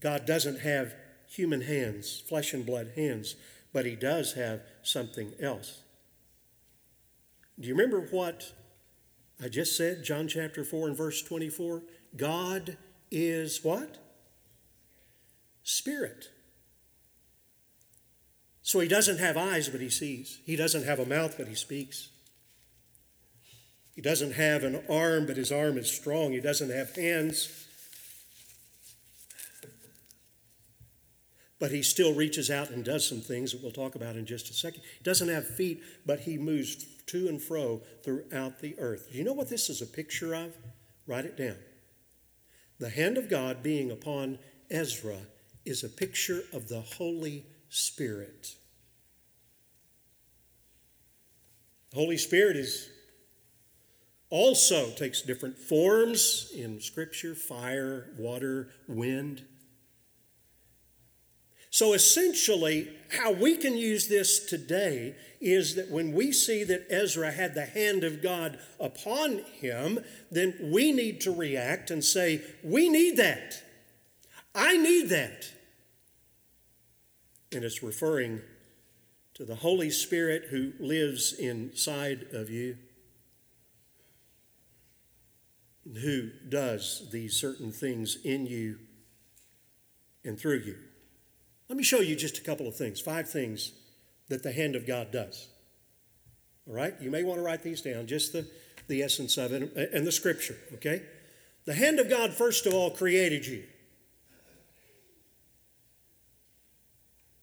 God 0.00 0.24
doesn't 0.24 0.60
have 0.60 0.94
human 1.28 1.60
hands, 1.60 2.22
flesh 2.26 2.54
and 2.54 2.64
blood 2.64 2.92
hands, 2.96 3.36
but 3.74 3.84
he 3.84 3.94
does 3.94 4.32
have 4.32 4.62
something 4.82 5.34
else. 5.38 5.82
Do 7.58 7.68
you 7.68 7.74
remember 7.74 8.00
what 8.10 8.54
I 9.42 9.48
just 9.48 9.76
said, 9.76 10.02
John 10.02 10.28
chapter 10.28 10.64
4 10.64 10.88
and 10.88 10.96
verse 10.96 11.20
24? 11.20 11.82
God 12.16 12.78
is 13.10 13.62
what? 13.62 13.98
Spirit. 15.62 16.28
So 18.62 18.80
he 18.80 18.88
doesn't 18.88 19.18
have 19.18 19.36
eyes, 19.36 19.68
but 19.68 19.80
he 19.80 19.90
sees. 19.90 20.40
He 20.44 20.54
doesn't 20.54 20.84
have 20.84 21.00
a 21.00 21.06
mouth, 21.06 21.36
but 21.36 21.48
he 21.48 21.54
speaks. 21.54 22.10
He 23.94 24.00
doesn't 24.00 24.32
have 24.32 24.64
an 24.64 24.82
arm, 24.88 25.26
but 25.26 25.36
his 25.36 25.50
arm 25.50 25.76
is 25.76 25.90
strong. 25.90 26.32
He 26.32 26.40
doesn't 26.40 26.70
have 26.70 26.94
hands, 26.94 27.66
but 31.58 31.70
he 31.70 31.82
still 31.82 32.14
reaches 32.14 32.50
out 32.50 32.70
and 32.70 32.84
does 32.84 33.06
some 33.06 33.20
things 33.20 33.52
that 33.52 33.62
we'll 33.62 33.72
talk 33.72 33.94
about 33.94 34.16
in 34.16 34.24
just 34.24 34.48
a 34.50 34.54
second. 34.54 34.82
He 34.98 35.04
doesn't 35.04 35.28
have 35.28 35.46
feet, 35.46 35.82
but 36.06 36.20
he 36.20 36.38
moves 36.38 36.86
to 37.06 37.28
and 37.28 37.42
fro 37.42 37.82
throughout 38.04 38.60
the 38.60 38.74
earth. 38.78 39.08
Do 39.10 39.18
you 39.18 39.24
know 39.24 39.32
what 39.32 39.50
this 39.50 39.68
is 39.68 39.82
a 39.82 39.86
picture 39.86 40.34
of? 40.34 40.56
Write 41.06 41.24
it 41.24 41.36
down. 41.36 41.56
The 42.78 42.90
hand 42.90 43.18
of 43.18 43.28
God 43.28 43.62
being 43.62 43.90
upon 43.90 44.38
Ezra 44.70 45.18
is 45.64 45.84
a 45.84 45.88
picture 45.88 46.42
of 46.52 46.68
the 46.68 46.80
Holy 46.80 47.44
Spirit. 47.68 48.54
The 51.90 51.96
Holy 51.96 52.16
Spirit 52.16 52.56
is 52.56 52.88
also 54.30 54.90
takes 54.90 55.22
different 55.22 55.58
forms 55.58 56.52
in 56.54 56.80
Scripture 56.80 57.34
fire, 57.34 58.10
water, 58.16 58.70
wind. 58.86 59.44
So 61.70 61.92
essentially, 61.92 62.88
how 63.10 63.32
we 63.32 63.56
can 63.56 63.76
use 63.76 64.08
this 64.08 64.46
today 64.46 65.14
is 65.40 65.76
that 65.76 65.90
when 65.90 66.12
we 66.12 66.32
see 66.32 66.64
that 66.64 66.86
Ezra 66.90 67.30
had 67.30 67.54
the 67.54 67.66
hand 67.66 68.02
of 68.02 68.22
God 68.22 68.58
upon 68.80 69.38
him, 69.60 70.00
then 70.30 70.54
we 70.60 70.92
need 70.92 71.20
to 71.22 71.30
react 71.34 71.90
and 71.90 72.04
say, 72.04 72.42
We 72.64 72.88
need 72.88 73.16
that. 73.18 73.62
I 74.54 74.76
need 74.76 75.08
that. 75.10 75.50
And 77.52 77.64
it's 77.64 77.82
referring 77.82 78.40
to 79.34 79.44
the 79.44 79.56
Holy 79.56 79.90
Spirit 79.90 80.44
who 80.50 80.72
lives 80.78 81.32
inside 81.32 82.26
of 82.32 82.50
you, 82.50 82.76
who 86.02 86.30
does 86.48 87.08
these 87.10 87.34
certain 87.34 87.72
things 87.72 88.18
in 88.24 88.46
you 88.46 88.78
and 90.24 90.38
through 90.38 90.58
you. 90.58 90.76
Let 91.68 91.76
me 91.76 91.84
show 91.84 92.00
you 92.00 92.16
just 92.16 92.38
a 92.38 92.42
couple 92.42 92.68
of 92.68 92.76
things, 92.76 93.00
five 93.00 93.28
things 93.28 93.72
that 94.28 94.42
the 94.42 94.52
hand 94.52 94.76
of 94.76 94.86
God 94.86 95.10
does. 95.10 95.48
All 96.68 96.74
right? 96.74 96.94
You 97.00 97.10
may 97.10 97.22
want 97.22 97.38
to 97.38 97.42
write 97.42 97.62
these 97.62 97.80
down, 97.80 98.06
just 98.06 98.32
the, 98.32 98.46
the 98.88 99.02
essence 99.02 99.36
of 99.38 99.52
it 99.52 99.74
and 99.92 100.06
the 100.06 100.12
scripture, 100.12 100.56
okay? 100.74 101.02
The 101.64 101.74
hand 101.74 101.98
of 101.98 102.08
God, 102.08 102.32
first 102.32 102.66
of 102.66 102.74
all, 102.74 102.90
created 102.90 103.46
you. 103.46 103.64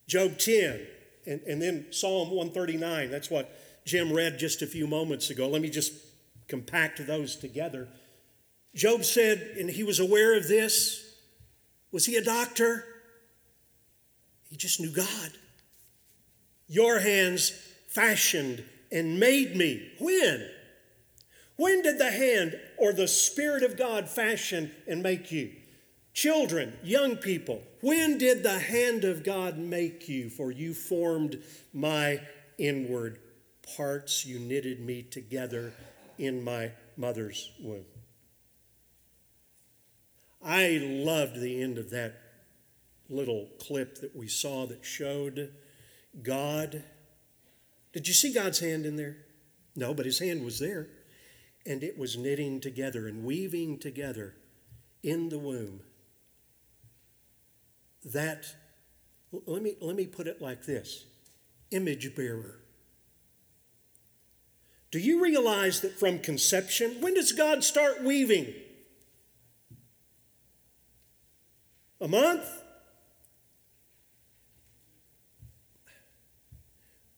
Job 0.08 0.38
10, 0.38 0.80
and, 1.26 1.40
and 1.42 1.62
then 1.62 1.86
Psalm 1.90 2.30
139. 2.30 3.10
That's 3.10 3.30
what 3.30 3.54
Jim 3.84 4.12
read 4.12 4.38
just 4.38 4.62
a 4.62 4.66
few 4.66 4.86
moments 4.86 5.30
ago. 5.30 5.48
Let 5.48 5.62
me 5.62 5.70
just 5.70 5.92
compact 6.48 7.06
those 7.06 7.36
together. 7.36 7.88
Job 8.74 9.04
said, 9.04 9.56
and 9.58 9.70
he 9.70 9.84
was 9.84 10.00
aware 10.00 10.36
of 10.36 10.48
this. 10.48 11.04
Was 11.92 12.06
he 12.06 12.16
a 12.16 12.24
doctor? 12.24 12.84
He 14.48 14.56
just 14.56 14.80
knew 14.80 14.90
God. 14.90 15.30
Your 16.66 16.98
hands 17.00 17.50
fashioned 17.88 18.64
and 18.90 19.20
made 19.20 19.56
me. 19.56 19.90
When? 19.98 20.48
When 21.56 21.82
did 21.82 21.98
the 21.98 22.10
hand 22.10 22.58
or 22.78 22.92
the 22.92 23.08
Spirit 23.08 23.62
of 23.62 23.76
God 23.76 24.08
fashion 24.08 24.70
and 24.86 25.02
make 25.02 25.30
you? 25.30 25.52
Children, 26.18 26.76
young 26.82 27.14
people, 27.14 27.62
when 27.80 28.18
did 28.18 28.42
the 28.42 28.58
hand 28.58 29.04
of 29.04 29.22
God 29.22 29.56
make 29.56 30.08
you? 30.08 30.28
For 30.30 30.50
you 30.50 30.74
formed 30.74 31.40
my 31.72 32.20
inward 32.58 33.20
parts. 33.76 34.26
You 34.26 34.40
knitted 34.40 34.80
me 34.80 35.04
together 35.04 35.72
in 36.18 36.42
my 36.42 36.72
mother's 36.96 37.52
womb. 37.62 37.84
I 40.44 40.80
loved 40.82 41.40
the 41.40 41.62
end 41.62 41.78
of 41.78 41.90
that 41.90 42.16
little 43.08 43.50
clip 43.60 44.00
that 44.00 44.16
we 44.16 44.26
saw 44.26 44.66
that 44.66 44.84
showed 44.84 45.52
God. 46.20 46.82
Did 47.92 48.08
you 48.08 48.14
see 48.14 48.32
God's 48.32 48.58
hand 48.58 48.86
in 48.86 48.96
there? 48.96 49.18
No, 49.76 49.94
but 49.94 50.04
his 50.04 50.18
hand 50.18 50.44
was 50.44 50.58
there. 50.58 50.88
And 51.64 51.84
it 51.84 51.96
was 51.96 52.16
knitting 52.16 52.60
together 52.60 53.06
and 53.06 53.22
weaving 53.22 53.78
together 53.78 54.34
in 55.04 55.28
the 55.28 55.38
womb 55.38 55.82
that, 58.12 58.46
let 59.46 59.62
me, 59.62 59.74
let 59.80 59.96
me 59.96 60.06
put 60.06 60.26
it 60.26 60.40
like 60.40 60.64
this 60.64 61.04
image 61.70 62.14
bearer. 62.14 62.60
Do 64.90 64.98
you 64.98 65.22
realize 65.22 65.80
that 65.82 65.98
from 65.98 66.18
conception, 66.18 67.00
when 67.00 67.14
does 67.14 67.32
God 67.32 67.62
start 67.62 68.02
weaving? 68.02 68.54
A 72.00 72.08
month? 72.08 72.48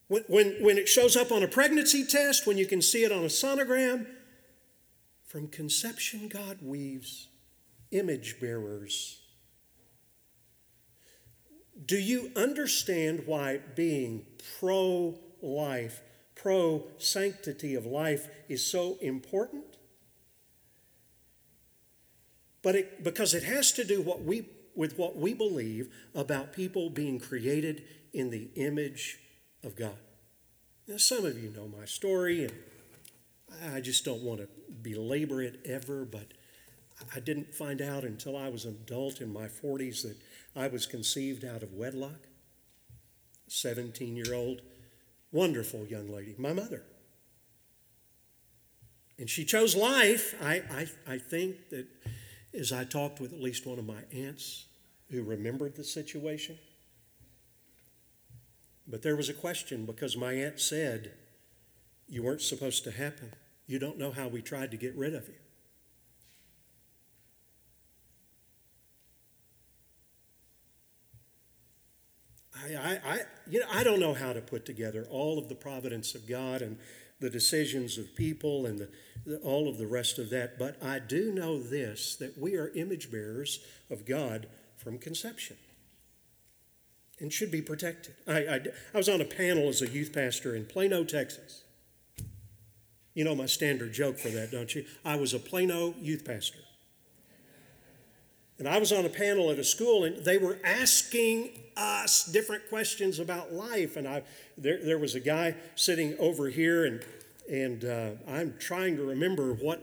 When, 0.07 0.23
when, 0.27 0.55
when 0.61 0.77
it 0.77 0.89
shows 0.89 1.15
up 1.15 1.31
on 1.31 1.43
a 1.43 1.47
pregnancy 1.47 2.03
test, 2.05 2.45
when 2.45 2.57
you 2.57 2.65
can 2.65 2.81
see 2.81 3.05
it 3.05 3.11
on 3.13 3.23
a 3.23 3.27
sonogram, 3.27 4.05
from 5.25 5.47
conception, 5.47 6.27
God 6.27 6.57
weaves 6.61 7.29
image 7.91 8.41
bearers 8.41 9.20
do 11.85 11.97
you 11.97 12.31
understand 12.35 13.23
why 13.25 13.59
being 13.75 14.25
pro 14.59 15.17
life, 15.41 16.01
pro 16.35 16.85
sanctity 16.97 17.75
of 17.75 17.85
life 17.85 18.27
is 18.49 18.65
so 18.65 18.97
important? 19.01 19.65
But 22.61 22.75
it, 22.75 23.03
because 23.03 23.33
it 23.33 23.43
has 23.43 23.71
to 23.73 23.83
do 23.83 24.01
what 24.01 24.23
we, 24.23 24.45
with 24.75 24.97
what 24.97 25.17
we 25.17 25.33
believe 25.33 25.91
about 26.13 26.53
people 26.53 26.89
being 26.89 27.19
created 27.19 27.83
in 28.13 28.29
the 28.29 28.49
image 28.55 29.17
of 29.63 29.75
God. 29.75 29.97
Now, 30.87 30.97
some 30.97 31.25
of 31.25 31.41
you 31.41 31.49
know 31.49 31.67
my 31.67 31.85
story, 31.85 32.43
and 32.43 32.53
I 33.73 33.81
just 33.81 34.05
don't 34.05 34.21
want 34.21 34.41
to 34.41 34.47
belabor 34.81 35.41
it 35.41 35.59
ever, 35.65 36.05
but 36.05 36.33
I 37.15 37.19
didn't 37.19 37.53
find 37.53 37.81
out 37.81 38.03
until 38.03 38.37
I 38.37 38.49
was 38.49 38.65
an 38.65 38.77
adult 38.85 39.21
in 39.21 39.33
my 39.33 39.47
40s 39.47 40.03
that 40.03 40.17
I 40.55 40.67
was 40.67 40.85
conceived 40.85 41.45
out 41.45 41.63
of 41.63 41.73
wedlock. 41.73 42.27
17 43.47 44.15
year 44.15 44.33
old, 44.33 44.61
wonderful 45.31 45.85
young 45.85 46.09
lady, 46.09 46.35
my 46.37 46.53
mother. 46.53 46.83
And 49.19 49.29
she 49.29 49.43
chose 49.43 49.75
life. 49.75 50.35
I, 50.41 50.61
I, 50.71 50.87
I 51.05 51.17
think 51.17 51.69
that 51.69 51.85
as 52.53 52.71
I 52.71 52.85
talked 52.85 53.19
with 53.19 53.33
at 53.33 53.41
least 53.41 53.65
one 53.65 53.77
of 53.77 53.85
my 53.85 54.01
aunts 54.13 54.65
who 55.09 55.21
remembered 55.23 55.75
the 55.75 55.83
situation, 55.83 56.57
but 58.87 59.01
there 59.01 59.15
was 59.15 59.29
a 59.29 59.33
question 59.33 59.85
because 59.85 60.15
my 60.15 60.33
aunt 60.33 60.59
said, 60.59 61.11
You 62.07 62.23
weren't 62.23 62.41
supposed 62.41 62.83
to 62.85 62.91
happen. 62.91 63.33
You 63.67 63.79
don't 63.79 63.97
know 63.97 64.11
how 64.11 64.27
we 64.27 64.41
tried 64.41 64.71
to 64.71 64.77
get 64.77 64.95
rid 64.95 65.13
of 65.13 65.27
you. 65.27 65.40
I, 72.63 72.99
I, 73.05 73.19
you 73.49 73.59
know, 73.59 73.65
I 73.71 73.83
don't 73.83 73.99
know 73.99 74.13
how 74.13 74.33
to 74.33 74.41
put 74.41 74.65
together 74.65 75.05
all 75.09 75.37
of 75.37 75.49
the 75.49 75.55
providence 75.55 76.15
of 76.15 76.27
God 76.27 76.61
and 76.61 76.77
the 77.19 77.29
decisions 77.29 77.97
of 77.97 78.15
people 78.15 78.65
and 78.65 78.79
the, 78.79 78.89
the, 79.25 79.37
all 79.37 79.69
of 79.69 79.77
the 79.77 79.87
rest 79.87 80.17
of 80.17 80.29
that, 80.31 80.57
but 80.57 80.81
I 80.83 80.99
do 80.99 81.31
know 81.31 81.61
this 81.61 82.15
that 82.15 82.37
we 82.37 82.55
are 82.55 82.69
image 82.69 83.11
bearers 83.11 83.59
of 83.89 84.05
God 84.05 84.47
from 84.75 84.97
conception 84.97 85.57
and 87.19 87.31
should 87.31 87.51
be 87.51 87.61
protected. 87.61 88.15
I, 88.27 88.39
I, 88.39 88.61
I 88.93 88.97
was 88.97 89.07
on 89.07 89.21
a 89.21 89.25
panel 89.25 89.69
as 89.69 89.81
a 89.81 89.87
youth 89.87 90.11
pastor 90.11 90.55
in 90.55 90.65
Plano, 90.65 91.03
Texas. 91.03 91.63
You 93.13 93.23
know 93.23 93.35
my 93.35 93.45
standard 93.45 93.93
joke 93.93 94.17
for 94.17 94.29
that, 94.29 94.51
don't 94.51 94.73
you? 94.73 94.85
I 95.05 95.15
was 95.17 95.33
a 95.33 95.39
Plano 95.39 95.93
youth 95.99 96.25
pastor. 96.25 96.59
And 98.61 98.69
I 98.69 98.77
was 98.77 98.91
on 98.91 99.05
a 99.05 99.09
panel 99.09 99.49
at 99.49 99.57
a 99.57 99.63
school, 99.63 100.03
and 100.03 100.23
they 100.23 100.37
were 100.37 100.59
asking 100.63 101.49
us 101.75 102.25
different 102.25 102.69
questions 102.69 103.17
about 103.17 103.51
life. 103.51 103.95
And 103.95 104.07
I, 104.07 104.21
there, 104.55 104.77
there 104.85 104.99
was 104.99 105.15
a 105.15 105.19
guy 105.19 105.55
sitting 105.73 106.15
over 106.19 106.47
here, 106.47 106.85
and, 106.85 107.03
and 107.49 107.83
uh, 107.83 108.09
I'm 108.27 108.53
trying 108.59 108.97
to 108.97 109.03
remember 109.03 109.51
what 109.51 109.81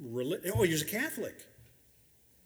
religion. 0.00 0.52
Oh, 0.54 0.62
he 0.62 0.70
was 0.70 0.82
a 0.82 0.84
Catholic. 0.84 1.34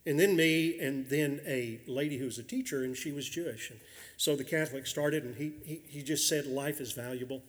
And 0.06 0.18
then 0.18 0.34
me, 0.34 0.80
and 0.80 1.10
then 1.10 1.42
a 1.46 1.78
lady 1.86 2.16
who 2.16 2.24
was 2.24 2.38
a 2.38 2.42
teacher, 2.42 2.82
and 2.82 2.96
she 2.96 3.12
was 3.12 3.28
Jewish. 3.28 3.68
And 3.68 3.80
so 4.16 4.36
the 4.36 4.44
Catholic 4.44 4.86
started, 4.86 5.24
and 5.24 5.36
he, 5.36 5.52
he, 5.62 5.82
he 5.86 6.02
just 6.02 6.26
said, 6.26 6.46
Life 6.46 6.80
is 6.80 6.92
valuable. 6.92 7.42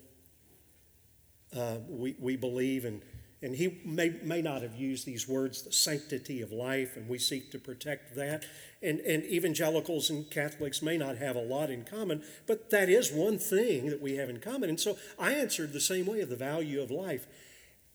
Uh, 1.56 1.78
we, 1.88 2.18
we 2.20 2.36
believe 2.36 2.84
in 2.84 3.02
and 3.46 3.56
he 3.56 3.80
may, 3.86 4.10
may 4.24 4.42
not 4.42 4.64
have 4.64 4.74
used 4.74 5.06
these 5.06 5.28
words, 5.28 5.62
the 5.62 5.72
sanctity 5.72 6.42
of 6.42 6.52
life, 6.52 6.98
and 6.98 7.08
we 7.08 7.20
seek 7.20 7.52
to 7.52 7.60
protect 7.60 8.16
that. 8.16 8.44
And, 8.82 9.00
and 9.02 9.24
evangelicals 9.24 10.10
and 10.10 10.28
Catholics 10.32 10.82
may 10.82 10.98
not 10.98 11.18
have 11.18 11.36
a 11.36 11.44
lot 11.44 11.70
in 11.70 11.84
common, 11.84 12.24
but 12.48 12.72
that 12.72 12.90
is 12.90 13.12
one 13.12 13.38
thing 13.38 13.92
that 13.92 14.02
we 14.02 14.16
have 14.16 14.32
in 14.32 14.40
common. 14.40 14.68
And 14.68 14.80
so 14.80 14.98
I 15.20 15.34
answered 15.34 15.74
the 15.74 15.80
same 15.80 16.08
way 16.08 16.22
of 16.22 16.30
the 16.30 16.36
value 16.36 16.82
of 16.82 16.90
life. 16.90 17.28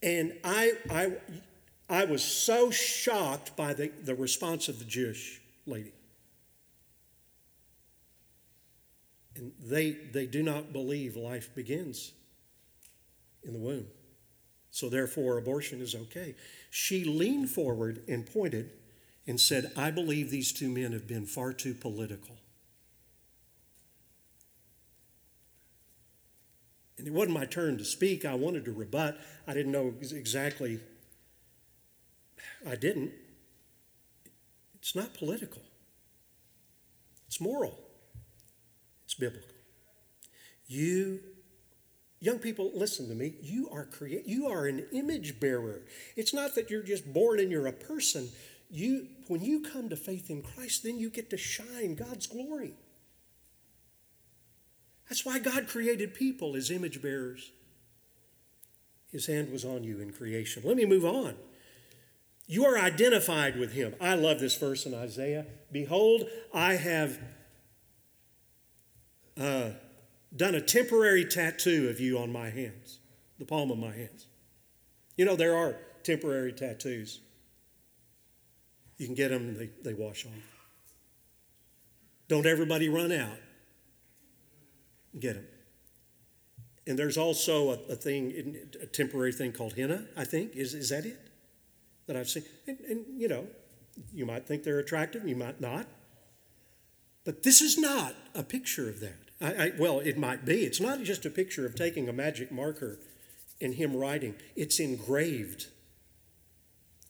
And 0.05 0.35
I, 0.45 0.75
I, 0.89 1.17
I 1.89 2.05
was 2.05 2.23
so 2.23 2.71
shocked 2.71 3.57
by 3.57 3.75
the, 3.75 3.91
the 4.05 4.15
response 4.15 4.69
of 4.69 4.79
the 4.79 4.85
Jewish 4.85 5.41
lady. 5.67 5.95
And 9.35 9.51
they, 9.61 9.91
they 10.13 10.27
do 10.27 10.45
not 10.45 10.73
believe 10.73 11.17
life 11.17 11.53
begins 11.57 12.13
in 13.43 13.53
the 13.53 13.59
womb. 13.59 13.89
So 14.70 14.88
therefore, 14.88 15.38
abortion 15.38 15.80
is 15.80 15.94
okay. 15.94 16.35
She 16.70 17.04
leaned 17.04 17.50
forward 17.50 18.02
and 18.09 18.24
pointed 18.24 18.70
and 19.26 19.40
said, 19.40 19.72
I 19.76 19.90
believe 19.90 20.30
these 20.30 20.52
two 20.52 20.68
men 20.68 20.92
have 20.92 21.06
been 21.06 21.26
far 21.26 21.52
too 21.52 21.74
political. 21.74 22.37
And 26.98 27.06
it 27.06 27.12
wasn't 27.12 27.35
my 27.35 27.46
turn 27.46 27.78
to 27.78 27.85
speak. 27.85 28.24
I 28.24 28.35
wanted 28.35 28.64
to 28.66 28.72
rebut. 28.72 29.18
I 29.46 29.54
didn't 29.54 29.72
know 29.72 29.94
exactly. 30.00 30.80
I 32.68 32.76
didn't. 32.76 33.12
It's 34.80 34.96
not 34.96 35.12
political, 35.14 35.62
it's 37.26 37.40
moral, 37.40 37.78
it's 39.04 39.14
biblical. 39.14 39.54
You 40.66 41.20
Young 42.20 42.38
people, 42.38 42.70
listen 42.74 43.09
to 43.09 43.14
me. 43.14 43.35
You 43.40 43.70
are 43.70 43.87
create 43.87 44.26
you 44.26 44.46
are 44.46 44.66
an 44.66 44.87
image 44.92 45.40
bearer. 45.40 45.83
It's 46.16 46.35
not 46.35 46.54
that 46.54 46.70
you're 46.70 46.83
just 46.83 47.11
born 47.12 47.40
and 47.40 47.50
you're 47.50 47.66
a 47.66 47.72
person. 47.72 48.28
You 48.70 49.06
when 49.28 49.42
you 49.42 49.61
come 49.61 49.88
to 49.88 49.96
faith 49.96 50.28
in 50.28 50.42
Christ, 50.42 50.83
then 50.83 50.98
you 50.98 51.09
get 51.09 51.30
to 51.30 51.38
shine 51.38 51.94
God's 51.94 52.26
glory. 52.26 52.74
That's 55.09 55.24
why 55.24 55.38
God 55.38 55.66
created 55.66 56.14
people 56.14 56.54
as 56.54 56.70
image 56.70 57.02
bearers. 57.02 57.50
His 59.11 59.26
hand 59.26 59.50
was 59.50 59.64
on 59.64 59.83
you 59.83 60.00
in 60.00 60.12
creation. 60.12 60.62
Let 60.64 60.76
me 60.76 60.85
move 60.85 61.04
on. 61.04 61.35
You 62.46 62.64
are 62.64 62.78
identified 62.78 63.59
with 63.59 63.72
him. 63.72 63.94
I 64.00 64.14
love 64.14 64.40
this 64.40 64.56
verse 64.56 64.87
in 64.87 64.94
Isaiah. 64.94 65.46
Behold, 65.72 66.28
I 66.52 66.74
have 66.74 67.18
uh, 69.40 69.70
done 70.35 70.55
a 70.55 70.61
temporary 70.61 71.25
tattoo 71.25 71.88
of 71.88 72.01
you 72.01 72.19
on 72.19 72.33
my 72.33 72.51
hands, 72.51 72.99
the 73.38 73.45
palm 73.45 73.71
of 73.71 73.79
my 73.79 73.93
hands. 73.93 74.27
You 75.16 75.25
know, 75.25 75.37
there 75.37 75.57
are 75.57 75.77
temporary 76.03 76.53
tattoos. 76.53 77.21
You 78.97 79.07
can 79.07 79.14
get 79.14 79.31
them, 79.31 79.57
they, 79.57 79.71
they 79.83 79.95
wash 79.95 80.27
off. 80.27 80.33
Don't 82.29 82.47
everybody 82.47 82.88
run 82.88 83.11
out. 83.12 83.38
Get 85.19 85.35
them. 85.35 85.47
And 86.87 86.99
there's 86.99 87.19
also 87.19 87.71
a, 87.71 87.93
a 87.93 87.97
thing, 87.97 88.57
a 88.81 88.87
temporary 88.87 89.33
thing 89.33 89.53
called 89.53 89.75
henna, 89.75 90.07
I 90.16 90.25
think. 90.25 90.55
Is, 90.55 90.75
is 90.75 90.90
that 90.90 91.05
it? 91.05 91.19
That 92.07 92.16
I've 92.16 92.29
seen. 92.29 92.45
And, 92.66 92.79
and, 92.81 93.05
you 93.16 93.29
know, 93.29 93.47
you 94.12 94.27
might 94.27 94.47
think 94.47 94.62
they're 94.62 94.79
attractive, 94.79 95.27
you 95.27 95.37
might 95.37 95.61
not. 95.61 95.87
But 97.25 97.43
this 97.43 97.61
is 97.61 97.77
not 97.77 98.14
a 98.35 98.43
picture 98.43 98.88
of 98.88 99.01
that. 99.01 99.30
I, 99.40 99.53
I, 99.53 99.72
well, 99.79 100.00
it 100.00 100.18
might 100.18 100.44
be. 100.44 100.64
It's 100.64 100.81
not 100.81 101.03
just 101.03 101.24
a 101.24 101.31
picture 101.31 101.66
of 101.66 101.74
taking 101.74 102.09
a 102.09 102.12
magic 102.12 102.53
marker 102.53 102.98
and 103.61 103.74
him 103.74 103.94
writing, 103.96 104.35
it's 104.57 104.81
engraved. 104.81 105.66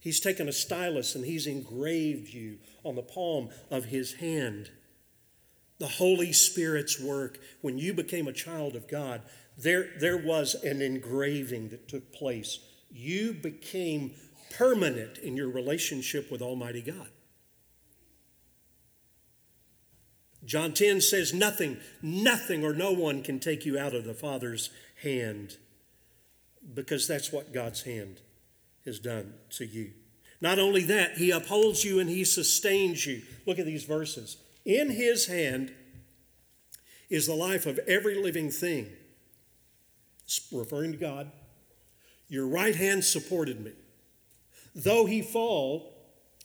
He's 0.01 0.21
taken 0.21 0.49
a 0.49 0.53
stylus 0.53 1.15
and 1.15 1.25
he's 1.25 1.47
engraved 1.47 2.33
you 2.33 2.59
on 2.85 2.97
the 2.97 3.03
palm 3.03 3.51
of 3.71 3.87
his 3.87 4.15
hand. 4.15 4.71
The 5.79 5.87
Holy 5.87 6.33
Spirit's 6.33 7.01
work, 7.01 7.39
when 7.61 7.79
you 7.79 7.95
became 7.95 8.27
a 8.27 8.33
child 8.33 8.77
of 8.77 8.89
God, 8.89 9.23
there, 9.57 9.91
there 9.99 10.17
was 10.17 10.55
an 10.55 10.83
engraving 10.83 11.69
that 11.69 11.89
took 11.89 12.13
place. 12.13 12.59
You 12.91 13.33
became 13.33 14.13
permanent 14.57 15.19
in 15.19 15.37
your 15.37 15.49
relationship 15.49 16.31
with 16.31 16.43
Almighty 16.43 16.83
God. 16.83 17.09
John 20.45 20.73
10 20.73 21.01
says, 21.01 21.35
Nothing, 21.35 21.79
nothing 22.03 22.65
or 22.65 22.73
no 22.73 22.93
one 22.93 23.23
can 23.23 23.39
take 23.39 23.67
you 23.67 23.79
out 23.79 23.95
of 23.95 24.05
the 24.05 24.15
Father's 24.15 24.71
hand 25.03 25.57
because 26.75 27.07
that's 27.07 27.33
what 27.33 27.53
God's 27.53 27.83
hand 27.83 28.21
has 28.85 28.99
done 28.99 29.35
to 29.51 29.67
you. 29.67 29.93
Not 30.41 30.59
only 30.59 30.83
that, 30.85 31.19
He 31.19 31.31
upholds 31.31 31.85
you 31.85 31.99
and 31.99 32.09
He 32.09 32.25
sustains 32.25 33.07
you. 33.07 33.23
Look 33.47 33.59
at 33.59 33.67
these 33.67 33.85
verses. 33.85 34.39
In 34.65 34.91
His 34.91 35.27
hand 35.27 35.73
is 37.11 37.27
the 37.27 37.35
life 37.35 37.67
of 37.67 37.79
every 37.87 38.15
living 38.15 38.51
thing, 38.51 38.89
referring 40.53 40.93
to 40.93 40.99
God. 40.99 41.31
Your 42.29 42.47
right 42.47 42.77
hand 42.77 43.05
supported 43.05 43.61
me. 43.61 43.73
Though 44.75 45.05
he 45.07 45.21
fall, 45.21 45.93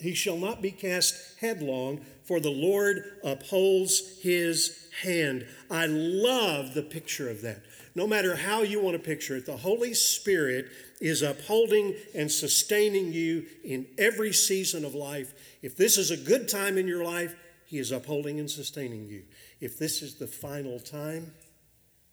he 0.05 0.13
shall 0.13 0.37
not 0.37 0.61
be 0.61 0.69
cast 0.69 1.39
headlong, 1.39 1.99
for 2.23 2.39
the 2.39 2.51
Lord 2.51 3.03
upholds 3.23 4.21
his 4.21 4.87
hand. 5.01 5.47
I 5.69 5.87
love 5.87 6.75
the 6.75 6.83
picture 6.83 7.27
of 7.27 7.41
that. 7.41 7.63
No 7.95 8.05
matter 8.05 8.35
how 8.35 8.61
you 8.61 8.79
want 8.79 8.95
to 8.95 9.03
picture 9.03 9.35
it, 9.35 9.47
the 9.47 9.57
Holy 9.57 9.95
Spirit 9.95 10.67
is 11.01 11.23
upholding 11.23 11.95
and 12.13 12.31
sustaining 12.31 13.13
you 13.13 13.47
in 13.63 13.87
every 13.97 14.31
season 14.31 14.85
of 14.85 14.93
life. 14.93 15.33
If 15.63 15.75
this 15.75 15.97
is 15.97 16.11
a 16.11 16.17
good 16.17 16.47
time 16.47 16.77
in 16.77 16.87
your 16.87 17.03
life, 17.03 17.35
he 17.65 17.79
is 17.79 17.91
upholding 17.91 18.39
and 18.39 18.49
sustaining 18.49 19.07
you. 19.07 19.23
If 19.59 19.79
this 19.79 20.03
is 20.03 20.15
the 20.15 20.27
final 20.27 20.79
time, 20.79 21.33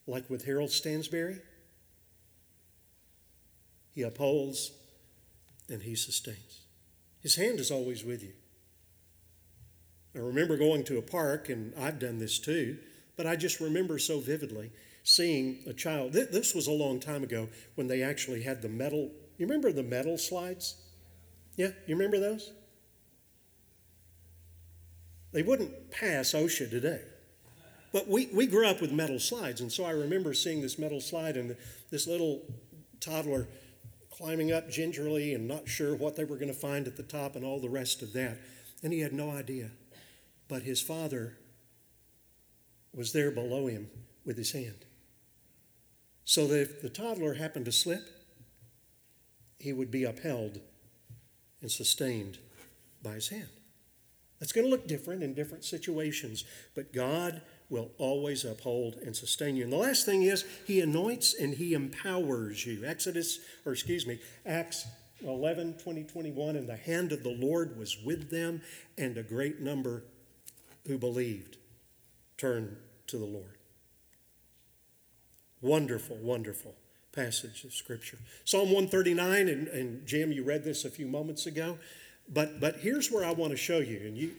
like 0.06 0.30
with 0.30 0.46
Harold 0.46 0.70
Stansberry, 0.70 1.40
he 3.94 4.00
upholds 4.02 4.72
and 5.68 5.82
he 5.82 5.94
sustains. 5.94 6.61
His 7.22 7.36
hand 7.36 7.60
is 7.60 7.70
always 7.70 8.04
with 8.04 8.22
you. 8.22 8.32
I 10.14 10.18
remember 10.18 10.56
going 10.56 10.84
to 10.84 10.98
a 10.98 11.02
park, 11.02 11.48
and 11.48 11.72
I've 11.78 11.98
done 11.98 12.18
this 12.18 12.38
too, 12.38 12.78
but 13.16 13.26
I 13.26 13.36
just 13.36 13.60
remember 13.60 13.98
so 13.98 14.20
vividly 14.20 14.70
seeing 15.04 15.58
a 15.66 15.72
child. 15.72 16.12
This 16.12 16.54
was 16.54 16.66
a 16.66 16.72
long 16.72 17.00
time 17.00 17.22
ago 17.22 17.48
when 17.76 17.86
they 17.86 18.02
actually 18.02 18.42
had 18.42 18.60
the 18.62 18.68
metal. 18.68 19.10
You 19.38 19.46
remember 19.46 19.72
the 19.72 19.82
metal 19.82 20.18
slides? 20.18 20.76
Yeah, 21.56 21.70
you 21.86 21.96
remember 21.96 22.18
those? 22.18 22.52
They 25.32 25.42
wouldn't 25.42 25.90
pass 25.90 26.32
OSHA 26.32 26.70
today. 26.70 27.00
But 27.92 28.08
we, 28.08 28.26
we 28.32 28.46
grew 28.46 28.66
up 28.66 28.80
with 28.80 28.90
metal 28.92 29.18
slides, 29.18 29.60
and 29.60 29.70
so 29.70 29.84
I 29.84 29.90
remember 29.90 30.34
seeing 30.34 30.62
this 30.62 30.78
metal 30.78 31.00
slide 31.00 31.36
and 31.36 31.56
this 31.90 32.06
little 32.06 32.42
toddler 33.00 33.48
climbing 34.12 34.52
up 34.52 34.70
gingerly 34.70 35.34
and 35.34 35.48
not 35.48 35.68
sure 35.68 35.96
what 35.96 36.14
they 36.14 36.24
were 36.24 36.36
going 36.36 36.52
to 36.52 36.54
find 36.54 36.86
at 36.86 36.96
the 36.96 37.02
top 37.02 37.34
and 37.34 37.44
all 37.44 37.58
the 37.58 37.68
rest 37.68 38.02
of 38.02 38.12
that. 38.12 38.38
And 38.84 38.92
he 38.92 39.00
had 39.00 39.12
no 39.12 39.30
idea 39.30 39.70
but 40.52 40.64
his 40.64 40.82
father 40.82 41.38
was 42.94 43.14
there 43.14 43.30
below 43.30 43.68
him 43.68 43.88
with 44.26 44.36
his 44.36 44.52
hand. 44.52 44.84
So 46.26 46.46
that 46.46 46.60
if 46.60 46.82
the 46.82 46.90
toddler 46.90 47.32
happened 47.32 47.64
to 47.64 47.72
slip, 47.72 48.06
he 49.58 49.72
would 49.72 49.90
be 49.90 50.04
upheld 50.04 50.60
and 51.62 51.70
sustained 51.70 52.36
by 53.02 53.14
his 53.14 53.30
hand. 53.30 53.48
That's 54.38 54.52
going 54.52 54.66
to 54.66 54.70
look 54.70 54.86
different 54.86 55.22
in 55.22 55.32
different 55.32 55.64
situations, 55.64 56.44
but 56.74 56.92
God 56.92 57.40
will 57.72 57.90
always 57.96 58.44
uphold 58.44 58.96
and 58.96 59.16
sustain 59.16 59.56
you. 59.56 59.64
And 59.64 59.72
the 59.72 59.78
last 59.78 60.04
thing 60.04 60.24
is, 60.24 60.44
He 60.66 60.82
anoints 60.82 61.32
and 61.34 61.54
He 61.54 61.72
empowers 61.72 62.66
you. 62.66 62.84
Exodus, 62.84 63.38
or 63.64 63.72
excuse 63.72 64.06
me, 64.06 64.20
Acts 64.44 64.86
11, 65.24 65.78
20, 65.78 66.04
21, 66.04 66.56
and 66.56 66.68
the 66.68 66.76
hand 66.76 67.12
of 67.12 67.22
the 67.22 67.34
Lord 67.34 67.78
was 67.78 67.96
with 68.04 68.30
them, 68.30 68.60
and 68.98 69.16
a 69.16 69.22
great 69.22 69.60
number 69.60 70.04
who 70.86 70.98
believed 70.98 71.56
turned 72.36 72.76
to 73.06 73.16
the 73.16 73.24
Lord. 73.24 73.56
Wonderful, 75.62 76.16
wonderful 76.16 76.74
passage 77.12 77.64
of 77.64 77.72
Scripture. 77.72 78.18
Psalm 78.44 78.66
139, 78.66 79.48
and, 79.48 79.68
and 79.68 80.06
Jim, 80.06 80.30
you 80.30 80.42
read 80.42 80.62
this 80.62 80.84
a 80.84 80.90
few 80.90 81.06
moments 81.06 81.46
ago, 81.46 81.78
but, 82.28 82.60
but 82.60 82.80
here's 82.80 83.10
where 83.10 83.24
I 83.24 83.30
want 83.30 83.52
to 83.52 83.56
show 83.56 83.78
you. 83.78 83.98
And 83.98 84.18
you, 84.18 84.32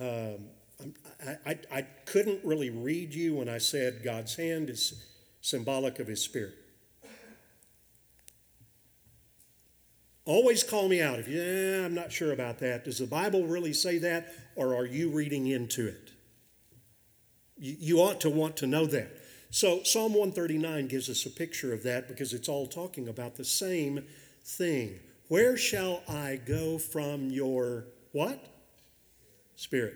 um, 0.00 0.48
I, 1.46 1.58
I, 1.72 1.82
couldn't 2.04 2.44
really 2.44 2.70
read 2.70 3.14
you 3.14 3.36
when 3.36 3.48
I 3.48 3.58
said 3.58 4.02
God's 4.02 4.34
hand 4.34 4.70
is 4.70 5.04
symbolic 5.40 5.98
of 5.98 6.06
His 6.06 6.22
Spirit. 6.22 6.54
Always 10.24 10.62
call 10.62 10.88
me 10.88 11.02
out 11.02 11.18
if 11.18 11.28
you, 11.28 11.82
I'm 11.84 11.94
not 11.94 12.12
sure 12.12 12.32
about 12.32 12.58
that. 12.60 12.84
Does 12.84 12.98
the 12.98 13.06
Bible 13.06 13.46
really 13.46 13.72
say 13.72 13.98
that, 13.98 14.32
or 14.54 14.76
are 14.76 14.86
you 14.86 15.10
reading 15.10 15.48
into 15.48 15.88
it? 15.88 16.12
You, 17.56 17.76
you 17.78 17.98
ought 17.98 18.20
to 18.20 18.30
want 18.30 18.56
to 18.58 18.66
know 18.66 18.86
that. 18.86 19.18
So, 19.50 19.82
Psalm 19.82 20.14
139 20.14 20.86
gives 20.86 21.10
us 21.10 21.26
a 21.26 21.30
picture 21.30 21.74
of 21.74 21.82
that 21.82 22.08
because 22.08 22.32
it's 22.32 22.48
all 22.48 22.66
talking 22.66 23.08
about 23.08 23.34
the 23.34 23.44
same 23.44 24.04
thing. 24.44 24.98
Where 25.28 25.56
shall 25.56 26.02
I 26.08 26.40
go 26.44 26.78
from 26.78 27.30
your 27.30 27.86
what? 28.12 28.44
Spirit. 29.56 29.94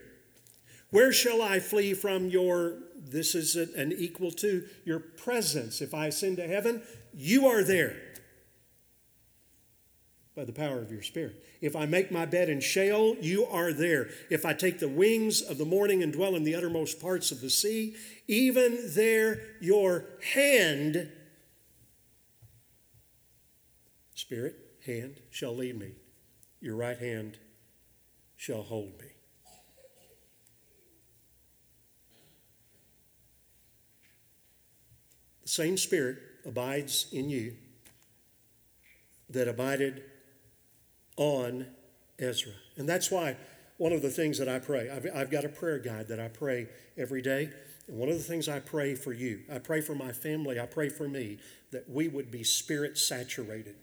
Where 0.90 1.12
shall 1.12 1.42
I 1.42 1.58
flee 1.60 1.94
from 1.94 2.28
your, 2.28 2.78
this 2.96 3.34
is 3.34 3.56
an 3.56 3.92
equal 3.92 4.30
to 4.32 4.64
your 4.84 5.00
presence. 5.00 5.80
If 5.80 5.94
I 5.94 6.06
ascend 6.06 6.36
to 6.36 6.46
heaven, 6.46 6.82
you 7.12 7.46
are 7.46 7.64
there 7.64 7.96
by 10.36 10.44
the 10.44 10.52
power 10.52 10.80
of 10.80 10.92
your 10.92 11.02
Spirit. 11.02 11.42
If 11.62 11.74
I 11.74 11.86
make 11.86 12.12
my 12.12 12.26
bed 12.26 12.50
in 12.50 12.60
Sheol, 12.60 13.16
you 13.20 13.46
are 13.46 13.72
there. 13.72 14.10
If 14.28 14.44
I 14.44 14.52
take 14.52 14.78
the 14.78 14.88
wings 14.88 15.40
of 15.40 15.56
the 15.56 15.64
morning 15.64 16.02
and 16.02 16.12
dwell 16.12 16.36
in 16.36 16.44
the 16.44 16.54
uttermost 16.54 17.00
parts 17.00 17.32
of 17.32 17.40
the 17.40 17.48
sea, 17.48 17.96
even 18.28 18.78
there 18.94 19.40
your 19.60 20.04
hand, 20.34 21.10
Spirit, 24.14 24.56
hand, 24.84 25.20
shall 25.30 25.56
lead 25.56 25.78
me. 25.78 25.92
Your 26.60 26.76
right 26.76 26.98
hand 26.98 27.38
shall 28.36 28.62
hold 28.62 28.98
me. 29.00 29.15
The 35.46 35.52
same 35.52 35.76
Spirit 35.76 36.18
abides 36.44 37.06
in 37.12 37.30
you 37.30 37.54
that 39.30 39.46
abided 39.46 40.02
on 41.16 41.68
Ezra. 42.18 42.50
And 42.76 42.88
that's 42.88 43.12
why 43.12 43.36
one 43.76 43.92
of 43.92 44.02
the 44.02 44.10
things 44.10 44.38
that 44.38 44.48
I 44.48 44.58
pray, 44.58 44.90
I've, 44.90 45.06
I've, 45.14 45.30
got 45.30 45.44
a 45.44 45.48
prayer 45.48 45.78
guide 45.78 46.08
that 46.08 46.18
I 46.18 46.26
pray 46.26 46.66
every 46.98 47.22
day. 47.22 47.50
And 47.86 47.96
one 47.96 48.08
of 48.08 48.16
the 48.16 48.24
things 48.24 48.48
I 48.48 48.58
pray 48.58 48.96
for 48.96 49.12
you, 49.12 49.42
I 49.48 49.60
pray 49.60 49.80
for 49.80 49.94
my 49.94 50.10
family, 50.10 50.58
I 50.58 50.66
pray 50.66 50.88
for 50.88 51.08
me, 51.08 51.38
that 51.70 51.88
we 51.88 52.08
would 52.08 52.32
be 52.32 52.42
spirit 52.42 52.98
saturated, 52.98 53.76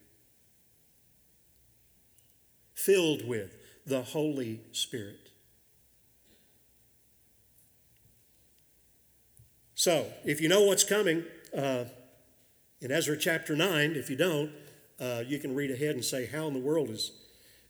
filled 2.76 3.26
with 3.26 3.56
the 3.86 4.02
Holy 4.02 4.60
Spirit. 4.74 5.30
So, 9.76 10.08
if 10.26 10.42
you 10.42 10.50
know 10.50 10.64
what's 10.64 10.84
coming, 10.84 11.24
uh, 11.56 11.86
in 12.82 12.92
Ezra 12.92 13.18
chapter 13.18 13.56
9, 13.56 13.92
if 13.96 14.10
you 14.10 14.16
don't, 14.16 14.52
uh, 15.00 15.24
you 15.26 15.40
can 15.40 15.56
read 15.56 15.72
ahead 15.72 15.96
and 15.96 16.04
say, 16.04 16.26
How 16.26 16.48
in 16.48 16.54
the 16.54 16.60
world 16.60 16.90
is, 16.90 17.12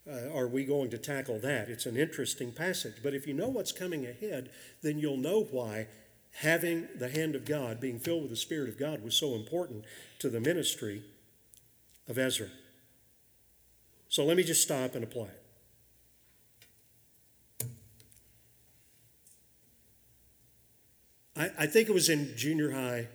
uh, 0.10 0.36
are 0.36 0.48
we 0.48 0.66
going 0.66 0.90
to 0.90 0.98
tackle 0.98 1.40
that? 1.40 1.70
It's 1.70 1.86
an 1.86 1.98
interesting 1.98 2.52
passage. 2.52 2.96
But 3.04 3.14
if 3.14 3.28
you 3.28 3.34
know 3.34 3.48
what's 3.48 3.72
coming 3.72 4.06
ahead, 4.06 4.50
then 4.82 5.00
you'll 5.00 5.18
know 5.18 5.44
why 5.44 5.88
having 6.38 6.88
the 6.98 7.10
hand 7.10 7.36
of 7.36 7.46
God, 7.46 7.80
being 7.80 8.00
filled 8.00 8.24
with 8.24 8.32
the 8.32 8.38
Spirit 8.38 8.70
of 8.70 8.80
God, 8.80 9.04
was 9.04 9.16
so 9.16 9.36
important 9.36 9.86
to 10.20 10.30
the 10.30 10.40
ministry 10.40 11.04
of 12.08 12.18
Ezra. 12.18 12.48
So 14.10 14.26
let 14.26 14.38
me 14.38 14.44
just 14.44 14.62
stop 14.62 14.96
and 14.96 15.04
apply 15.04 15.26
it. 15.26 15.44
I, 21.36 21.50
I 21.60 21.66
think 21.66 21.90
it 21.90 21.94
was 21.94 22.10
in 22.10 22.36
junior 22.36 22.72
high 22.72 23.08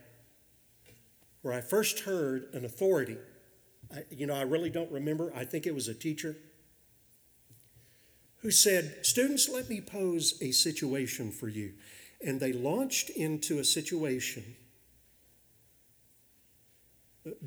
where 1.43 1.55
I 1.55 1.61
first 1.61 2.01
heard 2.01 2.49
an 2.53 2.65
authority. 2.65 3.19
I, 3.95 4.05
you 4.11 4.27
know, 4.27 4.35
I 4.35 4.43
really 4.43 4.71
don't 4.71 4.91
remember. 4.91 5.33
I 5.35 5.45
think 5.45 5.67
it 5.67 5.75
was 5.75 5.89
a 5.89 5.95
teacher 5.95 6.37
who 8.39 8.51
said, 8.51 9.05
Students, 9.05 9.49
let 9.49 9.69
me 9.69 9.81
pose 9.81 10.39
a 10.41 10.53
situation 10.53 11.31
for 11.31 11.49
you. 11.49 11.75
And 12.25 12.41
they 12.41 12.53
launched 12.53 13.11
into 13.11 13.59
a 13.59 13.65
situation. 13.65 14.57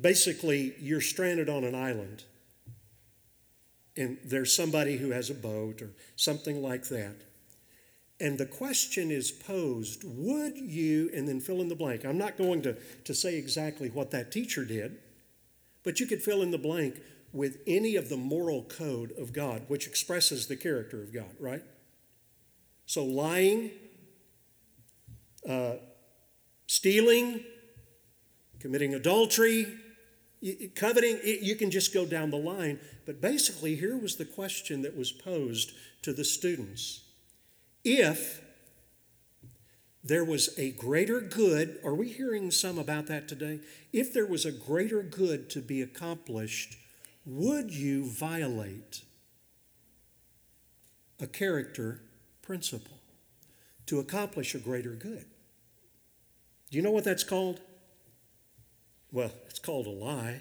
Basically, 0.00 0.74
you're 0.78 1.00
stranded 1.00 1.48
on 1.48 1.64
an 1.64 1.74
island, 1.74 2.24
and 3.96 4.16
there's 4.24 4.54
somebody 4.54 4.96
who 4.96 5.10
has 5.10 5.28
a 5.28 5.34
boat 5.34 5.82
or 5.82 5.90
something 6.16 6.62
like 6.62 6.84
that. 6.88 7.16
And 8.22 8.38
the 8.38 8.46
question 8.46 9.10
is 9.10 9.32
posed 9.32 10.04
would 10.04 10.56
you, 10.56 11.10
and 11.12 11.26
then 11.26 11.40
fill 11.40 11.60
in 11.60 11.68
the 11.68 11.74
blank. 11.74 12.04
I'm 12.04 12.16
not 12.16 12.38
going 12.38 12.62
to, 12.62 12.76
to 13.02 13.14
say 13.14 13.36
exactly 13.36 13.88
what 13.88 14.12
that 14.12 14.30
teacher 14.30 14.64
did, 14.64 14.98
but 15.82 15.98
you 15.98 16.06
could 16.06 16.22
fill 16.22 16.40
in 16.40 16.52
the 16.52 16.56
blank 16.58 17.00
with 17.32 17.58
any 17.66 17.96
of 17.96 18.08
the 18.08 18.16
moral 18.16 18.62
code 18.62 19.12
of 19.18 19.32
God, 19.32 19.64
which 19.66 19.88
expresses 19.88 20.46
the 20.46 20.54
character 20.54 21.02
of 21.02 21.12
God, 21.12 21.34
right? 21.40 21.64
So 22.86 23.04
lying, 23.04 23.72
uh, 25.48 25.78
stealing, 26.68 27.42
committing 28.60 28.94
adultery, 28.94 29.66
coveting, 30.76 31.18
you 31.24 31.56
can 31.56 31.72
just 31.72 31.92
go 31.92 32.06
down 32.06 32.30
the 32.30 32.36
line. 32.36 32.78
But 33.04 33.20
basically, 33.20 33.74
here 33.74 33.96
was 33.96 34.14
the 34.14 34.24
question 34.24 34.82
that 34.82 34.96
was 34.96 35.10
posed 35.10 35.72
to 36.02 36.12
the 36.12 36.24
students 36.24 37.00
if 37.84 38.42
there 40.04 40.24
was 40.24 40.56
a 40.58 40.72
greater 40.72 41.20
good, 41.20 41.78
are 41.84 41.94
we 41.94 42.08
hearing 42.08 42.50
some 42.50 42.78
about 42.78 43.06
that 43.06 43.28
today? 43.28 43.60
If 43.92 44.12
there 44.12 44.26
was 44.26 44.44
a 44.44 44.52
greater 44.52 45.02
good 45.02 45.48
to 45.50 45.60
be 45.60 45.80
accomplished, 45.80 46.76
would 47.24 47.72
you 47.72 48.04
violate 48.04 49.02
a 51.20 51.26
character 51.26 52.00
principle 52.42 52.98
to 53.86 54.00
accomplish 54.00 54.54
a 54.54 54.58
greater 54.58 54.90
good? 54.90 55.26
Do 56.70 56.76
you 56.76 56.82
know 56.82 56.90
what 56.90 57.04
that's 57.04 57.24
called? 57.24 57.60
Well, 59.12 59.30
it's 59.46 59.60
called 59.60 59.86
a 59.86 59.90
lie. 59.90 60.40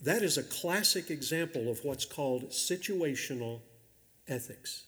That 0.00 0.22
is 0.22 0.36
a 0.36 0.42
classic 0.42 1.10
example 1.10 1.68
of 1.70 1.84
what's 1.84 2.04
called 2.04 2.50
situational 2.50 3.60
ethics. 4.28 4.84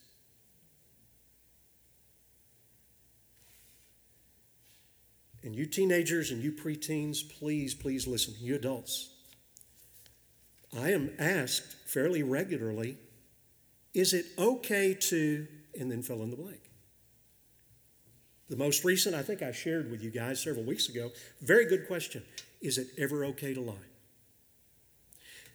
And 5.45 5.55
you 5.55 5.67
teenagers 5.67 6.31
and 6.31 6.43
you 6.43 6.51
preteens, 6.51 7.19
please, 7.39 7.75
please 7.75 8.07
listen. 8.07 8.35
You 8.41 8.57
adults. 8.57 9.11
I 10.77 10.91
am 10.91 11.13
asked 11.19 11.77
fairly 11.87 12.23
regularly 12.23 12.97
is 13.93 14.13
it 14.13 14.27
okay 14.37 14.93
to, 14.93 15.47
and 15.79 15.91
then 15.91 16.03
fill 16.03 16.23
in 16.23 16.31
the 16.31 16.37
blank. 16.37 16.61
The 18.51 18.57
most 18.57 18.85
recent, 18.85 19.15
I 19.15 19.23
think 19.23 19.41
I 19.41 19.53
shared 19.53 19.91
with 19.91 20.03
you 20.03 20.11
guys 20.11 20.43
several 20.43 20.65
weeks 20.65 20.89
ago, 20.89 21.13
very 21.41 21.65
good 21.65 21.87
question. 21.87 22.23
Is 22.61 22.77
it 22.77 22.89
ever 22.99 23.25
okay 23.27 23.55
to 23.55 23.61
lie? 23.61 23.75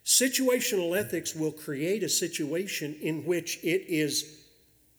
Situational 0.05 0.97
ethics 0.97 1.35
will 1.35 1.51
create 1.51 2.01
a 2.01 2.09
situation 2.09 2.95
in 3.01 3.25
which 3.25 3.57
it 3.61 3.83
is 3.87 4.39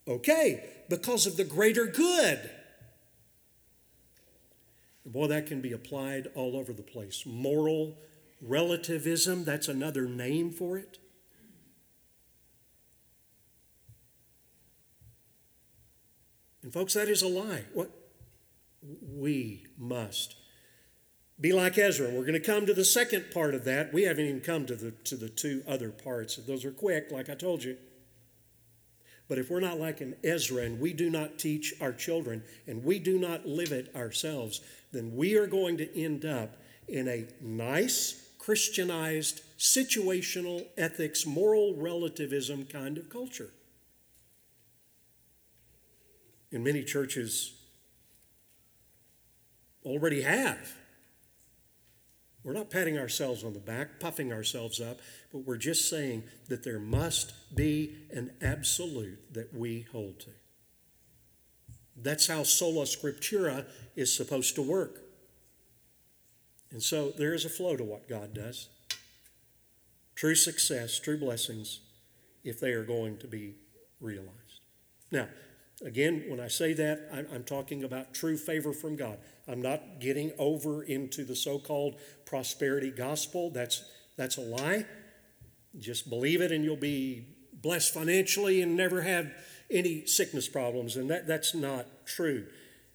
okay 0.07 0.68
because 0.88 1.26
of 1.26 1.36
the 1.36 1.45
greater 1.45 1.86
good. 1.86 2.51
Boy, 5.07 5.26
that 5.28 5.46
can 5.46 5.61
be 5.61 5.72
applied 5.72 6.28
all 6.34 6.57
over 6.57 6.72
the 6.72 6.82
place. 6.82 7.24
Moral 7.26 7.96
relativism, 8.40 9.44
that's 9.44 9.68
another 9.68 10.07
name 10.07 10.51
for 10.51 10.76
it. 10.76 10.98
And, 16.62 16.72
folks, 16.72 16.94
that 16.94 17.09
is 17.09 17.22
a 17.22 17.28
lie. 17.28 17.64
What? 17.72 17.90
We 18.82 19.66
must 19.78 20.36
be 21.40 21.53
like 21.53 21.78
Ezra. 21.78 22.09
We're 22.09 22.20
going 22.20 22.32
to 22.34 22.40
come 22.40 22.66
to 22.66 22.74
the 22.74 22.84
second 22.84 23.30
part 23.32 23.55
of 23.55 23.64
that. 23.64 23.94
We 23.94 24.03
haven't 24.03 24.26
even 24.26 24.40
come 24.40 24.66
to 24.66 24.76
the, 24.76 24.90
to 24.90 25.16
the 25.16 25.28
two 25.28 25.62
other 25.66 25.90
parts. 25.90 26.36
Those 26.36 26.64
are 26.64 26.70
quick, 26.70 27.11
like 27.11 27.30
I 27.30 27.34
told 27.34 27.64
you. 27.64 27.76
But 29.31 29.39
if 29.39 29.49
we're 29.49 29.61
not 29.61 29.78
like 29.78 30.01
an 30.01 30.16
Ezra 30.24 30.64
and 30.64 30.81
we 30.81 30.93
do 30.93 31.09
not 31.09 31.39
teach 31.39 31.72
our 31.81 31.93
children 31.93 32.43
and 32.66 32.83
we 32.83 32.99
do 32.99 33.16
not 33.16 33.47
live 33.47 33.70
it 33.70 33.95
ourselves, 33.95 34.61
then 34.91 35.14
we 35.14 35.37
are 35.37 35.47
going 35.47 35.76
to 35.76 35.99
end 36.03 36.24
up 36.24 36.57
in 36.89 37.07
a 37.07 37.28
nice, 37.41 38.26
Christianized, 38.41 39.43
situational 39.57 40.66
ethics, 40.76 41.24
moral 41.24 41.76
relativism 41.76 42.64
kind 42.64 42.99
of 42.99 43.09
culture. 43.09 43.51
And 46.51 46.64
many 46.64 46.83
churches 46.83 47.55
already 49.85 50.22
have. 50.22 50.74
We're 52.43 52.55
not 52.55 52.70
patting 52.70 52.99
ourselves 52.99 53.45
on 53.45 53.53
the 53.53 53.61
back, 53.61 54.01
puffing 54.01 54.32
ourselves 54.32 54.80
up, 54.80 55.01
but 55.32 55.41
we're 55.41 55.59
just 55.59 55.91
saying 55.91 56.24
that 56.49 56.64
there 56.64 56.78
must 56.78 57.55
be 57.55 57.97
an 58.11 58.32
absolute 58.41 59.34
that 59.34 59.55
we 59.55 59.86
hold 59.93 60.20
to. 60.20 60.30
That's 62.03 62.28
how 62.28 62.45
sola 62.45 62.84
scriptura 62.84 63.66
is 63.95 64.14
supposed 64.14 64.55
to 64.55 64.62
work. 64.62 65.03
And 66.70 66.82
so 66.82 67.11
there 67.11 67.34
is 67.34 67.45
a 67.45 67.51
flow 67.51 67.76
to 67.76 67.84
what 67.84 68.09
God 68.09 68.32
does. 68.32 68.68
True 70.14 70.34
success, 70.34 70.99
true 70.99 71.18
blessings, 71.18 71.80
if 72.45 72.61
they 72.61 72.72
are 72.72 72.84
going 72.84 73.18
to 73.18 73.26
be 73.26 73.57
realized. 74.01 74.61
Now, 75.11 75.28
again, 75.84 76.24
when 76.28 76.41
I 76.41 76.49
say 76.49 76.72
that, 76.74 77.09
I'm, 77.12 77.45
talking 77.45 77.84
about 77.84 78.14
true 78.14 78.36
favor 78.36 78.72
from 78.72 78.97
God. 78.97 79.18
I'm 79.49 79.61
not 79.61 80.01
getting 80.01 80.32
over 80.38 80.82
into 80.82 81.24
the 81.24 81.34
so 81.34 81.59
called 81.59 81.97
prosperity 82.31 82.93
gospel. 82.93 83.51
That's, 83.51 83.85
that's 84.16 84.39
a 84.39 84.41
lie. 84.41 84.87
Just 85.76 86.09
believe 86.09 86.41
it 86.41 86.53
and 86.53 86.64
you'll 86.64 86.76
be 86.76 87.26
blessed 87.53 87.93
financially 87.93 88.62
and 88.62 88.76
never 88.76 89.03
have 89.03 89.33
any 89.68 90.07
sickness 90.07 90.49
problems. 90.49 90.97
And 90.97 91.11
that, 91.11 91.26
that's 91.26 91.55
not 91.55 92.07
true. 92.07 92.47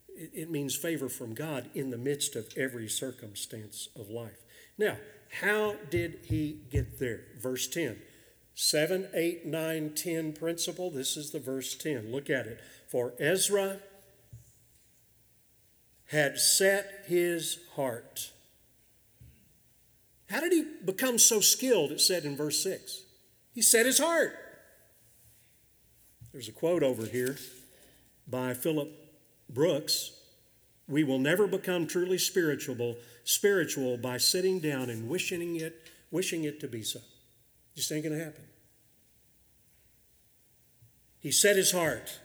It, 0.08 0.32
it 0.34 0.50
means 0.50 0.76
favor 0.76 1.10
from 1.10 1.34
God 1.34 1.70
in 1.76 1.90
the 1.90 1.98
midst 1.98 2.38
of 2.38 2.48
every 2.58 2.88
circumstance 2.88 3.90
of 3.96 4.10
life. 4.10 4.46
Now, 4.78 4.98
how 5.42 5.76
did 5.90 6.20
he 6.24 6.62
get 6.72 6.98
there? 7.00 7.26
Verse 7.42 7.68
10. 7.68 7.98
7, 8.54 9.10
8, 9.14 9.46
9, 9.46 9.94
10 9.96 10.34
principle. 10.34 10.90
This 10.90 11.18
is 11.18 11.32
the 11.32 11.40
verse 11.40 11.76
10. 11.76 12.10
Look 12.10 12.30
at 12.30 12.48
it. 12.48 12.62
For 12.88 13.14
Ezra 13.20 13.80
had 16.08 16.40
set 16.40 17.04
his 17.08 17.60
heart. 17.76 18.32
How 20.30 20.40
did 20.40 20.52
he 20.52 20.66
become 20.84 21.18
so 21.18 21.40
skilled? 21.40 21.92
It 21.92 22.02
said 22.02 22.26
in 22.26 22.36
verse 22.36 22.62
6. 22.64 23.04
He 23.54 23.62
set 23.62 23.86
his 23.86 24.00
heart. 24.00 24.36
There's 26.32 26.50
a 26.50 26.52
quote 26.52 26.84
over 26.84 27.06
here 27.06 27.38
by 28.28 28.54
Philip 28.54 28.90
Brooks. 29.50 30.12
We 30.88 31.04
will 31.04 31.20
never 31.20 31.48
become 31.48 31.88
truly 31.88 32.18
spiritual, 32.18 32.98
spiritual 33.24 33.98
by 33.98 34.18
sitting 34.18 34.60
down 34.60 34.90
and 34.90 35.08
wishing 35.08 35.56
it, 35.56 35.82
wishing 36.12 36.44
it 36.44 36.60
to 36.60 36.68
be 36.68 36.84
so. 36.84 37.00
Just 37.76 37.92
ain't 37.92 38.04
to 38.06 38.18
happen. 38.18 38.44
He 41.20 41.32
set 41.32 41.56
his 41.56 41.72
heart 41.72 42.20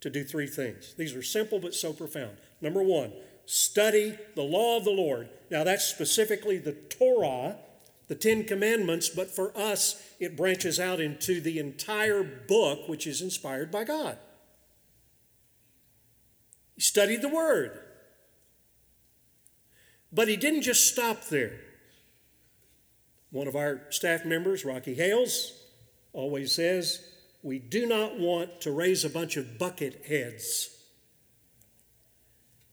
to 0.00 0.10
do 0.10 0.22
three 0.22 0.46
things. 0.46 0.94
These 0.94 1.14
are 1.14 1.22
simple 1.22 1.58
but 1.58 1.74
so 1.74 1.92
profound. 1.92 2.36
Number 2.60 2.82
one, 2.82 3.12
study 3.46 4.18
the 4.34 4.42
law 4.42 4.76
of 4.76 4.84
the 4.84 4.90
Lord. 4.90 5.28
Now, 5.50 5.64
that's 5.64 5.84
specifically 5.84 6.58
the 6.58 6.72
Torah, 6.72 7.56
the 8.08 8.14
Ten 8.14 8.44
Commandments, 8.44 9.08
but 9.08 9.30
for 9.30 9.56
us, 9.56 10.02
it 10.20 10.36
branches 10.36 10.78
out 10.78 11.00
into 11.00 11.40
the 11.40 11.58
entire 11.58 12.22
book, 12.22 12.88
which 12.88 13.06
is 13.06 13.22
inspired 13.22 13.70
by 13.70 13.84
God. 13.84 14.18
He 16.74 16.82
studied 16.82 17.22
the 17.22 17.28
Word. 17.28 17.80
But 20.12 20.28
he 20.28 20.36
didn't 20.36 20.62
just 20.62 20.88
stop 20.88 21.24
there. 21.26 21.60
One 23.30 23.48
of 23.48 23.56
our 23.56 23.82
staff 23.90 24.24
members, 24.24 24.64
Rocky 24.64 24.94
Hales, 24.94 25.52
always 26.12 26.52
says, 26.52 27.04
We 27.42 27.58
do 27.58 27.86
not 27.86 28.18
want 28.18 28.60
to 28.62 28.70
raise 28.70 29.04
a 29.04 29.10
bunch 29.10 29.36
of 29.36 29.58
bucket 29.58 30.06
heads 30.06 30.75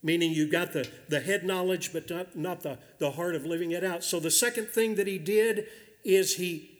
meaning 0.04 0.32
you 0.32 0.46
got 0.46 0.74
the, 0.74 0.88
the 1.08 1.18
head 1.18 1.44
knowledge, 1.44 1.92
but 1.92 2.08
not, 2.10 2.36
not 2.36 2.62
the, 2.62 2.78
the 2.98 3.12
heart 3.12 3.34
of 3.34 3.46
living 3.46 3.72
it 3.72 3.82
out. 3.82 4.04
So 4.04 4.20
the 4.20 4.30
second 4.30 4.66
thing 4.66 4.96
that 4.96 5.06
he 5.06 5.18
did 5.18 5.66
is 6.04 6.36
he 6.36 6.78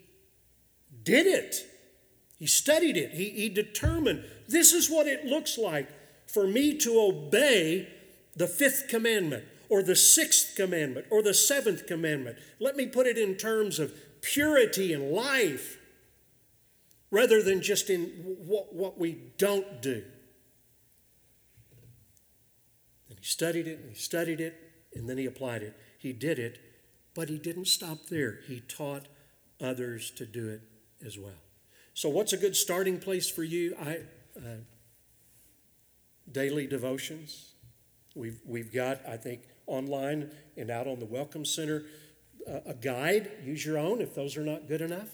did 1.03 1.27
it. 1.27 1.57
He 2.39 2.47
studied 2.47 2.99
it. 2.99 3.12
He, 3.12 3.31
he 3.31 3.49
determined 3.49 4.25
this 4.47 4.75
is 4.75 4.91
what 4.91 5.07
it 5.07 5.25
looks 5.25 5.57
like 5.57 5.89
for 6.29 6.47
me 6.47 6.77
to 6.79 7.01
obey 7.01 7.89
the 8.37 8.47
fifth 8.47 8.89
commandment 8.89 9.45
or 9.70 9.83
the 9.83 9.97
sixth 9.97 10.55
commandment 10.55 11.07
or 11.11 11.22
the 11.22 11.33
seventh 11.33 11.87
commandment. 11.87 12.37
Let 12.61 12.77
me 12.77 12.87
put 12.87 13.07
it 13.07 13.16
in 13.16 13.37
terms 13.37 13.79
of 13.79 13.95
purity 14.20 14.93
and 14.93 15.12
life 15.12 15.79
rather 17.11 17.43
than 17.43 17.62
just 17.62 17.89
in 17.89 18.03
what, 18.45 18.75
what 18.75 18.99
we 18.99 19.16
don't 19.39 19.81
do. 19.81 20.05
He 23.25 23.29
studied 23.29 23.66
it 23.66 23.79
and 23.79 23.89
he 23.89 23.95
studied 23.95 24.39
it 24.39 24.55
and 24.95 25.09
then 25.09 25.16
he 25.16 25.25
applied 25.25 25.62
it. 25.62 25.75
He 25.97 26.12
did 26.12 26.39
it, 26.39 26.61
but 27.14 27.31
he 27.31 27.39
didn't 27.39 27.68
stop 27.68 28.09
there. 28.11 28.41
He 28.47 28.61
taught 28.61 29.07
others 29.62 30.11
to 30.16 30.27
do 30.27 30.51
it 30.51 30.61
as 31.03 31.16
well. 31.16 31.41
So, 31.95 32.11
what's 32.11 32.35
a 32.35 32.37
good 32.37 32.55
starting 32.55 32.99
place 32.99 33.31
for 33.31 33.43
you? 33.43 33.77
I, 33.83 34.01
uh, 34.37 34.57
daily 36.31 36.66
devotions. 36.66 37.55
We've, 38.14 38.41
we've 38.45 38.70
got, 38.70 39.01
I 39.09 39.16
think, 39.16 39.41
online 39.66 40.31
and 40.59 40.70
out 40.70 40.87
on 40.87 40.99
the 40.99 41.07
Welcome 41.07 41.47
Center 41.47 41.85
uh, 42.47 42.61
a 42.66 42.75
guide. 42.75 43.31
Use 43.43 43.64
your 43.64 43.79
own 43.79 44.03
if 44.03 44.14
those 44.14 44.37
are 44.37 44.45
not 44.45 44.68
good 44.68 44.83
enough. 44.83 45.09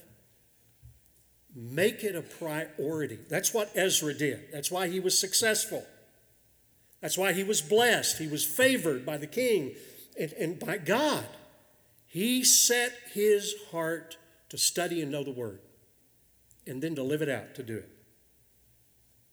Make 1.54 2.02
it 2.02 2.16
a 2.16 2.22
priority. 2.22 3.20
That's 3.28 3.54
what 3.54 3.70
Ezra 3.76 4.14
did. 4.14 4.48
That's 4.52 4.72
why 4.72 4.88
he 4.88 4.98
was 4.98 5.16
successful. 5.16 5.86
That's 7.00 7.16
why 7.16 7.32
he 7.32 7.44
was 7.44 7.62
blessed. 7.62 8.18
He 8.18 8.26
was 8.26 8.44
favored 8.44 9.06
by 9.06 9.16
the 9.16 9.26
king 9.26 9.74
and, 10.18 10.32
and 10.34 10.58
by 10.58 10.78
God. 10.78 11.26
He 12.06 12.44
set 12.44 12.92
his 13.12 13.54
heart 13.70 14.16
to 14.48 14.58
study 14.58 15.00
and 15.00 15.12
know 15.12 15.22
the 15.22 15.30
word, 15.30 15.60
and 16.66 16.82
then 16.82 16.96
to 16.96 17.02
live 17.02 17.22
it 17.22 17.28
out, 17.28 17.54
to 17.54 17.62
do 17.62 17.76
it, 17.76 17.88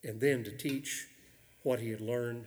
and 0.04 0.22
then 0.22 0.44
to 0.44 0.52
teach 0.52 1.08
what 1.64 1.80
he 1.80 1.90
had 1.90 2.02
learned 2.02 2.46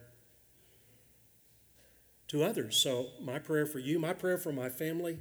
to 2.28 2.44
others. 2.44 2.76
So, 2.76 3.08
my 3.20 3.40
prayer 3.40 3.66
for 3.66 3.80
you, 3.80 3.98
my 3.98 4.12
prayer 4.12 4.38
for 4.38 4.52
my 4.52 4.68
family, 4.68 5.18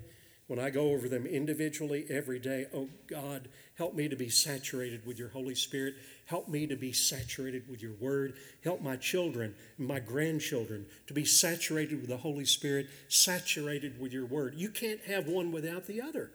when 0.50 0.58
I 0.58 0.72
go 0.72 0.94
over 0.94 1.08
them 1.08 1.28
individually 1.28 2.08
every 2.10 2.40
day, 2.40 2.66
oh 2.74 2.90
God, 3.06 3.50
help 3.78 3.94
me 3.94 4.10
to 4.10 4.16
be 4.16 4.30
saturated 4.30 5.06
with 5.06 5.20
your 5.20 5.30
Holy 5.30 5.54
Spirit. 5.54 5.94
Help 6.26 6.50
me 6.50 6.66
to 6.66 6.76
be 6.76 6.92
saturated 6.92 7.70
with 7.70 7.84
your 7.84 7.94
word. 7.94 8.34
Help 8.64 8.82
my 8.82 8.96
children, 8.96 9.54
my 9.78 10.00
grandchildren 10.00 10.88
to 11.06 11.14
be 11.14 11.24
saturated 11.24 12.02
with 12.02 12.10
the 12.10 12.18
Holy 12.18 12.46
Spirit, 12.46 12.88
saturated 13.10 14.02
with 14.02 14.12
your 14.12 14.26
word. 14.26 14.56
You 14.58 14.70
can't 14.70 15.02
have 15.02 15.28
one 15.28 15.52
without 15.52 15.86
the 15.86 16.02
other 16.02 16.32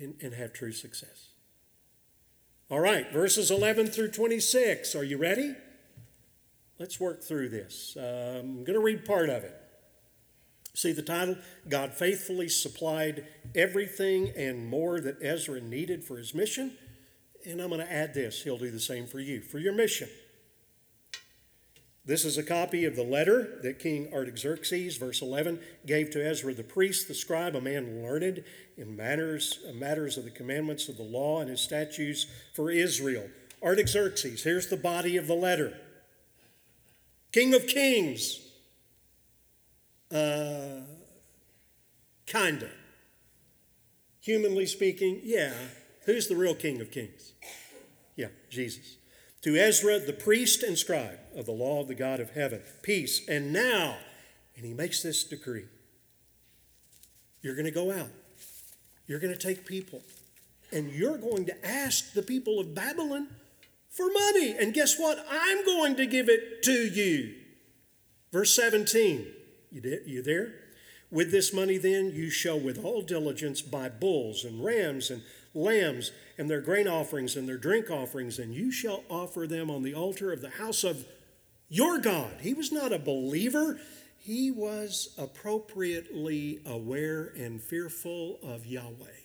and, 0.00 0.14
and 0.22 0.32
have 0.32 0.54
true 0.54 0.72
success. 0.72 1.28
All 2.70 2.80
right, 2.80 3.12
verses 3.12 3.50
11 3.50 3.88
through 3.88 4.12
26. 4.12 4.94
Are 4.94 5.04
you 5.04 5.18
ready? 5.18 5.54
Let's 6.78 6.98
work 6.98 7.22
through 7.22 7.50
this. 7.50 7.94
Uh, 7.94 8.40
I'm 8.40 8.64
going 8.64 8.72
to 8.72 8.80
read 8.80 9.04
part 9.04 9.28
of 9.28 9.44
it. 9.44 9.54
See 10.74 10.92
the 10.92 11.02
title? 11.02 11.36
God 11.68 11.94
faithfully 11.94 12.48
supplied 12.48 13.26
everything 13.54 14.32
and 14.36 14.68
more 14.68 15.00
that 15.00 15.22
Ezra 15.22 15.60
needed 15.60 16.04
for 16.04 16.18
his 16.18 16.34
mission. 16.34 16.72
And 17.46 17.60
I'm 17.60 17.68
going 17.68 17.80
to 17.80 17.92
add 17.92 18.12
this. 18.12 18.42
He'll 18.42 18.58
do 18.58 18.70
the 18.70 18.80
same 18.80 19.06
for 19.06 19.20
you, 19.20 19.40
for 19.40 19.58
your 19.58 19.72
mission. 19.72 20.08
This 22.06 22.26
is 22.26 22.36
a 22.36 22.42
copy 22.42 22.84
of 22.84 22.96
the 22.96 23.02
letter 23.02 23.60
that 23.62 23.78
King 23.78 24.12
Artaxerxes, 24.12 24.98
verse 24.98 25.22
11, 25.22 25.58
gave 25.86 26.10
to 26.10 26.26
Ezra 26.26 26.52
the 26.52 26.62
priest, 26.62 27.08
the 27.08 27.14
scribe, 27.14 27.56
a 27.56 27.62
man 27.62 28.02
learned 28.02 28.44
in 28.76 28.94
matters, 28.94 29.60
uh, 29.66 29.72
matters 29.72 30.18
of 30.18 30.24
the 30.24 30.30
commandments 30.30 30.90
of 30.90 30.98
the 30.98 31.02
law 31.02 31.40
and 31.40 31.48
his 31.48 31.62
statutes 31.62 32.26
for 32.52 32.70
Israel. 32.70 33.26
Artaxerxes, 33.62 34.42
here's 34.42 34.66
the 34.66 34.76
body 34.76 35.16
of 35.16 35.26
the 35.26 35.34
letter 35.34 35.78
King 37.32 37.54
of 37.54 37.66
kings, 37.66 38.43
uh, 40.14 40.80
kinda. 42.26 42.70
Humanly 44.20 44.66
speaking, 44.66 45.20
yeah. 45.22 45.52
Who's 46.06 46.28
the 46.28 46.36
real 46.36 46.54
King 46.54 46.80
of 46.80 46.90
Kings? 46.90 47.32
Yeah, 48.16 48.28
Jesus. 48.48 48.96
To 49.42 49.56
Ezra, 49.56 49.98
the 49.98 50.12
priest 50.12 50.62
and 50.62 50.78
scribe 50.78 51.18
of 51.36 51.44
the 51.44 51.52
law 51.52 51.82
of 51.82 51.88
the 51.88 51.94
God 51.94 52.20
of 52.20 52.30
heaven, 52.30 52.62
peace. 52.82 53.26
And 53.28 53.52
now, 53.52 53.98
and 54.56 54.64
he 54.64 54.72
makes 54.72 55.02
this 55.02 55.24
decree 55.24 55.66
you're 57.42 57.54
going 57.54 57.66
to 57.66 57.70
go 57.70 57.92
out, 57.92 58.08
you're 59.06 59.18
going 59.18 59.34
to 59.34 59.38
take 59.38 59.66
people, 59.66 60.00
and 60.72 60.90
you're 60.90 61.18
going 61.18 61.44
to 61.44 61.66
ask 61.66 62.14
the 62.14 62.22
people 62.22 62.58
of 62.58 62.74
Babylon 62.74 63.28
for 63.90 64.10
money. 64.10 64.56
And 64.58 64.72
guess 64.72 64.98
what? 64.98 65.26
I'm 65.30 65.62
going 65.66 65.96
to 65.96 66.06
give 66.06 66.30
it 66.30 66.62
to 66.62 66.72
you. 66.72 67.34
Verse 68.32 68.56
17. 68.56 69.26
You, 69.74 70.00
you 70.06 70.22
there? 70.22 70.54
With 71.10 71.30
this 71.30 71.52
money, 71.52 71.78
then, 71.78 72.12
you 72.12 72.30
shall 72.30 72.58
with 72.58 72.82
all 72.82 73.02
diligence 73.02 73.60
buy 73.60 73.88
bulls 73.88 74.44
and 74.44 74.64
rams 74.64 75.10
and 75.10 75.22
lambs 75.52 76.12
and 76.38 76.48
their 76.48 76.60
grain 76.60 76.88
offerings 76.88 77.36
and 77.36 77.48
their 77.48 77.58
drink 77.58 77.90
offerings, 77.90 78.38
and 78.38 78.54
you 78.54 78.70
shall 78.70 79.04
offer 79.10 79.46
them 79.46 79.70
on 79.70 79.82
the 79.82 79.94
altar 79.94 80.32
of 80.32 80.40
the 80.40 80.50
house 80.50 80.84
of 80.84 81.04
your 81.68 81.98
God. 81.98 82.40
He 82.40 82.54
was 82.54 82.72
not 82.72 82.92
a 82.92 82.98
believer, 82.98 83.80
he 84.18 84.50
was 84.50 85.14
appropriately 85.18 86.60
aware 86.64 87.32
and 87.36 87.60
fearful 87.60 88.38
of 88.42 88.64
Yahweh. 88.64 89.20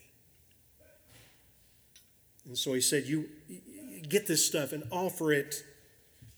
And 2.44 2.58
so 2.58 2.74
he 2.74 2.80
said, 2.80 3.04
You 3.06 3.28
get 4.08 4.26
this 4.26 4.44
stuff 4.44 4.72
and 4.72 4.82
offer 4.90 5.32
it 5.32 5.62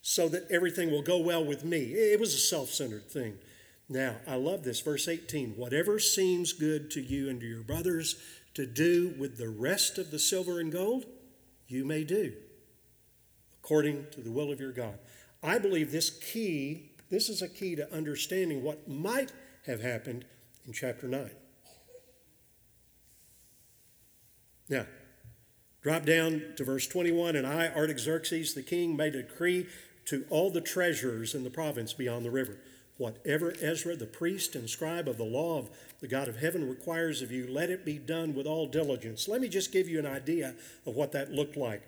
so 0.02 0.28
that 0.28 0.50
everything 0.50 0.90
will 0.90 1.02
go 1.02 1.18
well 1.18 1.44
with 1.44 1.64
me. 1.64 1.92
It 1.92 2.20
was 2.20 2.34
a 2.34 2.38
self 2.38 2.68
centered 2.70 3.10
thing. 3.10 3.38
Now, 3.92 4.16
I 4.26 4.36
love 4.36 4.64
this, 4.64 4.80
verse 4.80 5.06
18. 5.06 5.50
Whatever 5.50 5.98
seems 5.98 6.54
good 6.54 6.90
to 6.92 7.02
you 7.02 7.28
and 7.28 7.38
to 7.40 7.46
your 7.46 7.62
brothers 7.62 8.16
to 8.54 8.64
do 8.64 9.14
with 9.18 9.36
the 9.36 9.50
rest 9.50 9.98
of 9.98 10.10
the 10.10 10.18
silver 10.18 10.60
and 10.60 10.72
gold, 10.72 11.04
you 11.68 11.84
may 11.84 12.02
do, 12.02 12.32
according 13.62 14.06
to 14.12 14.22
the 14.22 14.30
will 14.30 14.50
of 14.50 14.60
your 14.60 14.72
God. 14.72 14.98
I 15.42 15.58
believe 15.58 15.92
this 15.92 16.08
key, 16.08 16.92
this 17.10 17.28
is 17.28 17.42
a 17.42 17.48
key 17.48 17.76
to 17.76 17.92
understanding 17.94 18.62
what 18.62 18.88
might 18.88 19.30
have 19.66 19.82
happened 19.82 20.24
in 20.66 20.72
chapter 20.72 21.06
9. 21.06 21.30
Now, 24.70 24.86
drop 25.82 26.06
down 26.06 26.54
to 26.56 26.64
verse 26.64 26.86
21. 26.86 27.36
And 27.36 27.46
I, 27.46 27.68
Artaxerxes 27.68 28.54
the 28.54 28.62
king, 28.62 28.96
made 28.96 29.14
a 29.14 29.22
decree 29.22 29.66
to 30.06 30.24
all 30.30 30.50
the 30.50 30.62
treasurers 30.62 31.34
in 31.34 31.44
the 31.44 31.50
province 31.50 31.92
beyond 31.92 32.24
the 32.24 32.30
river 32.30 32.56
Whatever 32.98 33.54
Ezra, 33.60 33.96
the 33.96 34.06
priest 34.06 34.54
and 34.54 34.68
scribe 34.68 35.08
of 35.08 35.16
the 35.16 35.24
law 35.24 35.58
of 35.58 35.70
the 36.00 36.08
God 36.08 36.28
of 36.28 36.36
heaven, 36.36 36.68
requires 36.68 37.22
of 37.22 37.32
you, 37.32 37.46
let 37.48 37.70
it 37.70 37.84
be 37.84 37.98
done 37.98 38.34
with 38.34 38.46
all 38.46 38.66
diligence. 38.66 39.28
Let 39.28 39.40
me 39.40 39.48
just 39.48 39.72
give 39.72 39.88
you 39.88 39.98
an 39.98 40.06
idea 40.06 40.54
of 40.86 40.94
what 40.94 41.12
that 41.12 41.32
looked 41.32 41.56
like. 41.56 41.82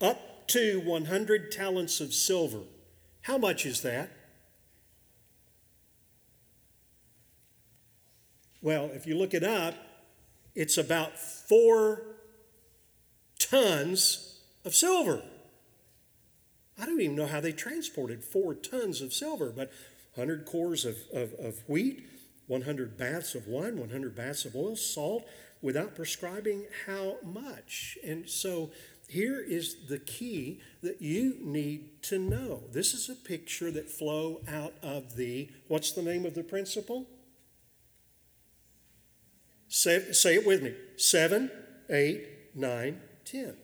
Up 0.00 0.46
to 0.48 0.80
100 0.80 1.52
talents 1.52 2.00
of 2.00 2.14
silver. 2.14 2.62
How 3.22 3.38
much 3.38 3.66
is 3.66 3.82
that? 3.82 4.10
Well, 8.62 8.90
if 8.94 9.06
you 9.06 9.16
look 9.16 9.34
it 9.34 9.44
up, 9.44 9.74
it's 10.54 10.78
about 10.78 11.18
four 11.18 12.02
tons 13.38 14.40
of 14.64 14.74
silver. 14.74 15.22
I 16.78 16.86
don't 16.86 17.00
even 17.00 17.16
know 17.16 17.26
how 17.26 17.40
they 17.40 17.52
transported 17.52 18.24
four 18.24 18.54
tons 18.54 19.00
of 19.00 19.12
silver, 19.12 19.52
but 19.54 19.70
100 20.16 20.46
cors 20.46 20.84
of, 20.84 20.96
of, 21.12 21.32
of 21.34 21.62
wheat, 21.68 22.08
100 22.46 22.96
baths 22.96 23.34
of 23.34 23.46
wine, 23.46 23.78
100 23.78 24.16
baths 24.16 24.44
of 24.44 24.56
oil, 24.56 24.74
salt, 24.74 25.24
without 25.60 25.94
prescribing 25.94 26.64
how 26.86 27.16
much. 27.22 27.98
And 28.04 28.28
so 28.28 28.70
here 29.08 29.40
is 29.40 29.86
the 29.88 29.98
key 29.98 30.60
that 30.82 31.00
you 31.02 31.36
need 31.40 32.02
to 32.04 32.18
know. 32.18 32.62
This 32.72 32.94
is 32.94 33.08
a 33.08 33.14
picture 33.14 33.70
that 33.70 33.90
flow 33.90 34.40
out 34.48 34.74
of 34.82 35.16
the, 35.16 35.50
what's 35.68 35.92
the 35.92 36.02
name 36.02 36.24
of 36.24 36.34
the 36.34 36.42
principle? 36.42 37.06
Say, 39.68 40.12
say 40.12 40.36
it 40.36 40.46
with 40.46 40.62
me. 40.62 40.74
Seven, 40.96 41.50
eight, 41.90 42.26
nine, 42.54 43.00
ten. 43.24 43.56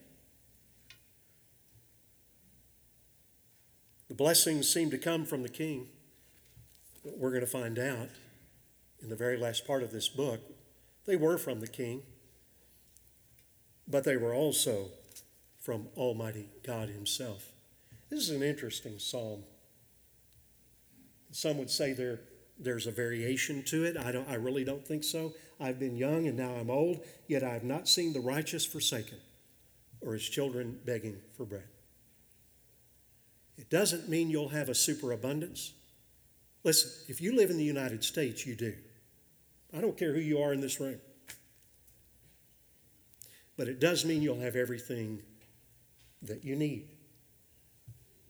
The 4.08 4.14
blessings 4.14 4.68
seem 4.68 4.90
to 4.90 4.98
come 4.98 5.24
from 5.24 5.42
the 5.42 5.48
king. 5.48 5.88
But 7.04 7.18
we're 7.18 7.30
going 7.30 7.40
to 7.40 7.46
find 7.46 7.78
out 7.78 8.08
in 9.02 9.08
the 9.08 9.16
very 9.16 9.36
last 9.36 9.66
part 9.66 9.82
of 9.82 9.90
this 9.90 10.08
book. 10.08 10.40
They 11.04 11.16
were 11.16 11.36
from 11.36 11.60
the 11.60 11.66
king, 11.66 12.02
but 13.88 14.04
they 14.04 14.16
were 14.16 14.34
also 14.34 14.88
from 15.60 15.88
Almighty 15.96 16.48
God 16.64 16.88
Himself. 16.88 17.50
This 18.08 18.20
is 18.20 18.30
an 18.30 18.42
interesting 18.42 18.98
psalm. 18.98 19.42
Some 21.30 21.58
would 21.58 21.70
say 21.70 21.92
there, 21.92 22.20
there's 22.58 22.86
a 22.86 22.90
variation 22.92 23.62
to 23.64 23.84
it. 23.84 23.96
I, 23.96 24.12
don't, 24.12 24.28
I 24.28 24.34
really 24.34 24.64
don't 24.64 24.86
think 24.86 25.02
so. 25.02 25.34
I've 25.58 25.78
been 25.78 25.96
young 25.96 26.26
and 26.28 26.36
now 26.36 26.50
I'm 26.50 26.70
old, 26.70 27.00
yet 27.26 27.42
I 27.42 27.54
have 27.54 27.64
not 27.64 27.88
seen 27.88 28.12
the 28.12 28.20
righteous 28.20 28.64
forsaken 28.66 29.18
or 30.00 30.12
his 30.12 30.28
children 30.28 30.78
begging 30.84 31.16
for 31.36 31.44
bread. 31.44 31.68
It 33.56 33.70
doesn't 33.70 34.08
mean 34.08 34.30
you'll 34.30 34.48
have 34.48 34.68
a 34.68 34.74
superabundance. 34.74 35.72
Listen, 36.64 36.90
if 37.08 37.20
you 37.20 37.34
live 37.34 37.50
in 37.50 37.56
the 37.56 37.64
United 37.64 38.04
States, 38.04 38.46
you 38.46 38.54
do. 38.54 38.74
I 39.76 39.80
don't 39.80 39.96
care 39.96 40.12
who 40.12 40.20
you 40.20 40.40
are 40.40 40.52
in 40.52 40.60
this 40.60 40.78
room. 40.80 41.00
But 43.56 43.68
it 43.68 43.80
does 43.80 44.04
mean 44.04 44.22
you'll 44.22 44.40
have 44.40 44.56
everything 44.56 45.22
that 46.22 46.44
you 46.44 46.56
need. 46.56 46.88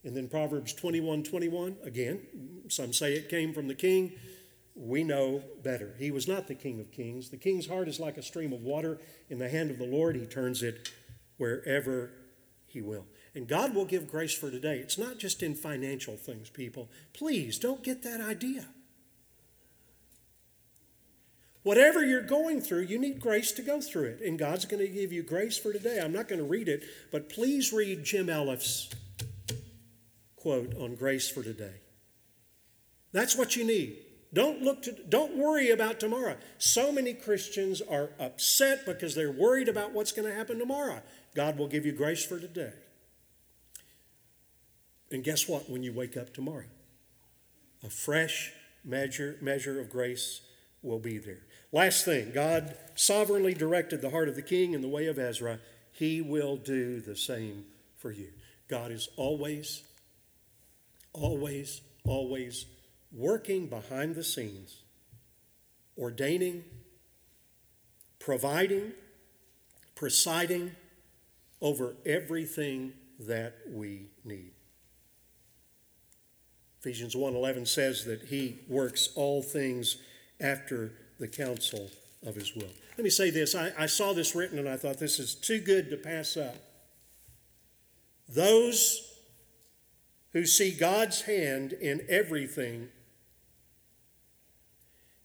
And 0.05 0.17
then 0.17 0.29
Proverbs 0.29 0.73
21 0.73 1.23
21, 1.23 1.77
again, 1.85 2.21
some 2.69 2.93
say 2.93 3.15
it 3.15 3.29
came 3.29 3.53
from 3.53 3.69
the 3.69 3.75
king. 3.75 4.13
We 4.75 5.05
know 5.05 5.43
better. 5.63 5.95
He 5.99 6.11
was 6.11 6.27
not 6.27 6.49
the 6.49 6.55
king 6.55 6.81
of 6.81 6.91
kings. 6.91 7.29
The 7.29 7.37
king's 7.37 7.69
heart 7.69 7.89
is 7.89 8.01
like 8.01 8.17
a 8.17 8.23
stream 8.23 8.53
of 8.53 8.63
water 8.63 8.99
in 9.29 9.39
the 9.39 9.49
hand 9.49 9.71
of 9.71 9.79
the 9.79 9.87
Lord. 9.87 10.17
He 10.17 10.27
turns 10.27 10.63
it 10.63 10.91
wherever 11.37 12.11
he 12.67 12.81
will. 12.81 13.05
And 13.35 13.49
God 13.49 13.75
will 13.75 13.87
give 13.87 14.11
grace 14.11 14.35
for 14.35 14.51
today. 14.51 14.79
It's 14.79 14.99
not 14.99 15.19
just 15.19 15.43
in 15.43 15.55
financial 15.55 16.17
things, 16.17 16.51
people. 16.51 16.91
Please 17.15 17.59
don't 17.59 17.83
get 17.83 18.03
that 18.03 18.21
idea. 18.21 18.67
Whatever 21.63 22.05
you're 22.05 22.23
going 22.23 22.61
through, 22.61 22.83
you 22.83 22.99
need 22.99 23.21
grace 23.21 23.53
to 23.53 23.63
go 23.63 23.81
through 23.81 24.05
it. 24.05 24.21
And 24.21 24.39
God's 24.39 24.65
going 24.65 24.85
to 24.85 24.93
give 24.93 25.13
you 25.13 25.23
grace 25.23 25.57
for 25.57 25.73
today. 25.73 26.01
I'm 26.03 26.13
not 26.13 26.29
going 26.29 26.41
to 26.41 26.45
read 26.45 26.69
it, 26.69 26.83
but 27.11 27.29
please 27.29 27.73
read 27.73 28.05
Jim 28.05 28.29
Elliff's 28.29 28.91
quote 30.37 30.75
on 30.77 30.97
grace 30.97 31.31
for 31.31 31.43
today. 31.43 31.75
That's 33.13 33.37
what 33.37 33.55
you 33.55 33.65
need. 33.65 33.97
Don't 34.35 34.63
look 34.63 34.83
to 34.83 34.93
don't 34.93 35.37
worry 35.37 35.71
about 35.71 36.01
tomorrow. 36.01 36.37
So 36.59 36.91
many 36.91 37.13
Christians 37.13 37.83
are 37.83 38.11
upset 38.19 38.87
because 38.87 39.15
they're 39.15 39.31
worried 39.31 39.69
about 39.69 39.93
what's 39.93 40.11
going 40.11 40.29
to 40.29 40.35
happen 40.35 40.59
tomorrow. 40.59 41.03
God 41.35 41.59
will 41.59 41.69
give 41.69 41.87
you 41.87 41.93
grace 41.93 42.25
for 42.25 42.41
today. 42.41 42.73
And 45.13 45.23
guess 45.23 45.47
what 45.47 45.69
when 45.69 45.83
you 45.83 45.93
wake 45.93 46.17
up 46.17 46.33
tomorrow? 46.33 46.65
A 47.85 47.91
fresh 47.91 48.53
measure 48.85 49.37
measure 49.41 49.79
of 49.81 49.91
grace 49.91 50.41
will 50.83 50.99
be 50.99 51.19
there. 51.19 51.43
Last 51.71 52.05
thing, 52.05 52.33
God 52.33 52.77
sovereignly 52.95 53.55
directed 53.55 54.01
the 54.01 54.11
heart 54.11 54.29
of 54.29 54.37
the 54.37 54.43
king 54.43 54.73
in 54.73 54.83
the 54.83 54.89
way 54.89 55.07
of 55.07 55.19
Ezra. 55.19 55.61
He 55.93 56.21
will 56.21 56.57
do 56.57 57.01
the 57.01 57.17
same 57.17 57.65
for 57.97 58.11
you. 58.11 58.29
God 58.69 58.91
is 58.91 59.09
always, 59.17 59.83
always, 61.13 61.83
always 62.05 62.67
working 63.13 63.67
behind 63.67 64.15
the 64.15 64.25
scenes, 64.25 64.83
ordaining, 65.99 66.65
providing, 68.19 68.93
presiding 69.95 70.73
over 71.61 71.97
everything 72.07 72.95
that 73.19 73.55
we 73.69 74.07
need. 74.25 74.52
Ephesians 76.83 77.15
1:11 77.15 77.65
says 77.65 78.05
that 78.07 78.23
he 78.23 78.59
works 78.67 79.11
all 79.15 79.41
things 79.41 79.99
after 80.41 80.93
the 81.21 81.29
counsel 81.29 81.89
of 82.27 82.35
his 82.35 82.57
will. 82.57 82.73
Let 82.99 83.05
me 83.05 83.11
say 83.11 83.31
this 83.31 83.55
I, 83.55 83.73
I 83.79 83.87
saw 83.87 84.13
this 84.13 84.35
written 84.35 84.59
and 84.59 84.69
I 84.69 84.77
thought 84.77 84.99
this 84.99 85.21
is 85.21 85.37
too 85.37 85.61
good 85.61 85.91
to 85.91 85.97
pass 85.97 86.37
up. 86.37 86.57
Those 88.29 89.17
who 90.33 90.45
see 90.45 90.73
God's 90.73 91.23
hand 91.23 91.73
in 91.73 92.05
everything 92.09 92.89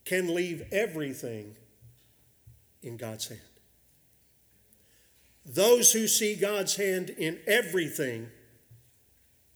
can 0.06 0.36
leave 0.36 0.64
everything 0.72 1.56
in 2.84 2.98
God's 2.98 3.30
hand. 3.30 3.42
Those 5.44 5.92
who 5.92 6.08
see 6.08 6.36
God's 6.36 6.76
hand 6.76 7.10
in 7.10 7.40
everything 7.48 8.30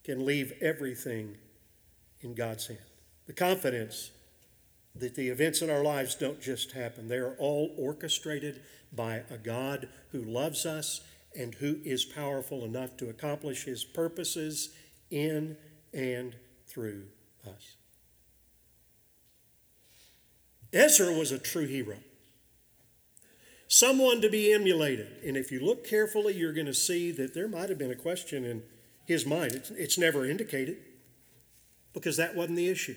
can 0.03 0.25
leave 0.25 0.53
everything 0.61 1.37
in 2.21 2.33
God's 2.33 2.67
hand. 2.67 2.79
The 3.27 3.33
confidence 3.33 4.11
that 4.95 5.15
the 5.15 5.29
events 5.29 5.61
in 5.61 5.69
our 5.69 5.83
lives 5.83 6.15
don't 6.15 6.41
just 6.41 6.73
happen, 6.73 7.07
they 7.07 7.17
are 7.17 7.35
all 7.37 7.73
orchestrated 7.77 8.61
by 8.91 9.23
a 9.29 9.37
God 9.37 9.87
who 10.11 10.23
loves 10.23 10.65
us 10.65 11.01
and 11.37 11.55
who 11.55 11.77
is 11.85 12.03
powerful 12.03 12.65
enough 12.65 12.97
to 12.97 13.09
accomplish 13.09 13.63
his 13.63 13.83
purposes 13.85 14.69
in 15.09 15.55
and 15.93 16.35
through 16.67 17.03
us. 17.47 17.75
Ezra 20.73 21.13
was 21.13 21.31
a 21.31 21.39
true 21.39 21.67
hero, 21.67 21.97
someone 23.67 24.21
to 24.21 24.29
be 24.29 24.53
emulated. 24.53 25.07
And 25.25 25.37
if 25.37 25.51
you 25.51 25.59
look 25.59 25.85
carefully, 25.87 26.33
you're 26.33 26.53
going 26.53 26.65
to 26.65 26.73
see 26.73 27.11
that 27.11 27.33
there 27.33 27.47
might 27.47 27.69
have 27.69 27.77
been 27.77 27.91
a 27.91 27.95
question 27.95 28.43
in 28.43 28.63
his 29.05 29.25
mind. 29.25 29.53
It's, 29.53 29.71
it's 29.71 29.97
never 29.97 30.25
indicated 30.25 30.77
because 31.93 32.17
that 32.17 32.35
wasn't 32.35 32.57
the 32.57 32.69
issue. 32.69 32.95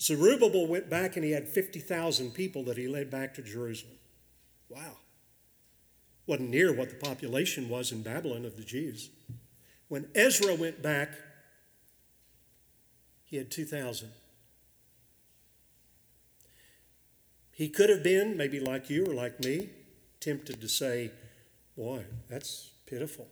Zerubbabel 0.00 0.66
went 0.66 0.90
back 0.90 1.16
and 1.16 1.24
he 1.24 1.30
had 1.30 1.48
50,000 1.48 2.32
people 2.32 2.64
that 2.64 2.76
he 2.76 2.88
led 2.88 3.10
back 3.10 3.34
to 3.34 3.42
Jerusalem. 3.42 3.94
Wow. 4.68 4.96
Wasn't 6.26 6.50
near 6.50 6.72
what 6.72 6.90
the 6.90 6.96
population 6.96 7.68
was 7.68 7.92
in 7.92 8.02
Babylon 8.02 8.44
of 8.44 8.56
the 8.56 8.64
Jews. 8.64 9.10
When 9.88 10.08
Ezra 10.14 10.54
went 10.54 10.82
back, 10.82 11.10
he 13.24 13.36
had 13.36 13.50
2,000. 13.50 14.08
He 17.52 17.68
could 17.68 17.90
have 17.90 18.02
been, 18.02 18.36
maybe 18.36 18.58
like 18.58 18.90
you 18.90 19.06
or 19.06 19.14
like 19.14 19.40
me, 19.40 19.68
tempted 20.20 20.60
to 20.60 20.68
say, 20.68 21.10
Boy, 21.76 22.04
that's 22.28 22.70
pitiful. 22.86 23.26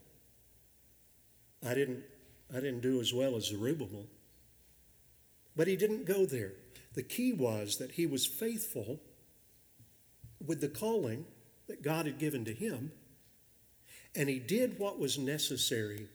I 1.66 1.74
didn't, 1.74 2.02
I 2.50 2.56
didn't 2.56 2.80
do 2.80 3.00
as 3.00 3.12
well 3.12 3.36
as 3.36 3.46
Zerubbabel. 3.46 4.06
But 5.60 5.68
he 5.68 5.76
didn't 5.76 6.06
go 6.06 6.24
there. 6.24 6.52
The 6.94 7.02
key 7.02 7.34
was 7.34 7.76
that 7.76 7.90
he 7.90 8.06
was 8.06 8.24
faithful 8.24 8.98
with 10.42 10.62
the 10.62 10.70
calling 10.70 11.26
that 11.68 11.82
God 11.82 12.06
had 12.06 12.18
given 12.18 12.46
to 12.46 12.54
him, 12.54 12.92
and 14.14 14.30
he 14.30 14.38
did 14.38 14.78
what 14.78 14.98
was 14.98 15.18
necessary 15.18 16.08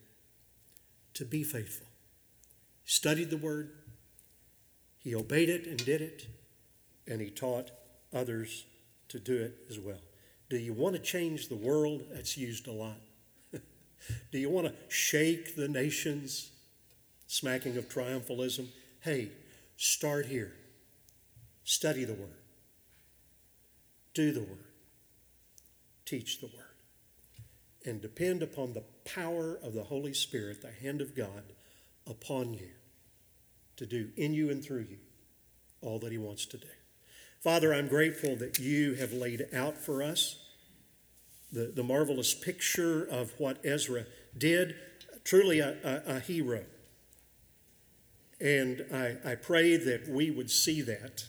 to 1.13 1.25
be 1.25 1.43
faithful. 1.43 1.85
He 2.85 2.89
studied 2.89 3.29
the 3.29 3.37
word, 3.37 3.69
he 4.97 5.13
obeyed 5.13 5.49
it 5.49 5.67
and 5.67 5.77
did 5.77 6.01
it, 6.01 6.25
and 7.05 7.21
he 7.21 7.29
taught 7.29 7.69
others 8.11 8.65
to 9.09 9.19
do 9.19 9.43
it 9.43 9.57
as 9.69 9.77
well. 9.77 10.01
Do 10.49 10.57
you 10.57 10.73
want 10.73 10.95
to 10.95 11.01
change 11.03 11.49
the 11.49 11.55
world? 11.55 12.01
That's 12.11 12.35
used 12.35 12.65
a 12.65 12.71
lot. 12.71 12.97
do 13.53 14.39
you 14.39 14.49
want 14.49 14.65
to 14.65 14.73
shake 14.89 15.55
the 15.55 15.67
nations? 15.67 16.49
Smacking 17.27 17.77
of 17.77 17.87
triumphalism. 17.89 18.69
Hey, 19.05 19.29
start 19.77 20.25
here. 20.25 20.51
Study 21.63 22.05
the 22.05 22.15
Word. 22.15 22.41
Do 24.15 24.31
the 24.31 24.39
Word. 24.39 24.65
Teach 26.05 26.39
the 26.41 26.47
Word. 26.47 26.65
And 27.85 28.01
depend 28.01 28.41
upon 28.41 28.73
the 28.73 28.83
power 29.05 29.59
of 29.61 29.75
the 29.75 29.83
Holy 29.83 30.15
Spirit, 30.15 30.63
the 30.63 30.71
hand 30.71 31.01
of 31.01 31.15
God, 31.15 31.43
upon 32.07 32.55
you 32.55 32.69
to 33.77 33.85
do 33.85 34.09
in 34.17 34.33
you 34.33 34.49
and 34.49 34.65
through 34.65 34.87
you 34.89 34.97
all 35.81 35.99
that 35.99 36.11
He 36.11 36.17
wants 36.17 36.47
to 36.47 36.57
do. 36.57 36.67
Father, 37.43 37.75
I'm 37.75 37.87
grateful 37.87 38.35
that 38.37 38.57
you 38.57 38.95
have 38.95 39.13
laid 39.13 39.45
out 39.53 39.77
for 39.77 40.01
us 40.01 40.39
the, 41.51 41.71
the 41.75 41.83
marvelous 41.83 42.33
picture 42.33 43.03
of 43.05 43.33
what 43.37 43.63
Ezra 43.63 44.05
did. 44.35 44.73
Truly 45.23 45.59
a, 45.59 45.77
a, 45.83 46.15
a 46.15 46.19
hero 46.21 46.63
And 48.39 48.85
I, 48.93 49.31
I 49.31 49.35
pray 49.35 49.77
that 49.77 50.07
we 50.07 50.29
would 50.29 50.51
see 50.51 50.81
that 50.81 51.25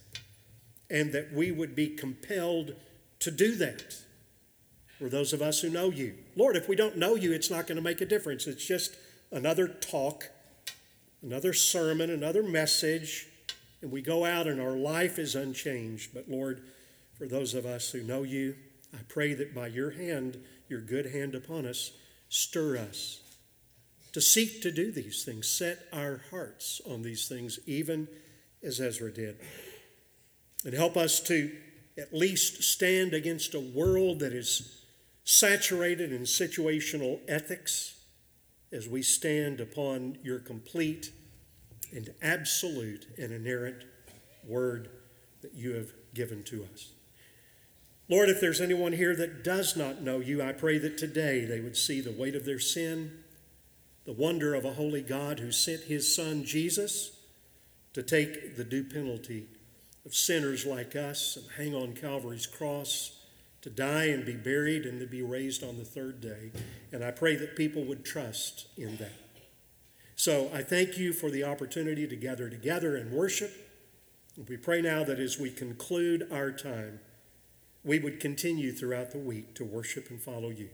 and 0.90 1.12
that 1.12 1.32
we 1.32 1.50
would 1.50 1.74
be 1.74 1.88
compelled 1.88 2.74
to 3.20 3.30
do 3.30 3.54
that 3.56 3.96
for 4.98 5.08
those 5.08 5.32
of 5.32 5.42
us 5.42 5.60
who 5.60 5.70
know 5.70 5.90
you. 5.90 6.14
Lord, 6.36 6.56
if 6.56 6.68
we 6.68 6.76
don't 6.76 6.96
know 6.96 7.14
you, 7.14 7.32
it's 7.32 7.50
not 7.50 7.66
going 7.66 7.76
to 7.76 7.82
make 7.82 8.00
a 8.00 8.06
difference. 8.06 8.46
It's 8.46 8.66
just 8.66 8.96
another 9.30 9.68
talk, 9.68 10.30
another 11.22 11.52
sermon, 11.52 12.10
another 12.10 12.42
message, 12.42 13.26
and 13.82 13.90
we 13.90 14.00
go 14.00 14.24
out 14.24 14.46
and 14.46 14.60
our 14.60 14.76
life 14.76 15.18
is 15.18 15.34
unchanged. 15.34 16.12
But 16.14 16.28
Lord, 16.28 16.62
for 17.16 17.26
those 17.26 17.54
of 17.54 17.66
us 17.66 17.90
who 17.90 18.02
know 18.02 18.22
you, 18.22 18.56
I 18.94 18.98
pray 19.08 19.34
that 19.34 19.54
by 19.54 19.66
your 19.68 19.90
hand, 19.90 20.42
your 20.68 20.80
good 20.80 21.06
hand 21.06 21.34
upon 21.34 21.66
us, 21.66 21.92
stir 22.28 22.78
us 22.78 23.20
to 24.16 24.22
seek 24.22 24.62
to 24.62 24.72
do 24.72 24.90
these 24.90 25.24
things, 25.24 25.46
set 25.46 25.78
our 25.92 26.22
hearts 26.30 26.80
on 26.86 27.02
these 27.02 27.28
things, 27.28 27.58
even 27.66 28.08
as 28.62 28.80
Ezra 28.80 29.12
did. 29.12 29.36
And 30.64 30.72
help 30.72 30.96
us 30.96 31.20
to 31.24 31.54
at 31.98 32.14
least 32.14 32.62
stand 32.62 33.12
against 33.12 33.52
a 33.52 33.60
world 33.60 34.20
that 34.20 34.32
is 34.32 34.86
saturated 35.24 36.14
in 36.14 36.22
situational 36.22 37.20
ethics 37.28 37.96
as 38.72 38.88
we 38.88 39.02
stand 39.02 39.60
upon 39.60 40.16
your 40.22 40.38
complete 40.38 41.12
and 41.92 42.08
absolute 42.22 43.08
and 43.18 43.30
inerrant 43.32 43.84
word 44.48 44.88
that 45.42 45.52
you 45.52 45.74
have 45.74 45.90
given 46.14 46.42
to 46.44 46.66
us. 46.72 46.94
Lord, 48.08 48.30
if 48.30 48.40
there's 48.40 48.62
anyone 48.62 48.94
here 48.94 49.14
that 49.14 49.44
does 49.44 49.76
not 49.76 50.00
know 50.00 50.20
you, 50.20 50.42
I 50.42 50.52
pray 50.52 50.78
that 50.78 50.96
today 50.96 51.44
they 51.44 51.60
would 51.60 51.76
see 51.76 52.00
the 52.00 52.12
weight 52.12 52.34
of 52.34 52.46
their 52.46 52.58
sin, 52.58 53.24
the 54.06 54.12
wonder 54.12 54.54
of 54.54 54.64
a 54.64 54.74
holy 54.74 55.02
God 55.02 55.40
who 55.40 55.50
sent 55.50 55.82
his 55.82 56.14
son 56.14 56.44
Jesus 56.44 57.10
to 57.92 58.02
take 58.02 58.56
the 58.56 58.64
due 58.64 58.84
penalty 58.84 59.48
of 60.06 60.14
sinners 60.14 60.64
like 60.64 60.94
us 60.94 61.36
and 61.36 61.46
hang 61.56 61.74
on 61.74 61.92
Calvary's 61.92 62.46
cross, 62.46 63.18
to 63.62 63.70
die 63.70 64.04
and 64.04 64.24
be 64.24 64.36
buried 64.36 64.86
and 64.86 65.00
to 65.00 65.06
be 65.06 65.22
raised 65.22 65.64
on 65.64 65.76
the 65.76 65.84
third 65.84 66.20
day. 66.20 66.52
And 66.92 67.02
I 67.02 67.10
pray 67.10 67.34
that 67.34 67.56
people 67.56 67.84
would 67.84 68.04
trust 68.04 68.68
in 68.76 68.96
that. 68.98 69.12
So 70.14 70.50
I 70.54 70.62
thank 70.62 70.96
you 70.96 71.12
for 71.12 71.30
the 71.30 71.42
opportunity 71.42 72.06
to 72.06 72.16
gather 72.16 72.48
together 72.48 72.96
and 72.96 73.10
worship. 73.10 73.52
We 74.48 74.56
pray 74.56 74.82
now 74.82 75.02
that 75.02 75.18
as 75.18 75.38
we 75.38 75.50
conclude 75.50 76.28
our 76.30 76.52
time, 76.52 77.00
we 77.82 77.98
would 77.98 78.20
continue 78.20 78.72
throughout 78.72 79.10
the 79.10 79.18
week 79.18 79.54
to 79.56 79.64
worship 79.64 80.10
and 80.10 80.20
follow 80.20 80.50
you. 80.50 80.68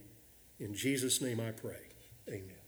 In 0.59 0.75
Jesus' 0.75 1.21
name 1.21 1.39
I 1.39 1.51
pray. 1.51 1.89
Amen. 2.29 2.62